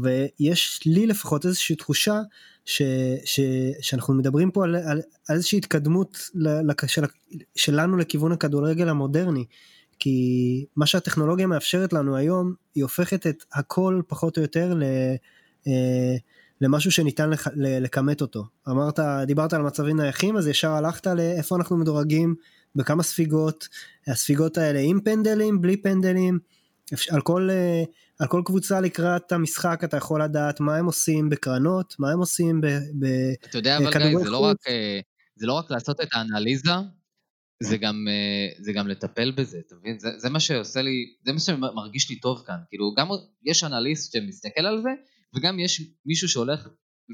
ויש 0.02 0.82
לי 0.86 1.08
לפחות 1.08 1.46
איזושהי 1.46 1.76
תחושה 1.76 2.22
ש, 2.66 2.82
ש, 3.26 3.40
שאנחנו 3.82 4.14
מדברים 4.14 4.52
פה 4.52 4.64
על, 4.64 4.76
על, 4.76 5.02
על 5.30 5.36
איזושהי 5.36 5.58
התקדמות 5.58 6.30
של, 6.88 7.04
שלנו 7.56 7.98
לכיוון 7.98 8.32
הכדורגל 8.32 8.90
המודרני. 8.90 9.46
כי 10.00 10.66
מה 10.76 10.86
שהטכנולוגיה 10.86 11.48
מאפשרת 11.48 11.94
לנו 11.94 12.16
היום, 12.16 12.54
היא 12.76 12.84
הופכת 12.84 13.28
את 13.28 13.44
הכל 13.54 14.02
פחות 14.08 14.38
או 14.38 14.42
יותר 14.42 14.74
ל, 14.74 14.84
אה, 15.68 16.16
למשהו 16.62 16.92
שניתן 16.92 17.30
לח, 17.30 17.48
ל, 17.48 17.84
לכמת 17.84 18.22
אותו. 18.22 18.44
אמרת, 18.70 19.00
דיברת 19.28 19.54
על 19.54 19.62
מצבים 19.62 20.00
נייחים, 20.00 20.38
אז 20.38 20.48
ישר 20.48 20.72
הלכת 20.72 21.08
לאיפה 21.08 21.56
אנחנו 21.56 21.78
מדורגים, 21.78 22.36
בכמה 22.76 23.04
ספיגות, 23.04 23.68
הספיגות 24.08 24.58
האלה 24.58 24.80
עם 24.80 25.02
פנדלים, 25.02 25.62
בלי 25.62 25.78
פנדלים, 25.78 26.40
על 27.10 27.22
כל, 27.22 27.50
אה, 27.52 27.84
על 28.20 28.28
כל 28.28 28.42
קבוצה 28.46 28.82
לקראת 28.82 29.32
המשחק 29.32 29.82
אתה 29.84 29.98
יכול 29.98 30.24
לדעת 30.24 30.60
מה 30.60 30.76
הם 30.76 30.86
עושים 30.86 31.30
בקרנות, 31.30 31.96
מה 32.00 32.12
הם 32.12 32.20
עושים 32.20 32.62
ב... 32.62 32.68
ב 33.00 33.06
אתה 33.50 33.58
יודע, 33.58 33.78
אבל 33.78 33.92
גיא, 33.92 34.20
זה 34.20 34.30
לא 34.30 34.38
חוץ. 34.38 34.48
רק, 34.48 34.68
אה, 34.68 35.00
זה 35.36 35.48
לא 35.48 35.54
רק 35.54 35.72
לעשות 35.72 36.02
את 36.02 36.08
האנליזה, 36.14 36.72
זה 37.64 37.78
גם, 37.78 37.96
אה, 38.10 38.64
זה 38.64 38.74
גם 38.74 38.88
לטפל 38.88 39.32
בזה, 39.32 39.58
אתה 39.68 39.76
מבין? 39.76 40.00
זה, 40.00 40.10
זה 40.18 40.30
מה 40.30 40.40
שעושה 40.40 40.82
לי, 40.82 41.06
זה 41.26 41.34
מה 41.34 41.40
שמרגיש 41.40 42.10
לי 42.10 42.20
טוב 42.20 42.44
כאן. 42.48 42.58
כאילו, 42.70 42.94
גם 42.98 43.08
יש 43.46 43.64
אנליסט 43.64 44.14
שמסתכל 44.14 44.66
על 44.66 44.82
זה, 44.82 44.90
וגם 45.36 45.60
יש 45.60 45.82
מישהו 46.06 46.30
שהולך 46.30 46.68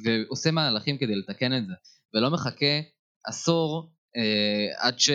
ועושה 0.05 0.51
מהלכים 0.51 0.97
כדי 0.97 1.15
לתקן 1.15 1.57
את 1.57 1.67
זה, 1.67 1.73
ולא 2.13 2.29
מחכה 2.29 2.79
עשור 3.25 3.93
אה, 4.17 4.87
עד, 4.87 4.99
ש, 4.99 5.09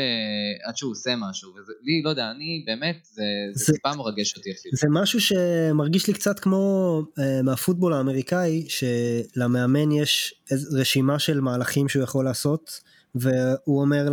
עד 0.65 0.77
שהוא 0.77 0.93
עושה 0.93 1.15
משהו. 1.17 1.51
וזה, 1.51 1.73
לי, 1.83 2.03
לא 2.05 2.11
יודע, 2.11 2.31
אני 2.31 2.63
באמת, 2.67 2.97
זה, 3.13 3.23
זה, 3.55 3.65
זה- 3.65 3.73
טיפה 3.73 3.95
מרגש 3.97 4.37
אותי 4.37 4.51
אפילו. 4.53 4.77
זה 4.77 4.87
משהו 4.91 5.21
שמרגיש 5.21 6.07
לי 6.07 6.15
קצת 6.15 6.39
כמו 6.41 7.03
uh, 7.03 7.43
מהפוטבול 7.43 7.93
האמריקאי, 7.93 8.67
שלמאמן 8.69 9.93
יש 9.93 10.35
רשימה 10.73 11.19
של 11.19 11.41
מהלכים 11.41 11.89
שהוא 11.89 12.03
יכול 12.03 12.25
לעשות, 12.25 12.81
והוא 13.15 13.81
אומר 13.81 14.09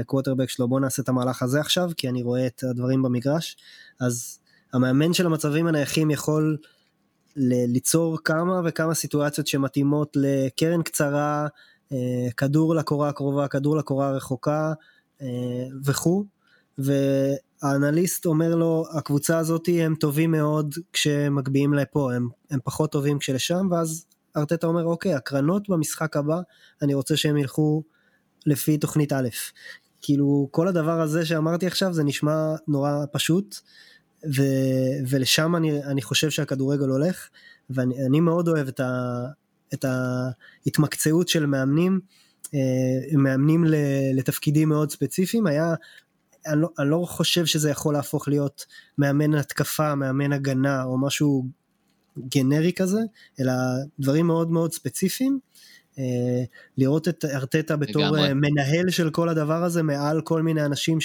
לקווטרבק 0.00 0.48
שלו 0.50 0.68
בוא 0.68 0.80
נעשה 0.80 1.02
את 1.02 1.08
המהלך 1.08 1.42
הזה 1.42 1.60
עכשיו, 1.60 1.90
כי 1.96 2.08
אני 2.08 2.22
רואה 2.22 2.46
את 2.46 2.64
הדברים 2.70 3.02
במגרש, 3.02 3.56
אז 4.00 4.38
המאמן 4.72 5.12
של 5.12 5.26
המצבים 5.26 5.66
הנייחים 5.66 6.10
יכול 6.10 6.56
ליצור 7.36 8.18
כמה 8.24 8.60
וכמה 8.64 8.94
סיטואציות 8.94 9.46
שמתאימות 9.46 10.16
לקרן 10.16 10.82
קצרה, 10.82 11.42
אה, 11.42 11.48
כדור 12.36 12.74
לקורה 12.74 13.08
הקרובה, 13.08 13.48
כדור 13.48 13.76
לקורה 13.76 14.08
הרחוקה 14.08 14.72
אה, 15.22 15.26
וכו', 15.84 16.24
והאנליסט 16.78 18.26
אומר 18.26 18.54
לו 18.54 18.84
הקבוצה 18.92 19.38
הזאת 19.38 19.68
הם 19.80 19.94
טובים 19.94 20.30
מאוד 20.30 20.74
כשמגביהים 20.92 21.74
לפה, 21.74 22.14
הם, 22.14 22.28
הם 22.50 22.58
פחות 22.64 22.92
טובים 22.92 23.18
כשלשם, 23.18 23.68
ואז 23.70 24.06
ארטטה 24.36 24.66
אומר 24.66 24.84
אוקיי 24.84 25.14
הקרנות 25.14 25.68
במשחק 25.68 26.16
הבא 26.16 26.40
אני 26.82 26.94
רוצה 26.94 27.16
שהם 27.16 27.36
ילכו 27.36 27.82
לפי 28.46 28.78
תוכנית 28.78 29.12
א'. 29.12 29.28
כאילו 30.02 30.48
כל 30.50 30.68
הדבר 30.68 31.00
הזה 31.00 31.26
שאמרתי 31.26 31.66
עכשיו 31.66 31.92
זה 31.92 32.04
נשמע 32.04 32.54
נורא 32.68 33.04
פשוט 33.12 33.56
ו, 34.36 34.42
ולשם 35.08 35.56
אני, 35.56 35.84
אני 35.84 36.02
חושב 36.02 36.30
שהכדורגל 36.30 36.88
הולך 36.88 37.28
ואני 37.70 38.06
אני 38.06 38.20
מאוד 38.20 38.48
אוהב 38.48 38.68
את, 38.68 38.80
ה, 38.80 39.24
את 39.74 39.84
ההתמקצעות 39.84 41.28
של 41.28 41.46
מאמנים, 41.46 42.00
אה, 42.54 43.18
מאמנים 43.18 43.64
לתפקידים 44.14 44.68
מאוד 44.68 44.90
ספציפיים, 44.90 45.46
היה, 45.46 45.74
אני 46.46 46.60
לא, 46.60 46.68
אני 46.78 46.90
לא 46.90 47.04
חושב 47.08 47.46
שזה 47.46 47.70
יכול 47.70 47.94
להפוך 47.94 48.28
להיות 48.28 48.66
מאמן 48.98 49.34
התקפה, 49.34 49.94
מאמן 49.94 50.32
הגנה 50.32 50.84
או 50.84 50.98
משהו 50.98 51.46
גנרי 52.18 52.72
כזה, 52.72 53.00
אלא 53.40 53.52
דברים 53.98 54.26
מאוד 54.26 54.50
מאוד 54.50 54.72
ספציפיים. 54.72 55.38
אה, 55.98 56.44
לראות 56.78 57.08
את 57.08 57.24
ארטטה 57.24 57.76
בתור 57.76 58.02
לגמרי. 58.02 58.28
אה, 58.28 58.34
מנהל 58.34 58.90
של 58.90 59.10
כל 59.10 59.28
הדבר 59.28 59.64
הזה 59.64 59.82
מעל 59.82 60.20
כל 60.20 60.42
מיני 60.42 60.64
אנשים 60.64 60.98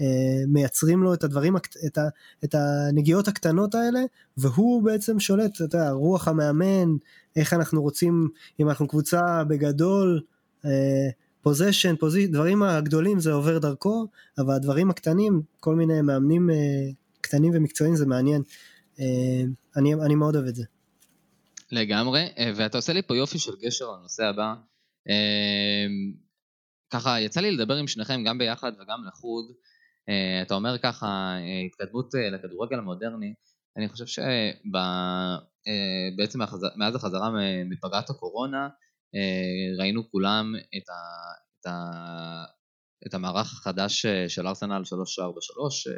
שמייצרים 0.00 1.02
לו 1.02 1.14
את 1.14 1.24
הדברים, 1.24 1.56
את, 1.56 1.98
ה, 1.98 2.08
את 2.44 2.54
הנגיעות 2.54 3.28
הקטנות 3.28 3.74
האלה, 3.74 4.00
והוא 4.36 4.82
בעצם 4.82 5.20
שולט, 5.20 5.50
אתה 5.54 5.64
יודע, 5.64 5.90
רוח 5.90 6.28
המאמן, 6.28 6.96
איך 7.36 7.52
אנחנו 7.52 7.82
רוצים, 7.82 8.28
אם 8.60 8.68
אנחנו 8.68 8.88
קבוצה 8.88 9.44
בגדול, 9.44 10.20
פוזיישן, 11.42 11.96
פוזי, 11.96 12.26
דברים 12.26 12.62
הגדולים 12.62 13.20
זה 13.20 13.32
עובר 13.32 13.58
דרכו, 13.58 14.06
אבל 14.38 14.54
הדברים 14.54 14.90
הקטנים, 14.90 15.42
כל 15.60 15.74
מיני 15.74 16.00
מאמנים 16.00 16.50
אה, 16.50 16.56
קטנים 17.20 17.52
ומקצועיים 17.54 17.96
זה 17.96 18.06
מעניין. 18.06 18.42
אה, 19.00 19.42
אני, 19.76 19.94
אני 19.94 20.14
מאוד 20.14 20.36
אוהב 20.36 20.46
את 20.46 20.54
זה. 20.54 20.64
לגמרי, 21.72 22.28
אה, 22.38 22.52
ואתה 22.56 22.78
עושה 22.78 22.92
לי 22.92 23.02
פה 23.02 23.16
יופי 23.16 23.38
של 23.38 23.52
גשר 23.62 23.90
לנושא 23.90 24.24
הבא. 24.24 24.54
אה, 25.08 25.86
ככה, 26.90 27.20
יצא 27.20 27.40
לי 27.40 27.50
לדבר 27.50 27.74
עם 27.74 27.86
שניכם 27.86 28.24
גם 28.24 28.38
ביחד 28.38 28.72
וגם 28.80 29.04
לחוד. 29.08 29.44
אה, 30.08 30.42
אתה 30.42 30.54
אומר 30.54 30.78
ככה, 30.78 31.06
אה, 31.06 31.60
התקדמות 31.66 32.14
אה, 32.14 32.30
לכדורגל 32.30 32.78
המודרני, 32.78 33.34
אני 33.76 33.88
חושב 33.88 34.06
שבעצם 36.16 36.38
מאז 36.76 36.94
החזרה 36.94 37.30
מ- 37.30 37.70
מפגרת 37.70 38.10
הקורונה, 38.10 38.68
ראינו 39.78 40.10
כולם 40.10 40.52
את, 40.76 40.88
ה, 40.88 40.94
את, 41.60 41.66
ה, 41.66 41.80
את 43.06 43.14
המערך 43.14 43.52
החדש 43.52 44.06
של 44.28 44.46
ארסנל 44.46 44.84
343, 44.84 45.86
אה, 45.86 45.92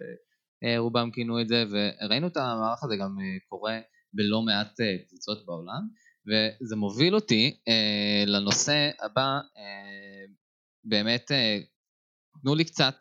אה, 0.64 0.78
רובם 0.78 1.10
כינו 1.10 1.40
את 1.40 1.48
זה, 1.48 1.64
וראינו 1.70 2.26
את 2.26 2.36
המערך 2.36 2.84
הזה 2.84 2.96
גם 2.96 3.16
קורה 3.48 3.80
בלא 4.12 4.42
מעט 4.42 4.80
קבוצות 5.08 5.46
בעולם, 5.46 5.88
וזה 6.26 6.76
מוביל 6.76 7.14
אותי 7.14 7.56
לנושא 8.26 8.90
הבא, 9.02 9.40
באמת, 10.84 11.30
תנו 12.42 12.54
לי 12.54 12.64
קצת, 12.64 12.94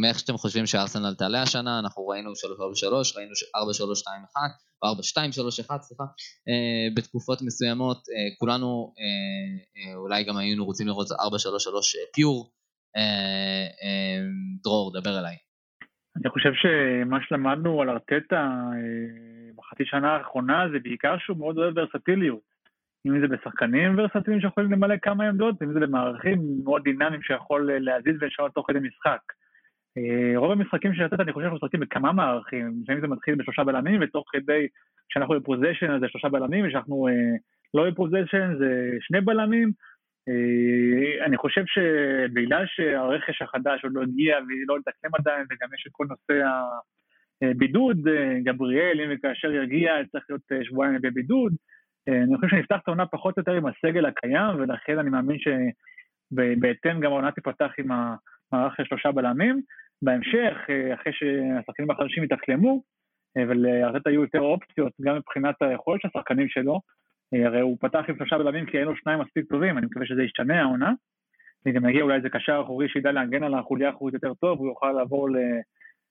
מאיך 0.00 0.18
שאתם 0.18 0.36
חושבים 0.36 0.66
שארסנל 0.66 1.14
תעלה 1.18 1.42
השנה, 1.42 1.78
אנחנו 1.78 2.06
ראינו 2.08 2.36
343, 2.36 3.16
ראינו 3.16 3.32
4321, 3.56 4.42
או 4.82 4.88
4231, 4.88 5.80
סליחה, 5.80 6.04
אה, 6.48 6.88
בתקופות 6.96 7.38
מסוימות, 7.42 7.96
אה, 7.96 8.28
כולנו 8.38 8.94
אה, 8.98 9.04
אה, 9.76 9.96
אולי 9.96 10.24
גם 10.24 10.36
היינו 10.36 10.64
רוצים 10.64 10.86
לראות 10.86 11.06
433 11.20 11.96
פיור, 12.14 12.50
אה, 12.96 13.66
אה, 13.82 14.18
דרור, 14.64 15.00
דבר 15.00 15.18
אליי. 15.20 15.36
אני 16.16 16.30
חושב 16.30 16.52
שמה 16.62 17.18
שלמדנו 17.28 17.82
על 17.82 17.88
ארטטה 17.90 18.42
אה, 18.74 19.52
בחצי 19.56 19.84
שנה 19.84 20.08
האחרונה 20.16 20.58
זה 20.72 20.78
בעיקר 20.82 21.14
שהוא 21.18 21.38
מאוד 21.38 21.58
אוהב 21.58 21.74
ורסטיליות. 21.76 22.49
אם 23.06 23.20
זה 23.20 23.28
בשחקנים 23.28 23.98
ורסטיליים 23.98 24.40
שיכולים 24.40 24.72
למלא 24.72 24.96
כמה 25.02 25.28
עמדות, 25.28 25.62
אם 25.62 25.72
זה 25.72 25.80
במערכים 25.80 26.38
מאוד 26.64 26.82
דינמיים 26.84 27.22
שיכול 27.22 27.70
אה, 27.70 27.78
להזיז 27.78 28.16
ולשנות 28.20 28.54
תוך 28.54 28.66
כדי 28.68 28.78
משחק. 28.78 29.20
אה, 29.98 30.38
רוב 30.38 30.50
המשחקים 30.50 30.94
של 30.94 31.02
אני 31.02 31.32
חושב 31.32 31.46
שאנחנו 31.46 31.56
משחקים 31.56 31.80
בכמה 31.80 32.12
מערכים, 32.12 32.72
לפעמים 32.82 33.00
זה 33.00 33.06
מתחיל 33.06 33.34
בשלושה 33.34 33.64
בלמים 33.64 34.00
ותוך 34.02 34.24
כדי 34.32 34.66
כשאנחנו 35.08 35.40
בפוזיישן 35.40 35.90
אז 35.90 36.00
זה 36.00 36.08
שלושה 36.08 36.28
בלמים 36.28 36.66
וכשאנחנו 36.66 37.08
אה, 37.08 37.36
לא 37.74 37.90
בפוזיישן 37.90 38.54
זה 38.58 38.96
שני 39.00 39.20
בלמים. 39.20 39.72
אני 41.26 41.36
חושב 41.36 41.62
שבגלל 41.66 42.64
שהרכש 42.66 43.42
החדש 43.42 43.84
עוד 43.84 43.92
לא 43.94 44.02
הגיע 44.02 44.36
ולא 44.36 44.78
לתקלם 44.78 45.10
עדיין, 45.14 45.46
וגם 45.50 45.68
יש 45.74 45.84
את 45.86 45.92
כל 45.92 46.06
נושא 46.08 46.44
הבידוד, 47.42 47.98
גבריאל, 48.44 49.00
אם 49.00 49.10
וכאשר 49.12 49.52
יגיע, 49.52 49.92
צריך 50.12 50.24
להיות 50.28 50.42
שבועיים 50.62 50.98
בבידוד. 51.02 51.52
אני 52.08 52.36
חושב 52.36 52.48
שנפתח 52.48 52.78
את 52.82 52.88
העונה 52.88 53.06
פחות 53.06 53.36
או 53.36 53.40
יותר 53.40 53.52
עם 53.52 53.66
הסגל 53.66 54.06
הקיים, 54.06 54.56
ולכן 54.58 54.98
אני 54.98 55.10
מאמין 55.10 55.36
שבהתאם 55.38 57.00
גם 57.00 57.12
העונה 57.12 57.32
תיפתח 57.32 57.70
עם 57.78 57.88
המערך 57.92 58.76
של 58.76 58.84
שלושה 58.84 59.12
בלמים. 59.12 59.60
בהמשך, 60.02 60.56
אחרי 60.94 61.12
שהשחקנים 61.12 61.90
החדשים 61.90 62.24
יתאקלמו, 62.24 62.82
ולארטטה 63.38 64.10
יהיו 64.10 64.22
יותר 64.22 64.40
אופציות, 64.40 64.92
גם 65.00 65.16
מבחינת 65.16 65.54
היכולת 65.62 66.00
של 66.00 66.08
השחקנים 66.14 66.48
שלו, 66.48 66.80
הרי 67.32 67.60
הוא 67.60 67.76
פתח 67.80 68.04
עם 68.08 68.16
שלושה 68.16 68.38
בלמים 68.38 68.66
כי 68.66 68.78
אין 68.78 68.84
לו 68.84 68.96
שניים 68.96 69.20
מספיק 69.20 69.46
טובים, 69.50 69.78
אני 69.78 69.86
מקווה 69.86 70.06
שזה 70.06 70.22
ישתנה 70.22 70.60
העונה. 70.60 70.92
וגם 71.66 71.88
יגיע 71.88 72.02
אולי 72.02 72.16
איזה 72.16 72.28
קשר 72.28 72.60
אחורי 72.64 72.88
שידע 72.88 73.12
להגן 73.12 73.42
על 73.42 73.54
החוליה 73.54 73.88
האחורית 73.88 74.14
יותר 74.14 74.34
טוב, 74.34 74.58
הוא 74.58 74.68
יוכל 74.68 74.92
לעבור 74.92 75.28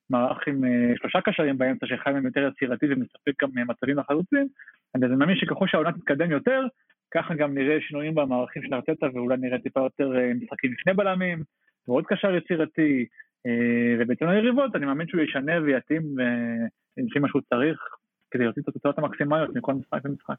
למערך 0.10 0.38
עם 0.48 0.66
אה, 0.66 0.94
שלושה 0.96 1.22
קשרים 1.22 1.58
באמצע, 1.58 1.86
שאחד 1.88 2.12
מהם 2.12 2.26
יותר 2.26 2.50
יצירתי 2.52 2.86
ומספק 2.90 3.42
גם 3.42 3.50
אה, 3.58 3.64
מצבים 3.66 3.98
לחלוצים. 3.98 4.48
אני 4.96 5.08
מאמין 5.08 5.36
שככל 5.36 5.68
שהעונה 5.68 5.92
תתקדם 5.92 6.32
יותר, 6.32 6.62
ככה 7.12 7.34
גם 7.34 7.54
נראה 7.54 7.78
שינויים 7.88 8.16
במערכים 8.16 8.64
של 8.64 8.74
ארטטה, 8.74 9.06
ואולי 9.14 9.38
נראה 9.38 9.60
טיפה 9.60 9.80
יותר 9.80 10.18
אה, 10.18 10.32
משחקים 10.42 10.72
לפני 10.72 10.94
בלמים, 10.94 11.44
ועוד 11.88 12.06
קשר 12.08 12.36
יצירתי, 12.36 13.06
ובהתאם 14.00 14.28
ליריבות 14.28 14.76
אני 14.76 14.86
מאמין 14.86 15.08
שהוא 15.08 15.22
ישנה 15.22 15.62
ויתאים 15.64 16.02
לפי 16.98 17.20
מה 17.20 17.28
שהוא 17.28 17.42
צריך, 17.50 17.80
כדי 18.32 18.44
להוציא 18.44 18.62
את 18.62 18.68
התוצאות 18.68 18.98
המקסימליות 18.98 19.56
מכל 19.56 19.74
משחק 19.74 20.00
ומשחק. 20.06 20.36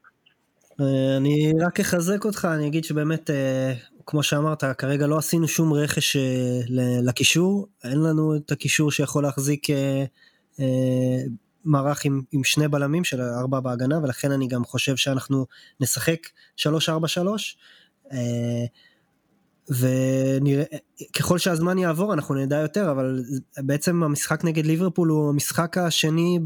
אני 1.17 1.51
רק 1.65 1.79
אחזק 1.79 2.25
אותך, 2.25 2.47
אני 2.55 2.67
אגיד 2.67 2.83
שבאמת, 2.83 3.29
אה, 3.29 3.71
כמו 4.05 4.23
שאמרת, 4.23 4.63
כרגע 4.77 5.07
לא 5.07 5.17
עשינו 5.17 5.47
שום 5.47 5.73
רכש 5.73 6.15
אה, 6.15 6.61
לקישור, 7.01 7.67
אין 7.83 7.97
לנו 7.97 8.35
את 8.35 8.51
הקישור 8.51 8.91
שיכול 8.91 9.23
להחזיק 9.23 9.69
אה, 9.69 10.05
מערך 11.65 12.05
עם, 12.05 12.21
עם 12.31 12.43
שני 12.43 12.67
בלמים 12.67 13.03
של 13.03 13.21
ארבע 13.21 13.59
בהגנה, 13.59 13.99
ולכן 14.03 14.31
אני 14.31 14.47
גם 14.47 14.65
חושב 14.65 14.95
שאנחנו 14.95 15.45
נשחק 15.79 16.19
3-4-3. 16.57 16.61
וככל 19.69 21.37
שהזמן 21.37 21.77
יעבור 21.77 22.13
אנחנו 22.13 22.35
נדע 22.35 22.57
יותר 22.57 22.91
אבל 22.91 23.23
בעצם 23.57 24.03
המשחק 24.03 24.43
נגד 24.43 24.65
ליברפול 24.65 25.09
הוא 25.09 25.29
המשחק 25.29 25.77
השני 25.77 26.39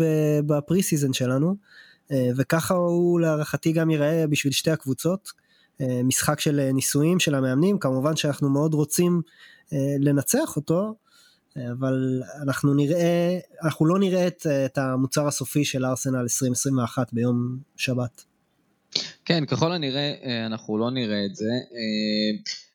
ב 0.45 0.84
pre-season 0.84 1.13
שלנו 1.14 1.56
אה, 2.12 2.30
וככה 2.36 2.74
הוא 2.74 3.20
להערכתי 3.20 3.72
גם 3.72 3.89
ייראה 3.89 4.28
בשביל 4.28 4.53
שתי 4.53 4.72
הקבוצות. 4.72 5.44
אה, 5.82 6.03
משחק 6.03 6.39
של 6.39 6.59
אה, 6.59 6.71
ניסויים 6.71 7.19
של 7.19 7.36
המאמנים, 7.36 7.80
כמובן 7.80 8.15
שאנחנו 8.15 8.49
מאוד 8.49 8.73
רוצים 8.73 9.21
לנצח 9.99 10.55
אותו, 10.55 10.95
אבל 11.71 12.21
אנחנו 12.41 12.73
נראה, 12.73 13.39
אנחנו 13.63 13.86
לא 13.86 13.99
נראה 13.99 14.28
את, 14.28 14.47
את 14.65 14.78
המוצר 14.78 15.28
הסופי 15.28 15.65
של 15.65 15.86
ארסנל 15.86 16.19
2021 16.19 17.13
ביום 17.13 17.57
שבת. 17.76 18.23
כן, 19.26 19.45
ככל 19.45 19.71
הנראה 19.71 20.13
אנחנו 20.45 20.78
לא 20.78 20.91
נראה 20.91 21.26
את 21.26 21.36
זה. 21.36 21.49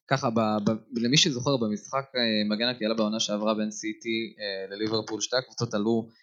ככה, 0.08 0.30
ב, 0.30 0.40
ב, 0.40 0.70
למי 0.96 1.16
שזוכר 1.16 1.56
במשחק 1.56 2.04
מגן 2.50 2.68
הקהילה 2.68 2.94
בעונה 2.94 3.20
שעברה 3.20 3.54
בין 3.54 3.70
סיטי 3.70 4.34
לליברפול, 4.70 5.20
שתי 5.20 5.36
הקבוצות 5.36 5.74
עלו 5.74 6.06
אה, 6.08 6.14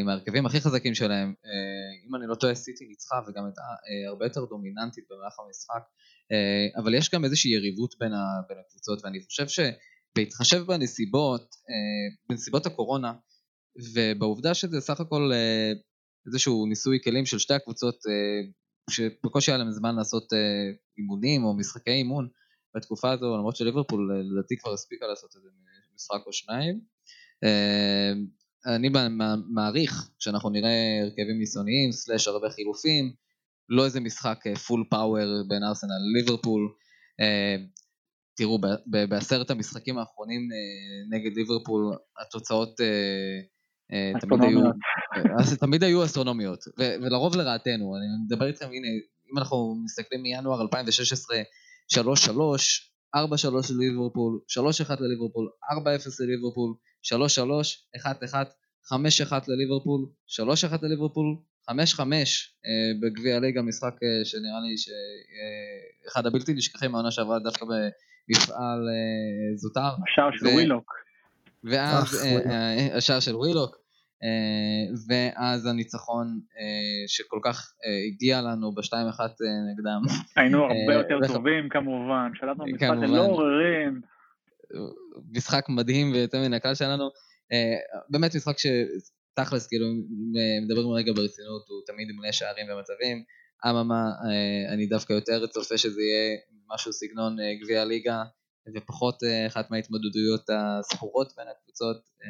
עם 0.00 0.08
ההרכבים 0.08 0.46
הכי 0.46 0.60
חזקים 0.60 0.94
שלהם, 0.94 1.34
אה, 1.44 2.08
אם 2.08 2.14
אני 2.16 2.26
לא 2.26 2.34
טועה 2.34 2.54
סיטי 2.54 2.86
ניצחה 2.86 3.16
וגם 3.28 3.44
הייתה 3.44 3.60
אה, 3.60 4.08
הרבה 4.08 4.26
יותר 4.26 4.44
דומיננטית 4.44 5.04
במהלך 5.10 5.34
המשחק, 5.40 5.82
אבל 6.76 6.94
יש 6.94 7.10
גם 7.14 7.24
איזושהי 7.24 7.50
יריבות 7.50 7.94
בין, 8.00 8.12
בין 8.48 8.58
הקבוצות 8.58 9.04
ואני 9.04 9.20
חושב 9.22 9.46
שבהתחשב 9.48 10.62
בנסיבות, 10.62 11.54
בנסיבות 12.28 12.66
הקורונה 12.66 13.12
ובעובדה 13.94 14.54
שזה 14.54 14.80
סך 14.80 15.00
הכל 15.00 15.30
איזשהו 16.26 16.66
ניסוי 16.66 16.98
כלים 17.04 17.26
של 17.26 17.38
שתי 17.38 17.54
הקבוצות 17.54 17.96
שבקושי 18.90 19.50
היה 19.50 19.58
להם 19.58 19.70
זמן 19.70 19.96
לעשות 19.96 20.28
אימונים 20.98 21.44
או 21.44 21.56
משחקי 21.56 21.90
אימון 21.90 22.28
בתקופה 22.76 23.10
הזו, 23.10 23.36
למרות 23.36 23.56
שליברפול 23.56 24.10
לדעתי 24.32 24.56
כבר 24.56 24.72
הספיקה 24.72 25.06
לעשות 25.06 25.30
איזה 25.36 25.48
משחק 25.94 26.26
או 26.26 26.32
שניים. 26.32 26.80
אני 28.66 28.88
מעריך 29.48 30.10
שאנחנו 30.18 30.50
נראה 30.50 31.00
הרכבים 31.02 31.38
ניסיוניים, 31.38 31.92
סלאש 31.92 32.28
הרבה 32.28 32.50
חילופים, 32.50 33.12
לא 33.68 33.84
איזה 33.84 34.00
משחק 34.00 34.38
פול 34.66 34.80
אה, 34.80 34.90
פאוור 34.90 35.42
בין 35.48 35.62
ארסנל 35.64 35.90
לליברפול. 36.14 36.72
אה, 37.20 37.56
תראו, 38.36 38.58
בעשרת 38.86 39.50
המשחקים 39.50 39.98
האחרונים 39.98 40.40
אה, 40.52 41.16
נגד 41.16 41.36
ליברפול, 41.36 41.96
התוצאות 42.20 42.80
תמיד 44.20 44.42
היו, 44.42 44.60
תמיד 45.60 45.84
היו 45.84 46.04
אסטרונומיות, 46.04 46.58
ולרוב 46.78 47.36
לרעתנו. 47.36 47.96
אני 47.96 48.04
מדבר 48.26 48.46
איתכם, 48.46 48.66
הנה, 48.66 48.88
אם 49.32 49.38
אנחנו 49.38 49.82
מסתכלים 49.84 50.22
מינואר 50.22 50.62
2016, 50.62 51.36
3-3, 51.94 51.98
4-3 53.16 53.18
לליברפול, 53.78 54.40
3-1 54.88 55.00
לליברפול, 55.00 55.48
4-0 55.72 55.76
לליברפול, 56.20 56.74
3-3, 57.02 57.10
1-1, 57.96 58.34
5-1 58.92 59.32
לליברפול, 59.48 60.06
3-1 60.28 60.76
לליברפול, 60.82 61.36
5-5 61.70 61.72
בגביע 63.02 63.36
הליגה, 63.36 63.62
משחק 63.62 63.94
אה, 64.02 64.24
שנראה 64.24 64.60
לי 64.60 64.76
שאחד 64.78 66.26
הבלתי 66.26 66.54
נשכחים 66.54 66.90
מהעונה 66.90 67.10
שעברה 67.10 67.38
דווקא 67.38 67.66
במפעל 67.66 68.88
אה, 68.88 69.56
זוטר. 69.56 69.80
השער 69.80 70.30
של 70.38 70.46
ווילוק. 70.46 70.92
ואז 71.64 72.24
אה, 72.24 72.96
השער 72.96 73.20
של 73.20 73.36
ווילוק. 73.36 73.81
ואז 75.08 75.66
הניצחון 75.66 76.40
שכל 77.06 77.38
כך 77.44 77.72
הגיע 78.06 78.40
לנו 78.40 78.72
ב-2-1 78.74 79.20
נגדם. 79.72 80.00
היינו 80.36 80.58
הרבה 80.62 80.94
יותר 80.94 81.34
טובים 81.34 81.68
כמובן, 81.68 82.30
שלטנו 82.34 82.64
משחק 82.64 82.88
ללא 83.02 83.26
עוררין. 83.26 84.00
משחק 85.32 85.64
מדהים 85.68 86.12
ויותר 86.12 86.38
מן 86.38 86.54
הקהל 86.54 86.74
שלנו. 86.74 87.04
אה, 87.52 87.76
באמת 88.10 88.36
משחק 88.36 88.56
שתכלס, 88.58 89.66
כאילו, 89.66 89.86
מדברים 90.64 90.88
רגע 90.88 91.12
ברצינות, 91.12 91.68
הוא 91.68 91.82
תמיד 91.86 92.08
מלא 92.12 92.32
שערים 92.32 92.66
ומצבים. 92.70 93.22
אממה, 93.70 94.02
אה, 94.24 94.74
אני 94.74 94.86
דווקא 94.86 95.12
יותר 95.12 95.46
צופה 95.46 95.78
שזה 95.78 96.02
יהיה 96.02 96.36
משהו 96.74 96.92
סגנון 96.92 97.40
אה, 97.40 97.54
גביע 97.62 97.82
הליגה, 97.82 98.22
ופחות 98.76 99.22
אה, 99.22 99.46
אחת 99.46 99.70
מההתמודדויות 99.70 100.50
הסחורות 100.50 101.32
בין 101.36 101.46
הקבוצות. 101.52 101.96
אה, 102.24 102.28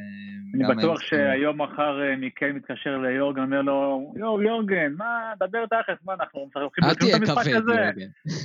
אני 0.55 0.77
בטוח 0.77 1.01
שהיום 1.01 1.63
מחר 1.63 2.03
אה, 2.03 2.17
מיקל 2.17 2.53
מתקשר 2.53 2.99
ליורגן, 2.99 3.43
אומר 3.43 3.63
לו, 3.63 4.13
יור, 4.17 4.43
יורגן, 4.43 4.93
מה, 4.97 5.33
דבר 5.37 5.67
תכף, 5.67 6.05
מה, 6.05 6.15
אנחנו 6.15 6.41
הולכים 6.55 6.85
את 6.85 7.15
המשחק 7.15 7.53
הזה? 7.57 7.91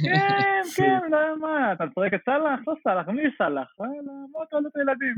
כן, 0.03 0.61
כן, 0.77 0.99
לא, 1.11 1.39
מה, 1.41 1.73
אתה 1.73 1.85
משחק 1.85 2.13
את 2.15 2.19
סאלח? 2.25 2.59
לא 2.67 2.73
סאלח, 2.83 3.07
מי 3.07 3.21
סאלח? 3.37 3.67
בוא 4.31 4.45
תעלו 4.49 4.67
את 4.69 4.75
הילדים. 4.75 5.15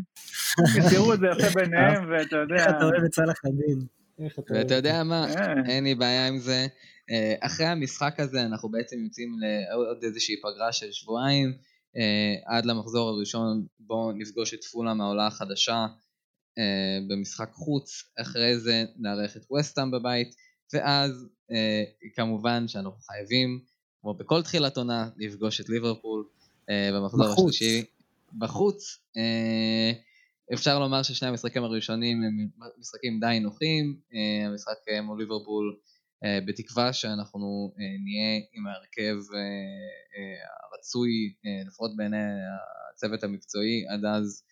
תראו 0.92 1.14
את 1.14 1.20
זה 1.20 1.28
יפה 1.28 1.60
ביניהם, 1.60 2.12
ואתה 2.12 2.38
יודע... 2.38 2.56
איך 2.56 2.70
אתה 2.70 2.86
אוהב 2.86 3.04
את 3.04 3.14
סאלח 3.14 3.42
הדין. 3.46 3.80
ואתה 4.50 4.76
יודע 4.76 5.04
מה, 5.04 5.26
אין 5.70 5.84
לי 5.84 5.96
בעיה 5.96 6.28
עם 6.28 6.38
זה. 6.38 6.66
אחרי 7.42 7.66
המשחק 7.66 8.20
הזה 8.20 8.42
אנחנו 8.42 8.70
בעצם 8.70 8.98
יוצאים 9.04 9.30
לעוד 9.40 10.04
איזושהי 10.04 10.36
פגרה 10.42 10.72
של 10.72 10.92
שבועיים. 10.92 11.69
אה, 11.98 12.56
עד 12.58 12.66
למחזור 12.66 13.10
הראשון 13.10 13.66
בואו 13.80 14.12
נפגוש 14.12 14.54
את 14.54 14.64
פולאם 14.64 15.02
העולה 15.02 15.28
החדשה 15.28 15.86
אה, 16.58 17.00
במשחק 17.08 17.50
חוץ, 17.54 18.04
אחרי 18.22 18.60
זה 18.60 18.86
נארח 18.98 19.38
את 19.38 19.52
וסטאם 19.52 19.92
בבית, 19.92 20.36
ואז 20.74 21.28
אה, 21.52 21.84
כמובן 22.16 22.68
שאנחנו 22.68 23.02
חייבים, 23.02 23.60
כמו 24.02 24.14
בכל 24.14 24.42
תחילת 24.42 24.78
עונה, 24.78 25.10
לפגוש 25.18 25.62
את 25.62 25.70
ליברפול 25.70 26.26
במחזור 26.94 27.26
בחוץ. 27.26 27.56
השלישי. 27.56 27.86
בחוץ. 28.38 29.00
אפשר 30.54 30.80
לומר 30.80 31.04
ששני 31.04 31.30
המשחקים 31.30 31.64
הראשונים 31.64 32.24
הם 32.24 32.48
משחקים 32.80 33.20
די 33.20 33.40
נוחים, 33.40 34.00
המשחק 34.46 34.76
מול 35.04 35.20
ליברפול 35.20 35.76
אה, 35.76 35.99
בתקווה 36.48 36.94
שאנחנו 36.94 37.74
אה, 37.80 37.84
נהיה 38.04 38.42
עם 38.54 38.68
ההרכב 38.68 39.34
אה, 39.36 40.70
הרצוי, 40.72 41.10
לפחות 41.68 41.92
בעיני 41.96 42.18
הצוות 42.94 43.24
המקצועי, 43.24 43.88
עד 43.90 44.06
אז 44.06 44.44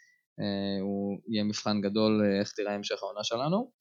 הוא 0.82 1.20
יהיה 1.28 1.44
מבחן 1.44 1.82
גדול 1.82 2.22
איך 2.40 2.54
תראה 2.56 2.74
המשך 2.74 3.04
העונה 3.04 3.24
שלנו. 3.24 3.72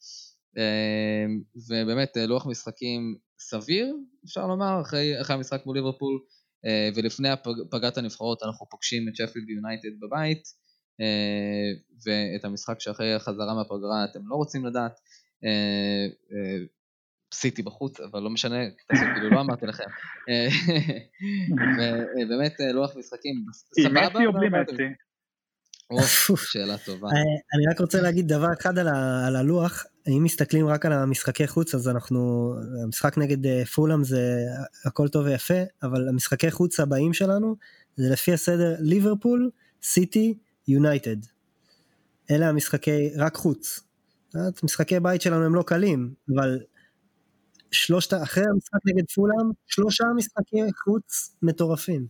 ובאמת 1.68 2.16
לוח 2.16 2.46
משחקים 2.46 3.16
סביר, 3.40 3.94
אפשר 4.24 4.46
לומר, 4.46 4.80
אחרי, 4.80 5.20
אחרי 5.20 5.36
המשחק 5.36 5.66
מול 5.66 5.76
ליברפול 5.76 6.20
ולפני 6.96 7.28
פגרת 7.70 7.98
הנבחרות 7.98 8.42
אנחנו 8.42 8.66
פוגשים 8.70 9.08
את 9.08 9.16
שפילד 9.16 9.48
יונייטד 9.48 10.00
בבית 10.00 10.42
ואת 12.06 12.44
המשחק 12.44 12.80
שאחרי 12.80 13.14
החזרה 13.14 13.54
מהפגרה 13.54 14.04
אתם 14.04 14.20
לא 14.28 14.34
רוצים 14.34 14.66
לדעת 14.66 15.00
סיטי 17.36 17.62
בחוץ, 17.62 18.00
אבל 18.00 18.20
לא 18.20 18.30
משנה, 18.30 18.56
כאילו 18.88 19.30
לא 19.30 19.40
אמרתי 19.40 19.66
לכם. 19.66 19.84
ובאמת 22.16 22.54
לוח 22.74 22.96
משחקים, 22.96 23.44
סבבה. 23.52 24.00
עם 24.00 24.06
מסי 24.06 24.26
או 24.26 24.32
בלי 24.32 24.48
מסי? 24.48 24.82
שאלה 26.36 26.78
טובה. 26.78 27.08
אני 27.54 27.66
רק 27.70 27.80
רוצה 27.80 28.02
להגיד 28.02 28.28
דבר 28.28 28.52
אחד 28.60 28.78
על 28.78 29.36
הלוח, 29.36 29.84
אם 30.08 30.24
מסתכלים 30.24 30.68
רק 30.68 30.86
על 30.86 30.92
המשחקי 30.92 31.46
חוץ 31.46 31.74
אז 31.74 31.88
אנחנו, 31.88 32.54
המשחק 32.84 33.18
נגד 33.18 33.64
פולאם 33.64 34.04
זה 34.04 34.38
הכל 34.84 35.08
טוב 35.08 35.26
ויפה, 35.26 35.62
אבל 35.82 36.08
המשחקי 36.08 36.50
חוץ 36.50 36.80
הבאים 36.80 37.12
שלנו 37.12 37.56
זה 37.96 38.10
לפי 38.12 38.32
הסדר 38.32 38.76
ליברפול, 38.78 39.50
סיטי, 39.82 40.34
יונייטד. 40.68 41.16
אלה 42.30 42.48
המשחקי 42.48 43.10
רק 43.16 43.36
חוץ. 43.36 43.80
משחקי 44.62 45.00
בית 45.00 45.22
שלנו 45.22 45.44
הם 45.44 45.54
לא 45.54 45.62
קלים, 45.62 46.14
אבל 46.34 46.60
שלושת, 47.84 48.12
אחרי 48.24 48.44
המשחק 48.52 48.78
נגד 48.86 49.06
פולאם, 49.14 49.50
שלושה 49.66 50.04
משחקי 50.16 50.60
חוץ 50.84 51.38
מטורפים. 51.42 52.02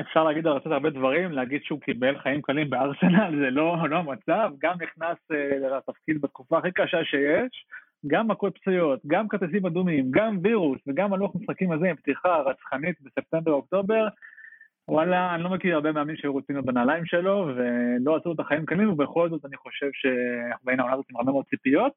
אפשר 0.00 0.24
להגיד 0.24 0.46
על 0.46 0.52
ארצות 0.52 0.72
הרבה 0.72 0.90
דברים, 0.90 1.32
להגיד 1.32 1.60
שהוא 1.64 1.80
קיבל 1.80 2.18
חיים 2.18 2.42
קלים 2.42 2.70
בארסנל, 2.70 3.30
זה 3.40 3.50
לא, 3.50 3.76
לא 3.90 3.96
המצב, 3.96 4.50
גם 4.58 4.74
נכנס 4.82 5.18
uh, 5.32 5.76
לתפקיד 5.76 6.20
בתקופה 6.20 6.58
הכי 6.58 6.72
קשה 6.72 7.04
שיש, 7.04 7.66
גם 8.06 8.28
מכות 8.28 8.58
פציעות, 8.58 9.00
גם 9.06 9.28
כרטיסים 9.28 9.66
אדומים, 9.66 10.10
גם 10.10 10.38
וירוס 10.42 10.78
וגם 10.86 11.12
הלוח 11.12 11.34
משחקים 11.34 11.72
הזה 11.72 11.90
עם 11.90 11.96
פתיחה 11.96 12.36
רצחנית 12.36 12.96
בספטמבר-אוקטובר, 13.00 14.08
וואלה, 14.88 15.34
אני 15.34 15.42
לא 15.42 15.50
מכיר 15.50 15.74
הרבה 15.74 15.92
מאמנים 15.92 16.16
שהיו 16.16 16.32
רוצים 16.32 16.56
להיות 16.56 16.66
בנעליים 16.66 17.06
שלו, 17.06 17.48
ולא 17.56 18.16
עשו 18.16 18.32
את 18.32 18.40
החיים 18.40 18.66
קלים, 18.66 18.92
ובכל 18.92 19.30
זאת 19.30 19.44
אני 19.44 19.56
חושב 19.56 19.88
שאנחנו 19.92 20.64
באים 20.66 20.80
העונה 20.80 20.94
הזאת 20.94 21.06
עם 21.10 21.16
הרבה 21.16 21.32
מאוד 21.32 21.44
ציפיות. 21.50 21.92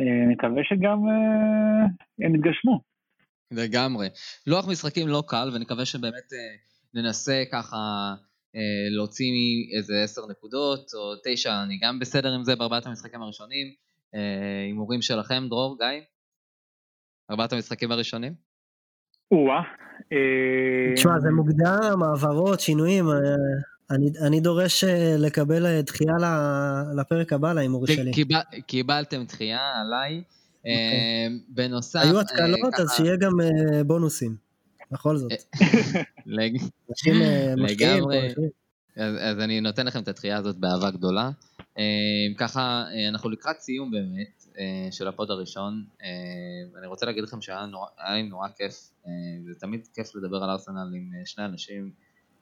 אה, 0.00 0.26
נקווה 0.28 0.62
שגם 0.64 0.98
אה, 1.08 1.84
הם 2.26 2.34
יתגשמו. 2.34 2.80
לגמרי. 3.50 4.08
לוח 4.46 4.68
משחקים 4.68 5.08
לא 5.08 5.22
קל, 5.26 5.50
ונקווה 5.54 5.84
שבאמת 5.84 6.32
אה, 6.32 6.54
ננסה 6.94 7.42
ככה 7.52 7.76
להוציא 8.96 9.26
איזה 9.76 10.02
עשר 10.04 10.20
נקודות, 10.30 10.80
או 10.94 11.14
תשע, 11.24 11.62
אני 11.62 11.78
גם 11.82 11.98
בסדר 11.98 12.34
עם 12.34 12.44
זה 12.44 12.56
בארבעת 12.56 12.86
המשחקים 12.86 13.22
הראשונים. 13.22 13.66
הימורים 14.66 15.02
שלכם, 15.02 15.44
דרור, 15.48 15.78
גיא? 15.78 16.00
ארבעת 17.30 17.52
המשחקים 17.52 17.92
הראשונים? 17.92 18.32
או-אה. 19.30 19.62
תשמע, 20.94 21.18
זה 21.18 21.30
מוקדם, 21.30 22.02
העברות, 22.02 22.60
שינויים. 22.60 23.04
אני, 23.90 24.10
אני 24.26 24.40
דורש 24.40 24.84
אה, 24.84 25.16
לקבל 25.18 25.66
אה, 25.66 25.82
דחייה 25.82 26.12
לפרק 26.96 27.32
הבא 27.32 27.52
להימור 27.52 27.86
שלי. 27.86 28.12
קיבל, 28.12 28.40
קיבלתם 28.66 29.24
דחייה 29.24 29.72
עליי. 29.80 30.22
Okay. 30.22 30.58
אוקיי. 30.58 30.68
אה, 30.68 31.26
בנוסף... 31.48 32.00
היו 32.02 32.20
התקלות, 32.20 32.74
אז 32.74 32.92
שיהיה 32.96 33.16
גם 33.16 33.32
בונוסים. 33.86 34.36
בכל 34.90 35.16
זאת. 35.16 35.32
לגמרי. 37.56 38.28
אז, 38.96 39.14
אז 39.20 39.40
אני 39.40 39.60
נותן 39.60 39.86
לכם 39.86 40.02
את 40.02 40.08
הדחייה 40.08 40.36
הזאת 40.36 40.56
באהבה 40.56 40.90
גדולה. 40.90 41.30
ככה, 42.38 42.84
אנחנו 43.08 43.30
לקראת 43.30 43.60
סיום 43.60 43.90
באמת 43.90 44.44
של 44.90 45.08
הפוד 45.08 45.30
הראשון. 45.30 45.84
אני 46.78 46.86
רוצה 46.86 47.06
להגיד 47.06 47.24
לכם 47.24 47.40
שהיה 47.40 47.66
נורא, 47.66 47.86
נורא 48.30 48.48
כיף. 48.48 48.90
זה 49.46 49.54
תמיד 49.60 49.88
כיף 49.94 50.14
לדבר 50.14 50.36
על 50.44 50.50
ארסנל 50.50 50.92
עם 50.94 51.10
שני 51.24 51.44
אנשים 51.44 51.90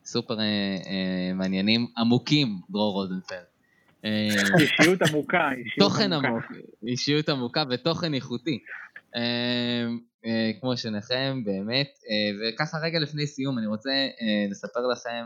סופר 0.05 0.41
אה, 0.41 0.45
אה, 0.87 1.35
מעניינים, 1.35 1.87
עמוקים, 1.99 2.49
דרור 2.71 2.93
רוזנפלד. 2.93 3.45
אה, 4.05 4.29
אישיות 4.61 5.03
עמוקה, 5.03 5.49
תוכן 5.79 6.13
עמוק, 6.13 6.45
אישיות 6.87 7.29
עמוקה 7.29 7.65
ותוכן 7.71 8.15
איכותי. 8.15 8.59
כמו 10.61 10.77
שניכם, 10.77 11.43
באמת. 11.45 11.89
וככה 12.41 12.79
רגע 12.79 12.99
לפני 12.99 13.27
סיום, 13.27 13.59
אני 13.59 13.67
רוצה 13.67 13.91
לספר 14.51 14.81
לכם, 14.93 15.25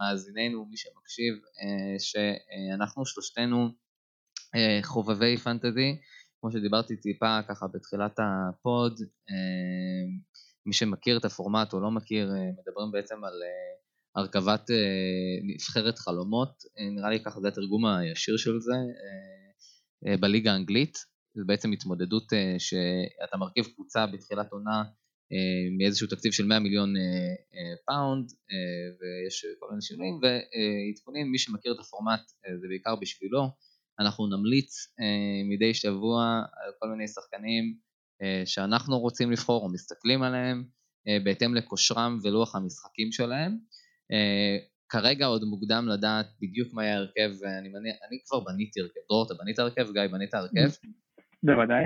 מאזיננו, 0.00 0.64
מי 0.64 0.76
שמקשיב, 0.76 1.34
שאנחנו 1.98 3.06
שלושתנו 3.06 3.68
חובבי 4.82 5.36
פנטזי, 5.36 5.96
כמו 6.40 6.52
שדיברתי 6.52 6.96
טיפה 6.96 7.38
ככה 7.48 7.66
בתחילת 7.74 8.18
הפוד, 8.18 9.00
מי 10.66 10.72
שמכיר 10.72 11.18
את 11.18 11.24
הפורמט 11.24 11.72
או 11.72 11.80
לא 11.80 11.90
מכיר, 11.90 12.32
מדברים 12.60 12.90
בעצם 12.92 13.24
על 13.24 13.42
הרכבת 14.16 14.70
אה, 14.70 14.76
נבחרת 15.42 15.98
חלומות, 15.98 16.62
אה, 16.78 16.90
נראה 16.90 17.10
לי 17.10 17.20
ככה 17.20 17.40
זה 17.40 17.48
התרגום 17.48 17.86
הישיר 17.86 18.36
של 18.36 18.60
זה, 18.60 18.76
אה, 20.06 20.16
בליגה 20.16 20.52
האנגלית, 20.52 20.98
זה 21.34 21.42
בעצם 21.46 21.72
התמודדות 21.72 22.32
שאתה 22.58 23.36
מרכיב 23.36 23.64
קבוצה 23.74 24.06
בתחילת 24.06 24.52
עונה 24.52 24.82
מאיזשהו 25.78 26.06
תקציב 26.06 26.32
של 26.32 26.46
100 26.46 26.58
מיליון 26.58 26.94
פאונד, 27.86 28.32
ויש 29.00 29.46
כל 29.60 29.66
מיני 29.70 29.82
שינויים 29.82 30.20
ועדכונים, 30.22 31.30
מי 31.32 31.38
שמכיר 31.38 31.72
את 31.72 31.78
הפורמט 31.78 32.20
זה 32.60 32.68
בעיקר 32.68 32.96
בשבילו, 32.96 33.48
אנחנו 34.00 34.26
נמליץ 34.26 34.74
מדי 35.50 35.74
שבוע 35.74 36.42
על 36.64 36.72
כל 36.78 36.88
מיני 36.88 37.08
שחקנים 37.08 37.76
שאנחנו 38.44 38.98
רוצים 38.98 39.30
לבחור 39.30 39.62
או 39.62 39.68
מסתכלים 39.68 40.22
עליהם 40.22 40.64
בהתאם 41.24 41.54
לכושרם 41.54 42.18
ולוח 42.22 42.54
המשחקים 42.54 43.12
שלהם. 43.12 43.58
אה, 44.12 44.56
כרגע 44.88 45.26
עוד 45.26 45.44
מוקדם 45.44 45.88
לדעת 45.88 46.26
בדיוק 46.40 46.68
מה 46.74 46.84
יהיה 46.84 46.94
ההרכב, 46.94 47.30
ואני 47.40 47.68
מניח, 47.68 47.96
אני 48.08 48.18
כבר 48.26 48.40
בניתי 48.40 48.80
הרכב. 48.80 49.00
דרור, 49.08 49.26
אתה 49.26 49.34
בנית 49.34 49.58
הרכב? 49.58 49.92
גיא, 49.92 50.06
בנית 50.12 50.34
הרכב? 50.34 50.70
בוודאי. 51.42 51.84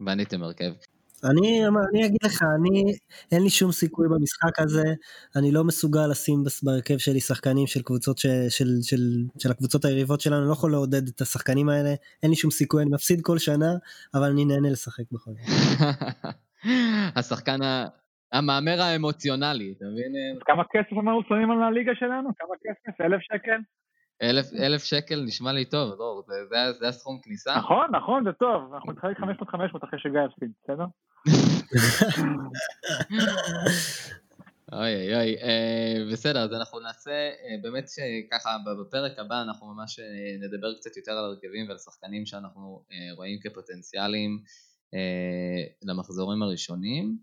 בניתם 0.00 0.42
הרכב. 0.42 0.72
אני, 1.24 1.66
אני 1.66 2.06
אגיד 2.06 2.24
לך, 2.24 2.42
אני, 2.42 2.94
אין 3.32 3.42
לי 3.42 3.50
שום 3.50 3.72
סיכוי 3.72 4.08
במשחק 4.08 4.58
הזה, 4.58 4.84
אני 5.36 5.52
לא 5.52 5.64
מסוגל 5.64 6.06
לשים 6.06 6.44
בהרכב 6.62 6.98
שלי 6.98 7.20
שחקנים 7.20 7.66
של 7.66 7.82
קבוצות 7.82 8.18
ש, 8.18 8.26
של, 8.48 8.68
של, 8.82 9.24
של 9.38 9.50
הקבוצות 9.50 9.84
היריבות 9.84 10.20
שלנו, 10.20 10.40
אני 10.40 10.48
לא 10.48 10.52
יכול 10.52 10.70
לעודד 10.70 11.08
את 11.08 11.20
השחקנים 11.20 11.68
האלה, 11.68 11.94
אין 12.22 12.30
לי 12.30 12.36
שום 12.36 12.50
סיכוי, 12.50 12.82
אני 12.82 12.90
מפסיד 12.90 13.20
כל 13.22 13.38
שנה, 13.38 13.74
אבל 14.14 14.30
אני 14.30 14.44
נהנה 14.44 14.70
לשחק 14.70 15.04
בכל 15.12 15.30
זאת. 15.30 15.86
השחקן 17.16 17.60
המהמר 18.32 18.80
האמוציונלי, 18.82 19.74
אתה 19.76 19.84
מבין? 19.92 20.38
כמה 20.40 20.62
כסף 20.72 20.92
אנחנו 20.92 21.22
שמים 21.28 21.50
על 21.50 21.62
הליגה 21.62 21.92
שלנו? 21.94 22.30
כמה 22.38 22.54
כסף? 22.64 23.00
אלף 23.00 23.20
שקל? 23.20 23.58
אלף, 24.22 24.46
אלף 24.58 24.84
שקל 24.84 25.22
נשמע 25.26 25.52
לי 25.52 25.64
טוב, 25.64 25.94
לא, 25.98 26.22
זה, 26.26 26.34
זה, 26.48 26.72
זה 26.72 26.88
הסכום 26.88 27.18
כניסה. 27.22 27.56
נכון, 27.56 27.86
נכון, 27.92 28.24
זה 28.24 28.32
טוב, 28.32 28.74
אנחנו 28.74 28.92
נתחלק 28.92 29.18
500-500 29.18 29.24
אחרי 29.84 29.98
שגיא 29.98 30.20
יפסיד, 30.26 30.50
בסדר? 30.64 30.84
אוי 34.72 34.94
אוי 34.94 35.14
אוי, 35.14 35.36
אה, 35.42 35.94
בסדר, 36.12 36.40
אז 36.40 36.54
אנחנו 36.54 36.80
נעשה, 36.80 37.10
אה, 37.10 37.56
באמת 37.62 37.84
שככה 37.88 38.50
בפרק 38.80 39.18
הבא 39.18 39.42
אנחנו 39.42 39.74
ממש 39.74 40.00
אה, 40.00 40.46
נדבר 40.46 40.74
קצת 40.74 40.96
יותר 40.96 41.12
על 41.12 41.24
הרכבים 41.24 41.68
ועל 41.68 41.78
שחקנים 41.78 42.26
שאנחנו 42.26 42.82
אה, 42.92 43.14
רואים 43.16 43.38
כפוטנציאליים 43.42 44.42
אה, 44.94 45.62
למחזורים 45.82 46.42
הראשונים. 46.42 47.16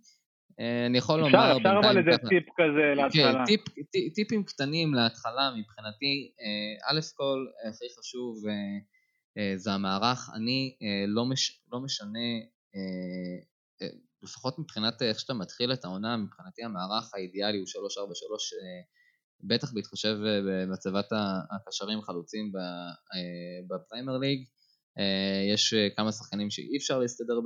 אה, 0.59 0.85
אני 0.85 0.97
יכול 0.97 1.25
אפשר, 1.25 1.37
לומר... 1.37 1.57
אפשר 1.57 1.79
אבל 1.79 1.97
איזה 1.97 2.17
טיפ 2.29 2.43
כזה 2.57 2.93
כן, 3.13 3.25
להתחלה. 3.25 3.39
כן, 3.39 3.45
טיפ, 3.45 3.61
טיפ, 3.91 4.13
טיפים 4.13 4.43
קטנים 4.43 4.93
להתחלה 4.93 5.51
מבחינתי. 5.57 6.31
אה, 6.41 6.89
א' 6.91 6.99
כל, 7.15 7.45
הכי 7.69 7.85
חשוב 7.99 8.43
אה, 9.37 9.57
זה 9.57 9.71
המערך. 9.71 10.29
אני 10.35 10.75
לא, 11.07 11.25
מש, 11.25 11.61
לא 11.71 11.79
משנה, 11.79 12.29
לפחות 14.23 14.59
מבחינת 14.59 15.01
איך 15.01 15.19
שאתה 15.19 15.33
מתחיל 15.33 15.73
את 15.73 15.85
העונה, 15.85 16.17
מבחינתי 16.17 16.63
המערך 16.63 17.13
האידיאלי 17.13 17.57
הוא 17.57 17.67
343, 17.67 18.53
בטח 19.43 19.73
בהתחשב 19.73 20.17
במצבת 20.47 21.05
הקשרים 21.51 22.01
חלוצים 22.01 22.51
בפריימר 23.69 24.17
ליג. 24.17 24.43
יש 25.53 25.73
כמה 25.95 26.11
שחקנים 26.11 26.49
שאי 26.49 26.77
אפשר 26.77 26.99
להסתדר 26.99 27.39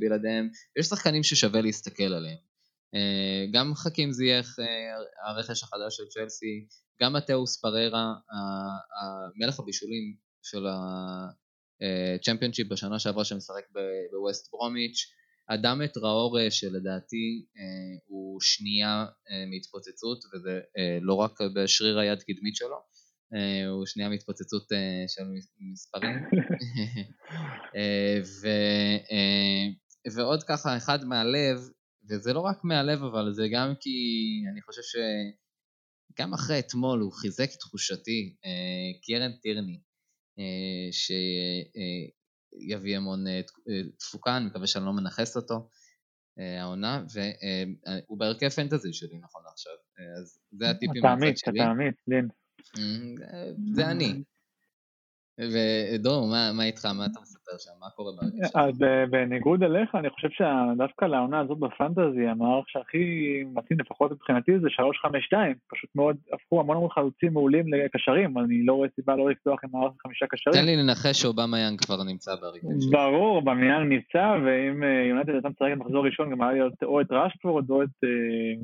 בלעדיהם, 0.00 0.48
ויש 0.76 0.86
שחקנים 0.86 1.22
ששווה 1.22 1.60
להסתכל 1.60 2.12
עליהם. 2.12 2.49
אה, 2.94 3.46
גם 3.52 3.74
חכים 3.74 4.12
זייח, 4.12 4.58
אה, 4.58 5.30
הרכש 5.30 5.62
החדש 5.62 5.96
של 5.96 6.06
צ'לסי, 6.08 6.66
גם 7.02 7.12
מתאוס 7.12 7.60
פררה, 7.60 8.14
מלך 9.36 9.60
הבישולים 9.60 10.16
של 10.42 10.66
הצ'מפיונשיפ 12.20 12.68
בשנה 12.68 12.98
שעברה 12.98 13.24
שמשחק 13.24 13.64
בווסט 14.12 14.52
ברומיץ', 14.52 15.12
אדם 15.48 15.82
את 15.84 15.96
ראור 15.96 16.50
שלדעתי 16.50 17.46
אה, 17.56 17.98
הוא 18.06 18.40
שנייה 18.40 19.06
מהתפוצצות 19.50 20.24
וזה 20.24 20.60
לא 21.00 21.14
רק 21.14 21.38
בשריר 21.54 21.98
היד 21.98 22.22
קדמית 22.22 22.56
שלו, 22.56 22.76
הוא 23.70 23.86
שנייה 23.86 24.08
מהתפוצצות 24.08 24.68
של 25.08 25.22
מספרים. 25.72 26.16
ו, 28.42 28.48
ועוד 30.14 30.42
ככה 30.42 30.76
אחד 30.76 31.04
מהלב 31.04 31.58
וזה 32.10 32.32
לא 32.32 32.40
רק 32.40 32.64
מהלב 32.64 33.02
אבל 33.02 33.32
זה 33.32 33.48
גם 33.52 33.72
כי 33.80 33.90
אני 34.52 34.62
חושב 34.62 34.82
שגם 36.12 36.34
אחרי 36.34 36.58
אתמול 36.58 37.00
הוא 37.00 37.12
חיזק 37.12 37.48
את 37.54 37.58
תחושתי, 37.58 38.36
אה, 38.44 39.00
קרן 39.02 39.32
טירני, 39.42 39.80
אה, 40.38 40.88
שיביא 42.62 42.96
המון 42.96 43.26
אה, 43.26 43.40
תפוקה, 43.98 44.36
אני 44.36 44.46
מקווה 44.46 44.66
שאני 44.66 44.84
לא 44.84 44.92
מנכס 44.92 45.36
אותו 45.36 45.68
העונה, 46.60 47.04
והוא 47.14 48.18
בהרכב 48.18 48.48
פנטזי 48.48 48.92
שלי 48.92 49.18
נכון 49.18 49.42
עכשיו, 49.52 49.72
אז 50.20 50.40
זה 50.52 50.70
הטיפים 50.70 51.02
מהצד 51.02 51.36
שלי. 51.44 51.60
אתה 51.60 51.70
אמיץ, 51.70 51.70
אתה 51.70 51.70
אמיץ, 51.70 51.94
לין. 52.08 52.28
זה 53.74 53.90
אני. 53.90 54.22
ודור, 55.52 56.26
מה, 56.26 56.50
מה 56.56 56.64
איתך? 56.64 56.84
מה 56.84 57.06
אתה 57.06 57.20
מספר 57.22 57.52
שם? 57.58 57.70
מה 57.80 57.86
קורה 57.96 58.12
ברגע 58.12 58.46
אז 58.54 58.74
בניגוד 59.10 59.62
אליך, 59.62 59.94
אני 59.94 60.10
חושב 60.10 60.28
שדווקא 60.30 61.04
לעונה 61.04 61.40
הזאת 61.40 61.58
בפנטזי, 61.58 62.26
המערך 62.26 62.64
שהכי 62.68 63.04
מתאים 63.54 63.78
לפחות 63.80 64.12
מבחינתי 64.12 64.52
זה 64.58 64.70
352. 64.70 65.54
פשוט 65.70 65.90
מאוד 65.94 66.16
הפכו 66.32 66.60
המון 66.60 66.76
המון 66.76 66.90
חלוצים 66.90 67.32
מעולים 67.32 67.74
לקשרים, 67.74 68.38
אני 68.38 68.62
לא 68.62 68.72
רואה 68.72 68.88
סיבה 68.94 69.16
לא 69.16 69.30
לפתוח 69.30 69.60
עם 69.64 69.70
מערך 69.72 69.92
חמישה 70.02 70.26
קשרים. 70.26 70.56
תן 70.56 70.66
לי 70.66 70.76
לנחש 70.76 71.22
שאובמה 71.22 71.60
יאנג 71.60 71.80
כבר 71.80 72.02
נמצא 72.04 72.34
בהרכב 72.40 72.80
שלו. 72.80 72.90
ברור, 72.90 73.36
אובמה 73.36 73.66
יאנג 73.66 73.92
נמצא, 73.92 74.36
ואם 74.44 74.82
אה, 74.84 75.04
יונתן 75.08 75.32
הייתה 75.32 75.48
משחקת 75.48 75.76
מחזור 75.76 76.06
ראשון, 76.06 76.30
גם 76.30 76.42
היה 76.42 76.52
להיות 76.52 76.82
או 76.82 77.00
את 77.00 77.12
ראשפורד 77.12 77.70
או 77.70 77.82
את 77.82 78.04
אה, 78.04 78.08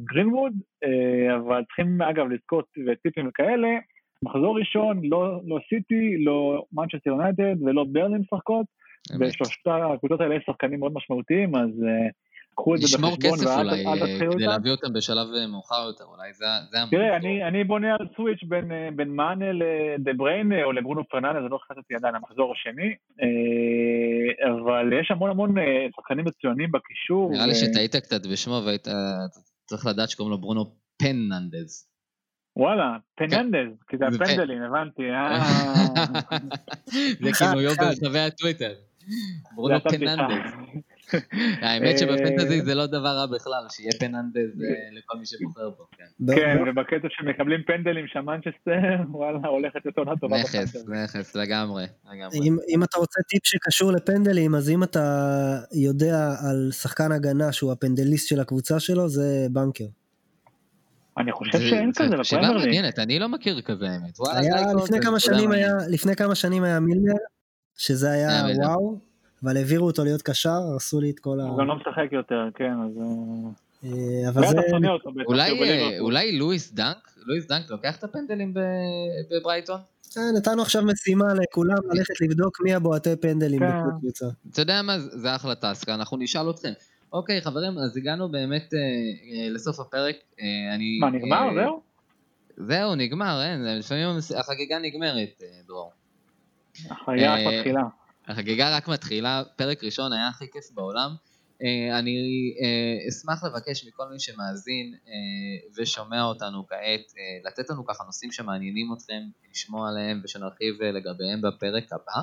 גרינווד, 0.04 0.52
אה, 0.84 1.36
אבל 1.36 1.62
צריכים 1.64 2.02
אגב 2.02 2.26
לזכות 2.28 2.66
וטיפים 2.86 3.28
וכאלה. 3.28 3.68
מחזור 4.22 4.58
ראשון, 4.58 5.00
לא, 5.04 5.40
לא 5.46 5.58
סיטי, 5.68 6.24
לא 6.24 6.64
מנצ'סטר 6.72 7.10
יונייטד 7.10 7.62
ולא 7.62 7.84
ברלין 7.84 8.20
משחקות, 8.20 8.66
ושלושת 9.20 9.66
הקבוצות 9.66 10.20
האלה 10.20 10.34
יש 10.34 10.42
שחקנים 10.46 10.80
מאוד 10.80 10.92
משמעותיים, 10.94 11.56
אז 11.56 11.70
uh, 11.70 12.12
קחו 12.56 12.74
את 12.74 12.80
זה 12.80 12.98
בחשבון 12.98 13.38
ואל 13.46 13.98
תתחילו 13.98 14.26
אותם. 14.26 14.38
כדי 14.38 14.46
להביא 14.46 14.70
אותם 14.70 14.92
בשלב 14.92 15.26
אה, 15.36 15.46
מאוחר 15.46 15.84
יותר, 15.86 16.04
אולי 16.04 16.32
זה 16.32 16.44
המקום. 16.72 16.98
תראה, 16.98 17.16
אני, 17.16 17.44
אני 17.44 17.64
בונה 17.64 17.94
על 17.94 18.06
סוויץ' 18.16 18.42
בין, 18.48 18.72
אה, 18.72 18.88
בין 18.96 19.08
מאנה 19.08 19.52
לדה 19.52 20.12
בריינה 20.16 20.64
או 20.64 20.72
לברונו 20.72 21.08
פרננדה, 21.08 21.42
זה 21.42 21.48
לא 21.48 21.58
החלטתי 21.62 21.94
עדיין 21.94 22.14
המחזור 22.14 22.52
השני, 22.52 22.94
אבל 24.50 24.92
יש 25.00 25.10
המון 25.10 25.30
המון 25.30 25.54
שחקנים 25.96 26.24
מצוינים 26.24 26.72
בקישור. 26.72 27.30
נראה 27.32 27.46
לי 27.46 27.54
שטעית 27.54 27.96
קצת 27.96 28.26
בשמו 28.26 28.62
והיית 28.66 28.88
צריך 29.66 29.86
לדעת 29.86 30.10
שקוראים 30.10 30.32
לו 30.32 30.38
ברונו 30.38 30.64
פננדז. 30.98 31.95
וואלה, 32.56 32.96
פננדז, 33.14 33.72
כי 33.88 33.96
זה 33.96 34.06
הפנדלים, 34.06 34.62
הבנתי, 34.62 35.02
אה... 35.10 35.38
זה 37.22 37.30
כינויו 37.38 37.70
ברחבי 37.74 38.18
הטוויטר. 38.18 38.74
ברונו 39.54 39.80
פננדז. 39.80 40.52
האמת 41.62 41.98
שבפנטזי 41.98 42.62
זה 42.62 42.74
לא 42.74 42.86
דבר 42.86 43.08
רע 43.08 43.26
בכלל, 43.26 43.66
שיהיה 43.70 43.92
פננדז 44.00 44.62
אה, 44.62 44.98
לכל 44.98 45.18
מי 45.18 45.26
שבוחר 45.26 45.70
בו, 45.70 45.86
כן. 45.92 46.34
כן, 46.34 46.56
ובקטע 46.66 47.08
שמקבלים 47.10 47.62
פנדלים 47.66 48.06
שם 48.06 48.24
מנצ'סטר, 48.24 49.02
וואלה, 49.18 49.48
הולכת 49.48 49.80
להיות 49.84 49.98
עונה 49.98 50.16
טובה. 50.20 50.36
נכס, 50.40 50.76
נכס, 50.88 51.36
לגמרי. 51.36 51.84
אם 52.68 52.82
אתה 52.82 52.98
רוצה 52.98 53.22
טיפ 53.28 53.46
שקשור 53.46 53.92
לפנדלים, 53.92 54.54
אז 54.54 54.70
אם 54.70 54.82
אתה 54.82 55.56
יודע 55.72 56.34
על 56.48 56.70
שחקן 56.72 57.12
הגנה 57.12 57.52
שהוא 57.52 57.72
הפנדליסט 57.72 58.28
של 58.28 58.40
הקבוצה 58.40 58.80
שלו, 58.80 59.08
זה 59.08 59.46
בנקר. 59.50 59.86
אני 61.18 61.32
חושב 61.32 61.58
שאין 61.58 61.92
כזה 61.92 62.16
בפרמייר 62.16 62.52
ליג. 62.52 62.64
מעניינת, 62.64 62.98
אני 62.98 63.18
לא 63.18 63.28
מכיר 63.28 63.60
כזה 63.60 63.90
האמת. 63.90 64.18
לפני 64.82 65.00
כמה 65.00 65.20
שנים 65.20 65.52
היה, 65.52 65.72
לפני 65.90 66.16
כמה 66.16 66.34
שנים 66.34 66.64
היה 66.64 66.80
מילנר, 66.80 67.14
שזה 67.76 68.10
היה 68.10 68.42
וואו, 68.56 68.98
אבל 69.42 69.56
העבירו 69.56 69.86
אותו 69.86 70.04
להיות 70.04 70.22
קשר, 70.22 70.50
הרסו 70.50 71.00
לי 71.00 71.10
את 71.10 71.18
כל 71.18 71.40
ה... 71.40 71.44
הוא 71.44 71.58
גם 71.58 71.66
לא 71.66 71.76
משחק 71.76 72.12
יותר, 72.12 72.48
כן, 72.54 72.72
אז... 72.84 72.98
אה, 73.84 74.28
אבל 74.28 74.46
זה... 74.46 74.56
אה, 75.58 75.98
אולי 76.00 76.38
לואיס 76.38 76.72
דנק? 76.72 77.10
לואיס 77.26 77.46
דנק 77.46 77.70
לוקח 77.70 77.96
את 77.96 78.04
הפנדלים 78.04 78.54
בברייטון? 79.30 79.80
אה, 80.18 80.22
נתנו 80.36 80.62
עכשיו 80.62 80.82
משימה 80.82 81.34
לכולם 81.34 81.76
ללכת 81.92 82.20
לבדוק 82.20 82.60
מי 82.64 82.74
הבועטי 82.74 83.16
פנדלים 83.16 83.60
כן. 83.60 83.66
בכל 83.66 83.90
קבוצה. 84.00 84.26
אתה 84.52 84.62
יודע 84.62 84.82
מה, 84.82 84.98
זה 84.98 85.34
אחלה 85.34 85.54
טסק, 85.54 85.88
אנחנו 85.88 86.16
נשאל 86.16 86.50
אתכם. 86.50 86.72
אוקיי, 87.12 87.40
חברים, 87.40 87.78
אז 87.78 87.96
הגענו 87.96 88.28
באמת 88.28 88.74
אה, 88.74 88.78
אה, 88.78 89.48
לסוף 89.50 89.80
הפרק. 89.80 90.16
אה, 90.40 90.74
אני... 90.74 90.98
מה, 91.00 91.10
נגמר? 91.10 91.48
אה, 91.48 91.54
זהו? 91.54 91.82
זהו, 92.56 92.94
נגמר, 92.94 93.42
אין, 93.42 93.78
לפעמים 93.78 94.08
החגיגה 94.38 94.78
נגמרת, 94.78 95.42
אה, 95.42 95.60
דרור. 95.66 95.92
החגיגה 96.90 97.34
רק 97.34 97.40
אה, 97.40 97.58
מתחילה. 97.58 97.82
החגיגה 98.26 98.76
רק 98.76 98.88
מתחילה, 98.88 99.42
פרק 99.56 99.84
ראשון 99.84 100.12
היה 100.12 100.28
הכי 100.28 100.44
כיף 100.52 100.70
בעולם. 100.74 101.10
אני 101.92 102.16
אשמח 103.08 103.44
לבקש 103.44 103.86
מכל 103.86 104.08
מי 104.12 104.20
שמאזין 104.20 104.94
ושומע 105.76 106.22
אותנו 106.22 106.66
כעת, 106.66 107.12
לתת 107.44 107.70
לנו 107.70 107.86
ככה 107.86 108.04
נושאים 108.04 108.32
שמעניינים 108.32 108.92
אתכם, 108.92 109.22
לשמוע 109.50 109.88
עליהם 109.88 110.20
ושנרחיב 110.24 110.82
לגביהם 110.82 111.40
בפרק 111.42 111.84
הבא. 111.92 112.22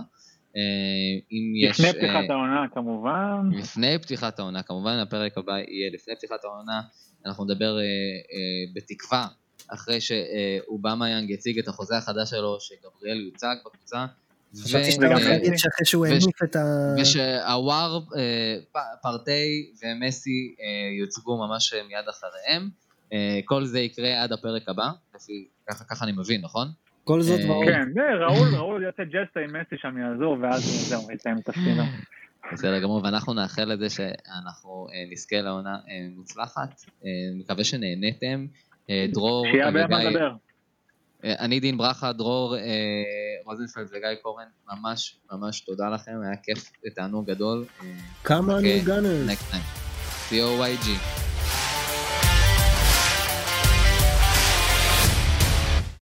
אה, 0.57 0.61
אם 1.31 1.53
יש... 1.55 1.79
לפני 1.79 1.93
פתיחת 1.93 2.29
אה, 2.29 2.35
העונה 2.35 2.65
כמובן. 2.73 3.49
לפני 3.51 3.99
פתיחת 3.99 4.39
העונה, 4.39 4.63
כמובן 4.63 4.97
הפרק 4.97 5.37
הבא 5.37 5.53
יהיה 5.53 5.89
לפני 5.93 6.15
פתיחת 6.15 6.43
העונה, 6.43 6.81
אנחנו 7.25 7.45
נדבר 7.45 7.77
אה, 7.77 7.83
בתקווה, 8.73 9.27
אחרי 9.67 10.01
שאובמה 10.01 11.09
יאנג 11.09 11.29
יציג 11.29 11.59
את 11.59 11.67
החוזה 11.67 11.97
החדש 11.97 12.29
שלו, 12.29 12.57
שגבריאל 12.59 13.21
יוצג 13.21 13.55
בקבוצה. 13.65 14.05
חשבתי 14.63 14.91
שאתה 14.91 15.07
הולך 15.07 15.25
להגיד 15.25 15.53
שאחרי 15.57 15.85
שהוא 15.85 16.05
את 16.43 16.55
ה... 16.55 16.95
ושהוואר, 17.01 17.99
פרטי 19.01 19.71
ומסי 19.83 20.55
יוצגו 20.99 21.37
ממש 21.37 21.73
מיד 21.73 22.05
אחריהם. 22.09 22.69
כל 23.45 23.65
זה 23.65 23.79
יקרה 23.79 24.23
עד 24.23 24.31
הפרק 24.31 24.69
הבא, 24.69 24.89
ככה 25.89 26.05
אני 26.05 26.11
מבין, 26.11 26.41
נכון? 26.41 26.67
כל 27.03 27.21
זאת 27.21 27.39
אה, 27.39 27.51
ועוד. 27.51 27.65
כן, 27.65 27.89
ראול, 28.19 28.55
ראול 28.55 28.83
יוצא 28.83 29.03
ג'סטה 29.03 29.39
עם 29.39 29.49
מסי 29.49 29.75
שם 29.81 29.97
יעזור, 29.97 30.37
ואז 30.41 30.61
זהו, 30.89 31.11
יסיים 31.11 31.37
את 31.37 31.45
תפקידו. 31.45 31.83
בסדר 32.53 32.79
גמור, 32.79 33.01
ואנחנו 33.03 33.33
נאחל 33.33 33.73
לזה 33.73 33.89
שאנחנו 33.89 34.87
אה, 34.93 35.11
נזכה 35.11 35.41
לעונה 35.41 35.75
אה, 35.75 36.07
מוצלחת, 36.15 36.81
מקווה 37.39 37.63
שנהניתם. 37.63 38.45
דרור, 39.13 39.45
שיהיה 39.51 39.65
הרבה 39.65 39.87
מה 39.87 40.03
לדבר. 40.03 40.31
אני 41.23 41.59
דין 41.59 41.77
ברכה, 41.77 42.13
דרור 42.13 42.55
רוזנפלד 43.45 43.87
וגיא 43.89 44.07
קורן, 44.21 44.45
ממש 44.73 45.19
ממש 45.31 45.59
תודה 45.59 45.89
לכם, 45.89 46.11
היה 46.23 46.35
כיף 46.43 46.71
ותענוג 46.85 47.31
גדול. 47.31 47.65
כמה 48.23 48.57
אני 48.57 48.79
גאנר. 48.79 49.25
נקסט 49.27 49.51
טיים. 49.51 49.63
COYG. 50.29 51.22